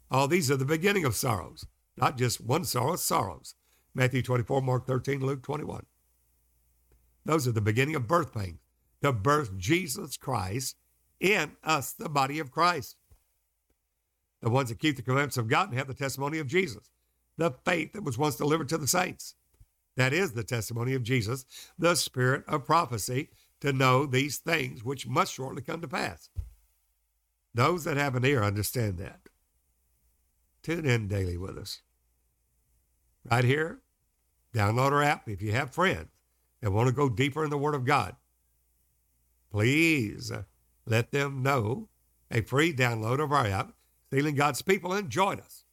All 0.08 0.28
these 0.28 0.52
are 0.52 0.56
the 0.56 0.64
beginning 0.64 1.04
of 1.04 1.16
sorrows, 1.16 1.66
not 1.96 2.16
just 2.16 2.40
one 2.40 2.64
sorrow, 2.64 2.94
sorrows. 2.94 3.56
Matthew 3.92 4.22
24, 4.22 4.62
Mark 4.62 4.86
13, 4.86 5.20
Luke 5.20 5.42
21. 5.42 5.84
Those 7.24 7.48
are 7.48 7.52
the 7.52 7.60
beginning 7.60 7.96
of 7.96 8.06
birth 8.06 8.32
pains 8.32 8.60
to 9.02 9.12
birth 9.12 9.58
Jesus 9.58 10.16
Christ 10.16 10.76
in 11.18 11.56
us, 11.64 11.92
the 11.92 12.08
body 12.08 12.38
of 12.38 12.52
Christ. 12.52 12.96
The 14.42 14.50
ones 14.50 14.68
that 14.68 14.78
keep 14.78 14.94
the 14.94 15.02
commandments 15.02 15.38
of 15.38 15.48
God 15.48 15.70
and 15.70 15.78
have 15.78 15.88
the 15.88 15.94
testimony 15.94 16.38
of 16.38 16.46
Jesus, 16.46 16.88
the 17.36 17.52
faith 17.64 17.94
that 17.94 18.04
was 18.04 18.16
once 18.16 18.36
delivered 18.36 18.68
to 18.68 18.78
the 18.78 18.86
saints. 18.86 19.34
That 19.96 20.12
is 20.12 20.34
the 20.34 20.44
testimony 20.44 20.94
of 20.94 21.02
Jesus, 21.02 21.46
the 21.76 21.96
spirit 21.96 22.44
of 22.46 22.64
prophecy, 22.64 23.30
to 23.66 23.72
know 23.72 24.06
these 24.06 24.38
things 24.38 24.84
which 24.84 25.08
must 25.08 25.34
shortly 25.34 25.60
come 25.60 25.80
to 25.80 25.88
pass. 25.88 26.30
Those 27.52 27.82
that 27.82 27.96
have 27.96 28.14
an 28.14 28.24
ear 28.24 28.44
understand 28.44 28.98
that. 28.98 29.20
Tune 30.62 30.86
in 30.86 31.08
daily 31.08 31.36
with 31.36 31.58
us. 31.58 31.82
Right 33.28 33.44
here, 33.44 33.80
download 34.54 34.92
our 34.92 35.02
app 35.02 35.28
if 35.28 35.42
you 35.42 35.50
have 35.50 35.74
friends 35.74 36.10
that 36.60 36.70
want 36.70 36.88
to 36.88 36.94
go 36.94 37.08
deeper 37.08 37.42
in 37.42 37.50
the 37.50 37.58
Word 37.58 37.74
of 37.74 37.84
God, 37.84 38.14
please 39.50 40.30
uh, 40.30 40.42
let 40.86 41.10
them 41.10 41.42
know 41.42 41.88
a 42.30 42.42
free 42.42 42.72
download 42.72 43.20
of 43.20 43.32
our 43.32 43.46
app, 43.46 43.72
Sealing 44.12 44.36
God's 44.36 44.62
People, 44.62 44.92
and 44.92 45.10
join 45.10 45.40
us 45.40 45.64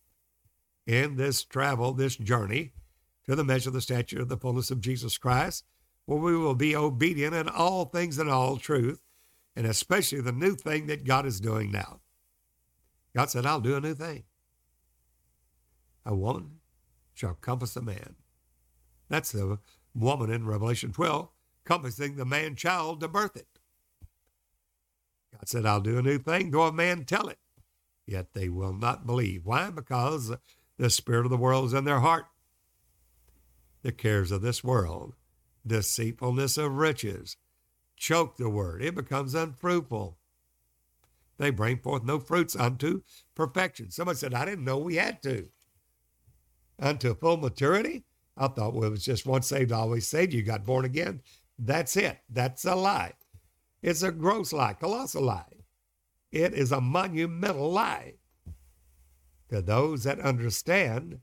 in 0.87 1.15
this 1.15 1.43
travel, 1.43 1.93
this 1.93 2.15
journey 2.15 2.71
to 3.25 3.35
the 3.35 3.43
measure 3.43 3.69
of 3.69 3.75
the 3.75 3.81
stature 3.81 4.21
of 4.21 4.29
the 4.29 4.37
fullness 4.37 4.71
of 4.71 4.81
Jesus 4.81 5.17
Christ, 5.19 5.63
where 6.05 6.19
we 6.19 6.35
will 6.35 6.55
be 6.55 6.75
obedient 6.75 7.33
in 7.35 7.47
all 7.47 7.85
things 7.85 8.17
and 8.17 8.29
all 8.29 8.57
truth, 8.57 9.01
and 9.55 9.65
especially 9.65 10.21
the 10.21 10.31
new 10.31 10.55
thing 10.55 10.87
that 10.87 11.05
God 11.05 11.25
is 11.25 11.39
doing 11.39 11.71
now. 11.71 12.01
God 13.15 13.29
said, 13.29 13.45
I'll 13.45 13.61
do 13.61 13.75
a 13.75 13.81
new 13.81 13.93
thing. 13.93 14.23
A 16.05 16.15
woman 16.15 16.59
shall 17.13 17.35
compass 17.35 17.75
a 17.75 17.81
man. 17.81 18.15
That's 19.09 19.31
the 19.31 19.59
woman 19.95 20.31
in 20.31 20.45
Revelation 20.45 20.91
12, 20.91 21.29
compassing 21.63 22.15
the 22.15 22.25
man 22.25 22.55
child 22.55 22.99
to 23.01 23.07
birth 23.07 23.35
it. 23.35 23.47
God 25.31 25.47
said, 25.47 25.65
I'll 25.65 25.81
do 25.81 25.99
a 25.99 26.01
new 26.01 26.17
thing, 26.17 26.51
though 26.51 26.63
a 26.63 26.73
man 26.73 27.05
tell 27.05 27.27
it. 27.27 27.37
Yet 28.05 28.33
they 28.33 28.49
will 28.49 28.73
not 28.73 29.05
believe. 29.05 29.45
Why? 29.45 29.69
Because 29.69 30.35
the 30.77 30.89
spirit 30.89 31.25
of 31.25 31.31
the 31.31 31.37
world 31.37 31.67
is 31.67 31.73
in 31.73 31.85
their 31.85 31.99
heart. 31.99 32.25
The 33.83 33.91
cares 33.91 34.31
of 34.31 34.41
this 34.41 34.63
world, 34.63 35.13
deceitfulness 35.65 36.57
of 36.57 36.75
riches, 36.75 37.37
choke 37.95 38.37
the 38.37 38.49
word. 38.49 38.83
It 38.83 38.95
becomes 38.95 39.33
unfruitful. 39.33 40.17
They 41.37 41.49
bring 41.49 41.77
forth 41.77 42.03
no 42.03 42.19
fruits 42.19 42.55
unto 42.55 43.01
perfection. 43.35 43.91
Someone 43.91 44.15
said, 44.15 44.33
I 44.33 44.45
didn't 44.45 44.65
know 44.65 44.77
we 44.77 44.95
had 44.95 45.21
to. 45.23 45.49
Unto 46.79 47.15
full 47.15 47.37
maturity? 47.37 48.03
I 48.37 48.47
thought 48.47 48.73
well, 48.73 48.85
it 48.85 48.91
was 48.91 49.05
just 49.05 49.25
once 49.25 49.47
saved, 49.47 49.71
always 49.71 50.07
saved. 50.07 50.33
You 50.33 50.43
got 50.43 50.65
born 50.65 50.85
again. 50.85 51.21
That's 51.57 51.95
it. 51.97 52.19
That's 52.29 52.65
a 52.65 52.75
lie. 52.75 53.13
It's 53.81 54.01
a 54.01 54.11
gross 54.11 54.53
lie, 54.53 54.73
colossal 54.73 55.23
lie. 55.23 55.45
It 56.31 56.53
is 56.53 56.71
a 56.71 56.81
monumental 56.81 57.71
lie. 57.71 58.15
To 59.49 59.61
those 59.61 60.03
that 60.03 60.19
understand, 60.19 61.19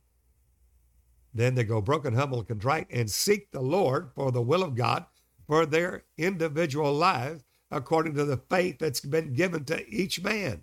then 1.33 1.55
they 1.55 1.65
go 1.65 1.81
broken, 1.81 2.15
humble, 2.15 2.43
contrite, 2.43 2.87
and 2.91 3.11
seek 3.11 3.51
the 3.51 3.61
Lord 3.61 4.11
for 4.15 4.33
the 4.33 4.43
will 4.43 4.63
of 4.63 4.75
God 4.75 5.07
for 5.47 5.67
their 5.67 6.05
individual 6.19 6.93
lives 6.93 7.45
according 7.71 8.15
to 8.15 8.25
the 8.25 8.37
faith 8.37 8.79
that's 8.79 9.01
been 9.01 9.33
given 9.33 9.65
to 9.65 9.89
each 9.89 10.23
man. 10.23 10.63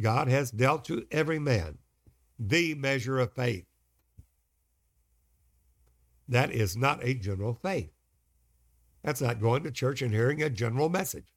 God 0.00 0.28
has 0.28 0.50
dealt 0.50 0.84
to 0.86 1.06
every 1.10 1.40
man 1.40 1.78
the 2.38 2.74
measure 2.74 3.18
of 3.18 3.32
faith. 3.32 3.64
That 6.28 6.52
is 6.52 6.76
not 6.76 7.02
a 7.02 7.14
general 7.14 7.54
faith. 7.54 7.90
That's 9.02 9.20
not 9.20 9.40
going 9.40 9.64
to 9.64 9.70
church 9.70 10.02
and 10.02 10.12
hearing 10.12 10.42
a 10.42 10.50
general 10.50 10.88
message. 10.88 11.34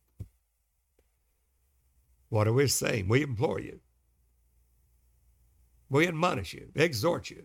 What 2.29 2.47
are 2.47 2.53
we 2.53 2.67
saying? 2.67 3.07
We 3.07 3.23
implore 3.23 3.59
you. 3.59 3.79
We 5.91 6.07
admonish 6.07 6.53
you, 6.53 6.69
exhort 6.73 7.29
you 7.29 7.43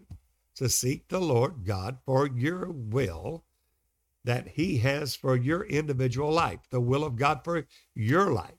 to 0.55 0.68
seek 0.68 1.09
the 1.09 1.20
Lord 1.20 1.64
God 1.64 1.99
for 2.07 2.28
your 2.28 2.70
will 2.70 3.44
that 4.22 4.47
He 4.47 4.78
has 4.78 5.16
for 5.16 5.36
your 5.36 5.64
individual 5.64 6.30
life, 6.30 6.61
the 6.70 6.80
will 6.80 7.03
of 7.03 7.16
God 7.16 7.40
for 7.42 7.66
your 7.97 8.32
life, 8.32 8.55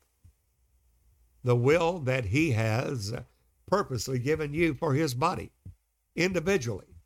the 1.46 1.56
will 1.56 2.00
that 2.00 2.26
He 2.26 2.52
has 2.52 3.14
purposely 3.66 4.20
given 4.20 4.54
you 4.54 4.74
for 4.74 4.94
His 4.94 5.14
body 5.14 5.54
individually. 6.18 6.98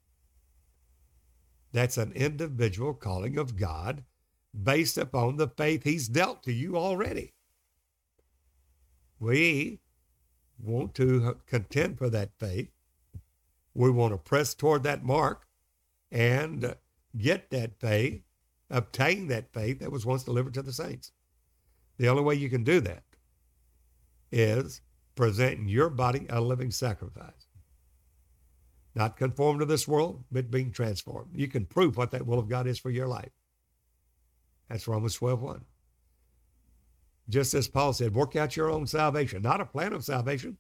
That's 1.73 1.99
an 1.99 2.11
individual 2.13 2.95
calling 2.95 3.37
of 3.37 3.57
God 3.57 4.03
based 4.59 4.97
upon 4.97 5.37
the 5.37 5.49
faith 5.49 5.83
He's 5.83 6.07
dealt 6.07 6.41
to 6.43 6.51
you 6.51 6.77
already. 6.77 7.35
We 9.19 9.81
want 10.63 10.95
to 10.95 11.37
contend 11.47 11.97
for 11.97 12.09
that 12.09 12.31
faith. 12.39 12.69
We 13.73 13.89
want 13.89 14.13
to 14.13 14.17
press 14.17 14.53
toward 14.53 14.83
that 14.83 15.03
mark 15.03 15.47
and 16.11 16.65
uh, 16.65 16.73
get 17.17 17.49
that 17.51 17.79
faith, 17.79 18.21
obtain 18.69 19.27
that 19.27 19.53
faith 19.53 19.79
that 19.79 19.91
was 19.91 20.05
once 20.05 20.23
delivered 20.23 20.53
to 20.55 20.61
the 20.61 20.73
saints. 20.73 21.11
The 21.97 22.09
only 22.09 22.23
way 22.23 22.35
you 22.35 22.49
can 22.49 22.63
do 22.63 22.81
that 22.81 23.03
is 24.31 24.81
presenting 25.15 25.67
your 25.67 25.89
body 25.89 26.25
a 26.29 26.41
living 26.41 26.71
sacrifice. 26.71 27.47
Not 28.93 29.17
conformed 29.17 29.61
to 29.61 29.65
this 29.65 29.87
world, 29.87 30.23
but 30.31 30.51
being 30.51 30.71
transformed. 30.71 31.31
You 31.33 31.47
can 31.47 31.65
prove 31.65 31.95
what 31.95 32.11
that 32.11 32.25
will 32.25 32.39
of 32.39 32.49
God 32.49 32.67
is 32.67 32.77
for 32.77 32.89
your 32.89 33.07
life. 33.07 33.31
That's 34.67 34.87
Romans 34.87 35.15
12 35.15 35.41
1. 35.41 35.65
Just 37.31 37.53
as 37.53 37.69
Paul 37.69 37.93
said, 37.93 38.13
work 38.13 38.35
out 38.35 38.57
your 38.57 38.69
own 38.69 38.85
salvation, 38.85 39.41
not 39.41 39.61
a 39.61 39.65
plan 39.65 39.93
of 39.93 40.03
salvation. 40.03 40.57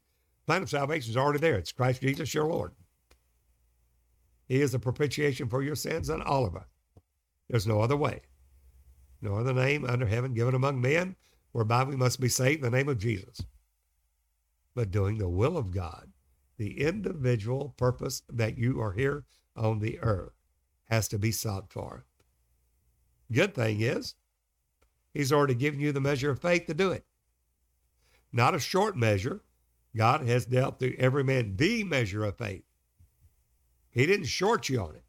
Plan 0.47 0.63
of 0.63 0.69
salvation 0.69 1.11
is 1.11 1.17
already 1.17 1.39
there. 1.39 1.55
It's 1.55 1.73
Christ 1.73 2.01
Jesus, 2.01 2.33
your 2.33 2.45
Lord. 2.45 2.71
He 4.47 4.61
is 4.61 4.71
the 4.71 4.79
propitiation 4.79 5.49
for 5.49 5.61
your 5.61 5.75
sins 5.75 6.09
and 6.09 6.23
all 6.23 6.45
of 6.45 6.55
us. 6.55 6.67
There's 7.49 7.67
no 7.67 7.81
other 7.81 7.97
way, 7.97 8.21
no 9.21 9.35
other 9.35 9.53
name 9.53 9.83
under 9.85 10.05
heaven 10.05 10.33
given 10.33 10.55
among 10.55 10.79
men 10.79 11.17
whereby 11.51 11.83
we 11.83 11.97
must 11.97 12.21
be 12.21 12.29
saved 12.29 12.63
in 12.63 12.71
the 12.71 12.77
name 12.77 12.87
of 12.87 12.97
Jesus. 12.97 13.41
But 14.73 14.91
doing 14.91 15.17
the 15.17 15.27
will 15.27 15.57
of 15.57 15.71
God, 15.71 16.09
the 16.57 16.79
individual 16.79 17.73
purpose 17.75 18.23
that 18.29 18.57
you 18.57 18.79
are 18.79 18.93
here 18.93 19.25
on 19.57 19.79
the 19.79 19.99
earth 19.99 20.31
has 20.89 21.09
to 21.09 21.19
be 21.19 21.31
sought 21.31 21.71
for. 21.71 22.05
Good 23.29 23.53
thing 23.53 23.81
is, 23.81 24.15
He's 25.13 25.31
already 25.31 25.55
given 25.55 25.79
you 25.79 25.91
the 25.91 26.01
measure 26.01 26.31
of 26.31 26.41
faith 26.41 26.65
to 26.67 26.73
do 26.73 26.91
it. 26.91 27.05
Not 28.31 28.55
a 28.55 28.59
short 28.59 28.95
measure. 28.95 29.43
God 29.95 30.25
has 30.25 30.45
dealt 30.45 30.79
to 30.79 30.97
every 30.97 31.23
man 31.23 31.57
the 31.57 31.83
measure 31.83 32.23
of 32.23 32.37
faith. 32.37 32.63
He 33.89 34.05
didn't 34.05 34.27
short 34.27 34.69
you 34.69 34.79
on 34.79 34.95
it. 34.95 35.03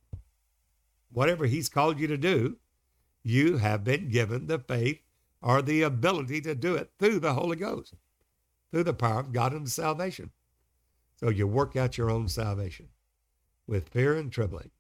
Whatever 1.13 1.47
He's 1.47 1.69
called 1.69 2.01
you 2.01 2.09
to 2.09 2.17
do, 2.17 2.57
you 3.23 3.59
have 3.59 3.85
been 3.85 4.09
given 4.09 4.49
the 4.49 4.59
faith 4.59 5.01
or 5.41 5.63
the 5.63 5.83
ability 5.83 6.41
to 6.41 6.55
do 6.55 6.75
it 6.75 6.91
through 6.99 7.21
the 7.21 7.35
Holy 7.35 7.57
Ghost, 7.57 7.95
through 8.71 8.85
the 8.85 8.95
power 8.95 9.21
of 9.21 9.33
God 9.33 9.55
unto 9.55 9.69
salvation. 9.69 10.31
So 11.17 11.29
you 11.29 11.47
work 11.47 11.77
out 11.77 11.97
your 11.97 12.11
own 12.11 12.29
salvation 12.29 12.89
with 13.69 13.91
fear 13.91 14.17
and 14.17 14.33
trembling. 14.33 14.71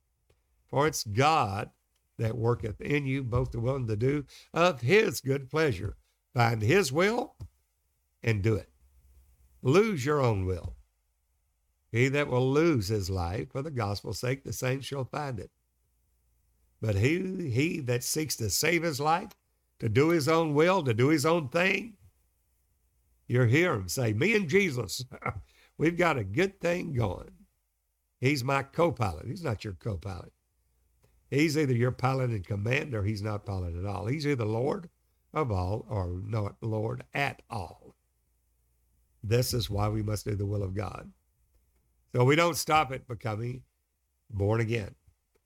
For 0.66 0.88
it's 0.88 1.04
God 1.04 1.70
that 2.18 2.36
worketh 2.36 2.80
in 2.80 3.06
you 3.06 3.22
both 3.22 3.52
the 3.52 3.60
will 3.60 3.76
and 3.76 3.88
the 3.88 3.96
do 3.96 4.24
of 4.52 4.80
his 4.80 5.20
good 5.20 5.50
pleasure. 5.50 5.96
Find 6.34 6.62
his 6.62 6.92
will 6.92 7.36
and 8.22 8.42
do 8.42 8.54
it. 8.54 8.70
Lose 9.62 10.04
your 10.04 10.20
own 10.20 10.46
will. 10.46 10.76
He 11.90 12.08
that 12.08 12.28
will 12.28 12.50
lose 12.50 12.88
his 12.88 13.10
life 13.10 13.52
for 13.52 13.62
the 13.62 13.70
gospel's 13.70 14.18
sake, 14.18 14.44
the 14.44 14.52
same 14.52 14.80
shall 14.80 15.04
find 15.04 15.38
it. 15.38 15.50
But 16.80 16.96
he, 16.96 17.50
he 17.50 17.80
that 17.80 18.02
seeks 18.02 18.34
to 18.36 18.50
save 18.50 18.82
his 18.82 18.98
life, 18.98 19.30
to 19.78 19.88
do 19.88 20.08
his 20.08 20.26
own 20.28 20.54
will, 20.54 20.82
to 20.82 20.94
do 20.94 21.08
his 21.08 21.26
own 21.26 21.48
thing, 21.48 21.96
you 23.32 23.42
hear 23.44 23.74
him 23.74 23.88
say, 23.88 24.12
Me 24.12 24.34
and 24.36 24.48
Jesus, 24.48 25.04
we've 25.78 25.96
got 25.96 26.18
a 26.18 26.24
good 26.24 26.60
thing 26.60 26.92
going. 26.92 27.30
He's 28.20 28.44
my 28.44 28.62
co 28.62 28.92
pilot. 28.92 29.26
He's 29.26 29.42
not 29.42 29.64
your 29.64 29.72
co 29.72 29.96
pilot. 29.96 30.32
He's 31.32 31.56
either 31.56 31.72
your 31.72 31.92
pilot 31.92 32.30
in 32.30 32.42
command 32.42 32.94
or 32.94 33.04
he's 33.04 33.22
not 33.22 33.46
pilot 33.46 33.74
at 33.74 33.86
all. 33.86 34.04
He's 34.04 34.26
either 34.26 34.44
Lord 34.44 34.90
of 35.32 35.50
all 35.50 35.86
or 35.88 36.20
not 36.26 36.56
Lord 36.60 37.04
at 37.14 37.40
all. 37.48 37.94
This 39.24 39.54
is 39.54 39.70
why 39.70 39.88
we 39.88 40.02
must 40.02 40.26
do 40.26 40.34
the 40.34 40.44
will 40.44 40.62
of 40.62 40.74
God. 40.74 41.10
So 42.14 42.22
we 42.22 42.36
don't 42.36 42.58
stop 42.58 42.92
at 42.92 43.08
becoming 43.08 43.62
born 44.28 44.60
again. 44.60 44.94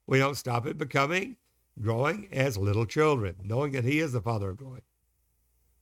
We 0.09 0.19
don't 0.19 0.35
stop 0.35 0.67
at 0.67 0.77
becoming 0.77 1.37
growing 1.81 2.27
as 2.33 2.59
little 2.59 2.87
children, 2.87 3.37
knowing 3.45 3.71
that 3.73 3.85
He 3.85 4.01
is 4.01 4.11
the 4.13 4.21
Father 4.21 4.51
of 4.51 4.57
glory. 4.57 4.83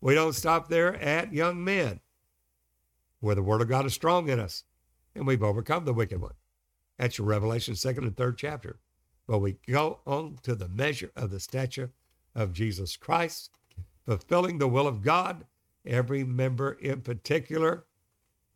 We 0.03 0.15
don't 0.15 0.35
stop 0.35 0.69
there 0.69 0.97
at 0.97 1.33
young 1.33 1.65
men, 1.65 2.01
where 3.21 3.35
the 3.35 3.43
Word 3.43 3.63
of 3.63 3.71
God 3.71 3.87
is 3.87 3.95
strong 3.95 4.29
in 4.29 4.39
us, 4.39 4.65
and 5.15 5.27
we've 5.27 5.43
overcome 5.43 5.87
the 5.87 5.95
wicked 5.95 6.21
one. 6.21 6.35
That's 6.99 7.17
your 7.17 7.27
Revelation 7.27 7.75
second 7.75 8.05
and 8.05 8.15
third 8.15 8.37
chapter. 8.37 8.81
But 9.27 9.39
we 9.39 9.57
go 9.67 10.01
on 10.07 10.39
to 10.43 10.55
the 10.55 10.69
measure 10.69 11.11
of 11.17 11.31
the 11.31 11.41
stature 11.41 11.93
of 12.35 12.53
Jesus 12.53 12.97
Christ, 12.97 13.51
fulfilling 14.05 14.59
the 14.59 14.69
will 14.69 14.87
of 14.87 15.03
God, 15.03 15.47
every 15.87 16.25
member 16.25 16.73
in 16.73 17.01
particular 17.01 17.85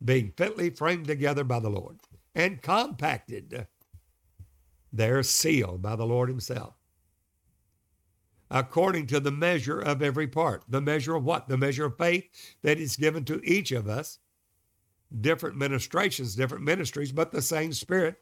being 0.03 0.33
fitly 0.35 0.69
framed 0.69 1.07
together 1.07 1.43
by 1.43 1.59
the 1.59 1.69
Lord 1.69 1.99
and 2.35 2.61
compacted. 2.61 3.67
They're 4.91 5.23
sealed 5.23 5.81
by 5.81 5.95
the 5.95 6.05
Lord 6.05 6.29
Himself. 6.29 6.75
According 8.51 9.07
to 9.07 9.19
the 9.19 9.31
measure 9.31 9.79
of 9.79 10.01
every 10.01 10.27
part. 10.27 10.63
The 10.67 10.81
measure 10.81 11.15
of 11.15 11.23
what? 11.23 11.47
The 11.47 11.57
measure 11.57 11.85
of 11.85 11.97
faith 11.97 12.55
that 12.63 12.79
is 12.79 12.95
given 12.95 13.23
to 13.25 13.41
each 13.43 13.71
of 13.71 13.87
us. 13.87 14.17
Different 15.21 15.57
ministrations, 15.57 16.35
different 16.35 16.63
ministries, 16.63 17.11
but 17.11 17.31
the 17.31 17.41
same 17.41 17.73
Spirit 17.73 18.17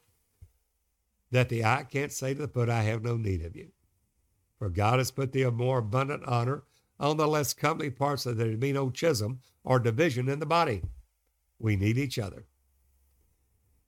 that 1.31 1.49
the 1.49 1.63
eye 1.63 1.85
can't 1.89 2.11
say 2.11 2.33
to 2.33 2.41
the 2.41 2.47
foot, 2.47 2.69
I 2.69 2.83
have 2.83 3.03
no 3.03 3.17
need 3.17 3.43
of 3.43 3.55
you. 3.55 3.69
For 4.57 4.69
God 4.69 4.99
has 4.99 5.11
put 5.11 5.31
the 5.31 5.49
more 5.51 5.79
abundant 5.79 6.23
honor 6.25 6.63
on 6.99 7.17
the 7.17 7.27
less 7.27 7.53
comely 7.53 7.89
parts 7.89 8.23
that 8.23 8.37
there 8.37 8.55
be 8.57 8.73
no 8.73 8.91
schism 8.93 9.41
or 9.63 9.79
division 9.79 10.29
in 10.29 10.39
the 10.39 10.45
body. 10.45 10.81
We 11.59 11.75
need 11.75 11.97
each 11.97 12.17
other. 12.17 12.45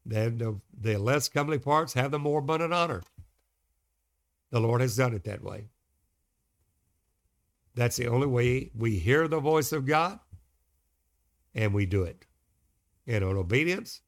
Then 0.05 0.37
the, 0.37 0.59
the 0.79 0.97
less 0.97 1.29
comely 1.29 1.59
parts 1.59 1.93
have 1.93 2.11
the 2.11 2.19
more 2.19 2.39
abundant 2.39 2.73
honor. 2.73 3.03
The 4.51 4.59
Lord 4.59 4.81
has 4.81 4.95
done 4.95 5.13
it 5.13 5.23
that 5.25 5.43
way. 5.43 5.65
That's 7.75 7.97
the 7.97 8.07
only 8.07 8.27
way 8.27 8.71
we 8.75 8.99
hear 8.99 9.27
the 9.27 9.39
voice 9.39 9.71
of 9.71 9.85
God 9.85 10.19
and 11.53 11.73
we 11.73 11.85
do 11.85 12.03
it. 12.03 12.25
And 13.07 13.23
in 13.23 13.37
obedience, 13.37 14.01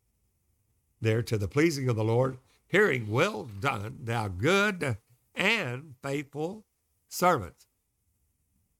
there 0.99 1.23
to 1.23 1.37
the 1.37 1.47
pleasing 1.47 1.89
of 1.89 1.95
the 1.95 2.03
Lord, 2.03 2.37
hearing, 2.71 3.09
Well 3.09 3.43
done, 3.43 3.99
thou 4.01 4.29
good 4.29 4.97
and 5.35 5.95
faithful 6.01 6.65
servant. 7.09 7.67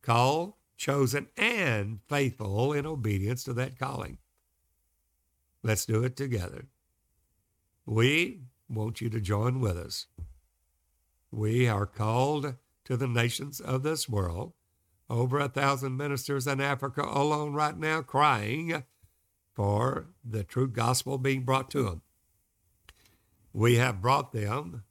Called, 0.02 0.54
chosen, 0.78 1.28
and 1.36 2.00
faithful 2.08 2.72
in 2.72 2.86
obedience 2.86 3.44
to 3.44 3.54
that 3.54 3.78
calling. 3.78 4.18
Let's 5.62 5.86
do 5.86 6.04
it 6.04 6.16
together. 6.16 6.68
We 7.86 8.44
want 8.70 9.02
you 9.02 9.10
to 9.10 9.20
join 9.20 9.60
with 9.60 9.78
us. 9.78 10.08
We 11.30 11.68
are 11.68 11.86
called 11.86 12.56
to 12.86 12.98
the 12.98 13.08
nations 13.08 13.60
of 13.60 13.84
this 13.84 14.08
world. 14.08 14.54
Over 15.10 15.40
a 15.40 15.50
thousand 15.50 15.98
ministers 15.98 16.48
in 16.48 16.62
Africa 16.62 17.02
alone 17.02 17.54
right 17.54 17.78
now 17.78 18.02
crying 18.02 18.84
for 19.54 20.08
the 20.24 20.46
true 20.46 20.70
gospel 20.70 21.18
being 21.18 21.44
brought 21.44 21.70
to 21.72 21.84
them. 21.84 22.02
We 23.54 23.76
have 23.76 24.02
brought 24.02 24.32
them 24.32 24.84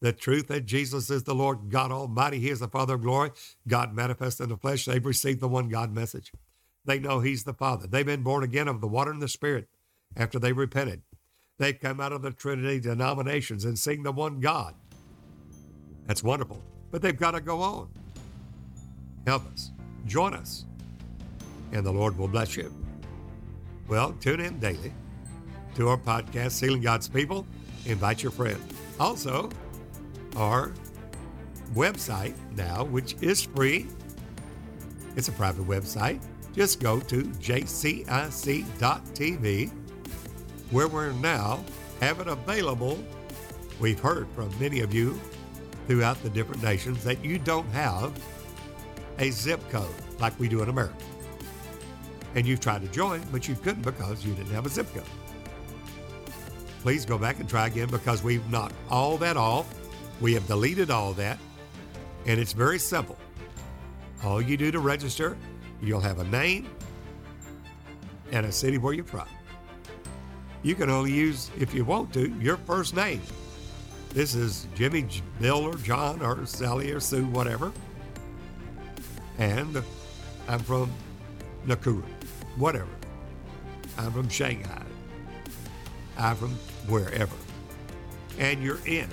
the 0.00 0.12
truth 0.12 0.48
that 0.48 0.64
Jesus 0.66 1.10
is 1.10 1.24
the 1.24 1.34
Lord 1.34 1.68
God 1.68 1.92
Almighty. 1.92 2.38
He 2.38 2.48
is 2.48 2.60
the 2.60 2.68
Father 2.68 2.94
of 2.94 3.02
glory, 3.02 3.30
God 3.68 3.94
manifest 3.94 4.40
in 4.40 4.48
the 4.48 4.56
flesh. 4.56 4.84
They've 4.84 5.04
received 5.04 5.40
the 5.40 5.48
one 5.48 5.68
God 5.68 5.92
message. 5.92 6.32
They 6.84 6.98
know 6.98 7.20
He's 7.20 7.44
the 7.44 7.52
Father. 7.52 7.86
They've 7.86 8.06
been 8.06 8.22
born 8.22 8.42
again 8.42 8.68
of 8.68 8.80
the 8.80 8.88
water 8.88 9.10
and 9.10 9.20
the 9.20 9.28
Spirit 9.28 9.68
after 10.16 10.38
they 10.38 10.52
repented. 10.52 11.02
They've 11.58 11.78
come 11.78 12.00
out 12.00 12.12
of 12.12 12.22
the 12.22 12.30
Trinity 12.30 12.80
denominations 12.80 13.66
and 13.66 13.78
sing 13.78 14.02
the 14.02 14.12
one 14.12 14.40
God. 14.40 14.74
That's 16.06 16.22
wonderful. 16.22 16.62
But 16.90 17.02
they've 17.02 17.16
got 17.16 17.32
to 17.32 17.40
go 17.40 17.60
on. 17.60 17.90
Help 19.26 19.46
us. 19.52 19.70
Join 20.06 20.32
us. 20.32 20.64
And 21.72 21.84
the 21.84 21.92
Lord 21.92 22.16
will 22.16 22.28
bless 22.28 22.56
you. 22.56 22.74
Well, 23.88 24.12
tune 24.20 24.40
in 24.40 24.58
daily 24.58 24.92
to 25.74 25.88
our 25.88 25.98
podcast, 25.98 26.52
Sealing 26.52 26.80
God's 26.80 27.08
People. 27.08 27.46
Invite 27.86 28.22
your 28.22 28.32
friend. 28.32 28.60
Also, 28.98 29.50
our 30.36 30.72
website 31.74 32.34
now, 32.56 32.84
which 32.84 33.16
is 33.20 33.42
free. 33.42 33.86
It's 35.16 35.28
a 35.28 35.32
private 35.32 35.66
website. 35.66 36.20
Just 36.54 36.80
go 36.80 37.00
to 37.00 37.22
jcic.tv 37.24 37.70
where 40.70 40.88
we're 40.88 41.12
now 41.12 41.64
have 42.00 42.20
it 42.20 42.28
available. 42.28 42.98
We've 43.78 44.00
heard 44.00 44.28
from 44.34 44.50
many 44.58 44.80
of 44.80 44.94
you 44.94 45.20
throughout 45.86 46.22
the 46.22 46.30
different 46.30 46.62
nations 46.62 47.02
that 47.04 47.24
you 47.24 47.38
don't 47.38 47.68
have 47.70 48.12
a 49.18 49.30
zip 49.30 49.60
code 49.70 49.94
like 50.18 50.38
we 50.38 50.48
do 50.48 50.62
in 50.62 50.68
America. 50.68 50.94
And 52.34 52.46
you've 52.46 52.60
tried 52.60 52.82
to 52.82 52.88
join, 52.88 53.22
but 53.32 53.48
you 53.48 53.54
couldn't 53.56 53.82
because 53.82 54.24
you 54.24 54.34
didn't 54.34 54.52
have 54.52 54.66
a 54.66 54.68
zip 54.68 54.92
code. 54.94 55.02
Please 56.82 57.04
go 57.04 57.18
back 57.18 57.40
and 57.40 57.48
try 57.48 57.66
again 57.66 57.88
because 57.88 58.22
we've 58.22 58.48
knocked 58.50 58.74
all 58.90 59.16
that 59.18 59.36
off. 59.36 59.72
We 60.20 60.34
have 60.34 60.46
deleted 60.46 60.90
all 60.90 61.12
that, 61.14 61.38
and 62.26 62.40
it's 62.40 62.52
very 62.52 62.78
simple. 62.78 63.16
All 64.24 64.40
you 64.40 64.56
do 64.56 64.70
to 64.70 64.80
register, 64.80 65.36
you'll 65.80 66.00
have 66.00 66.18
a 66.18 66.24
name 66.24 66.68
and 68.32 68.46
a 68.46 68.52
city 68.52 68.78
where 68.78 68.92
you're 68.92 69.04
from 69.04 69.26
you 70.62 70.74
can 70.74 70.90
only 70.90 71.12
use, 71.12 71.50
if 71.58 71.72
you 71.72 71.84
want 71.84 72.12
to, 72.14 72.28
your 72.38 72.56
first 72.58 72.94
name. 72.94 73.22
This 74.10 74.34
is 74.34 74.66
Jimmy, 74.74 75.06
Bill, 75.40 75.64
or 75.64 75.76
John, 75.76 76.20
or 76.20 76.44
Sally, 76.44 76.92
or 76.92 77.00
Sue, 77.00 77.24
whatever. 77.26 77.72
And 79.38 79.82
I'm 80.48 80.60
from 80.60 80.90
Nakuru, 81.66 82.04
whatever. 82.56 82.90
I'm 83.96 84.12
from 84.12 84.28
Shanghai. 84.28 84.82
I'm 86.18 86.36
from 86.36 86.58
wherever. 86.88 87.36
And 88.38 88.62
you're 88.62 88.84
in. 88.86 89.08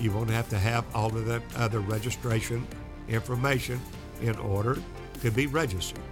You 0.00 0.12
won't 0.12 0.30
have 0.30 0.48
to 0.50 0.58
have 0.58 0.84
all 0.94 1.16
of 1.16 1.26
that 1.26 1.42
other 1.56 1.80
registration 1.80 2.66
information 3.08 3.80
in 4.20 4.36
order 4.36 4.78
to 5.22 5.30
be 5.30 5.46
registered. 5.46 6.02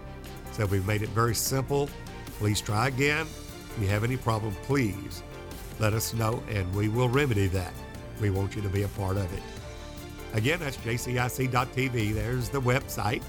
So 0.53 0.67
we've 0.67 0.87
made 0.87 1.03
it 1.03 1.09
very 1.11 1.35
simple. 1.35 1.89
Please 2.39 2.61
try 2.61 2.89
again. 2.89 3.27
If 3.77 3.83
you 3.83 3.89
have 3.89 4.05
any 4.05 4.17
problem, 4.17 4.55
please 4.62 5.23
let 5.81 5.93
us 5.93 6.15
know 6.15 6.43
and 6.49 6.73
we 6.75 6.89
will 6.89 7.09
remedy 7.09 7.49
that. 7.49 7.73
We 8.21 8.31
want 8.31 8.55
you 8.55 8.62
to 8.62 8.69
be 8.69 8.85
a 8.85 8.89
part 8.89 9.17
of 9.17 9.33
it. 9.33 9.43
Again, 10.33 10.61
that's 10.61 10.77
jcic.tv. 10.79 12.15
There's 12.15 12.49
the 12.49 12.61
website. 12.61 13.23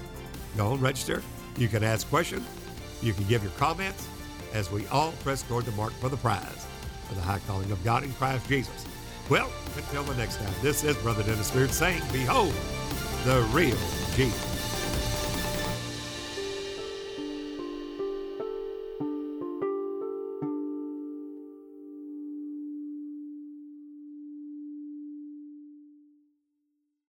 Go 0.56 0.72
and 0.72 0.80
register. 0.80 1.22
You 1.58 1.68
can 1.68 1.84
ask 1.84 2.08
questions. 2.08 2.46
You 3.02 3.12
can 3.12 3.24
give 3.26 3.42
your 3.42 3.52
comments 3.52 4.08
as 4.54 4.70
we 4.70 4.86
all 4.88 5.12
press 5.22 5.42
toward 5.42 5.64
the 5.64 5.72
mark 5.72 5.92
for 5.94 6.08
the 6.08 6.16
prize 6.16 6.66
for 7.08 7.14
the 7.14 7.20
high 7.20 7.40
calling 7.46 7.70
of 7.70 7.82
God 7.84 8.02
in 8.02 8.12
Christ 8.14 8.48
Jesus. 8.48 8.86
Well, 9.28 9.50
until 9.76 10.04
the 10.04 10.14
next 10.14 10.36
time, 10.36 10.52
this 10.62 10.84
is 10.84 10.96
Brother 10.98 11.22
Dennis 11.22 11.50
Beard 11.50 11.70
saying, 11.70 12.02
Behold, 12.12 12.54
the 13.24 13.42
real 13.52 13.76
Jesus. 14.14 14.55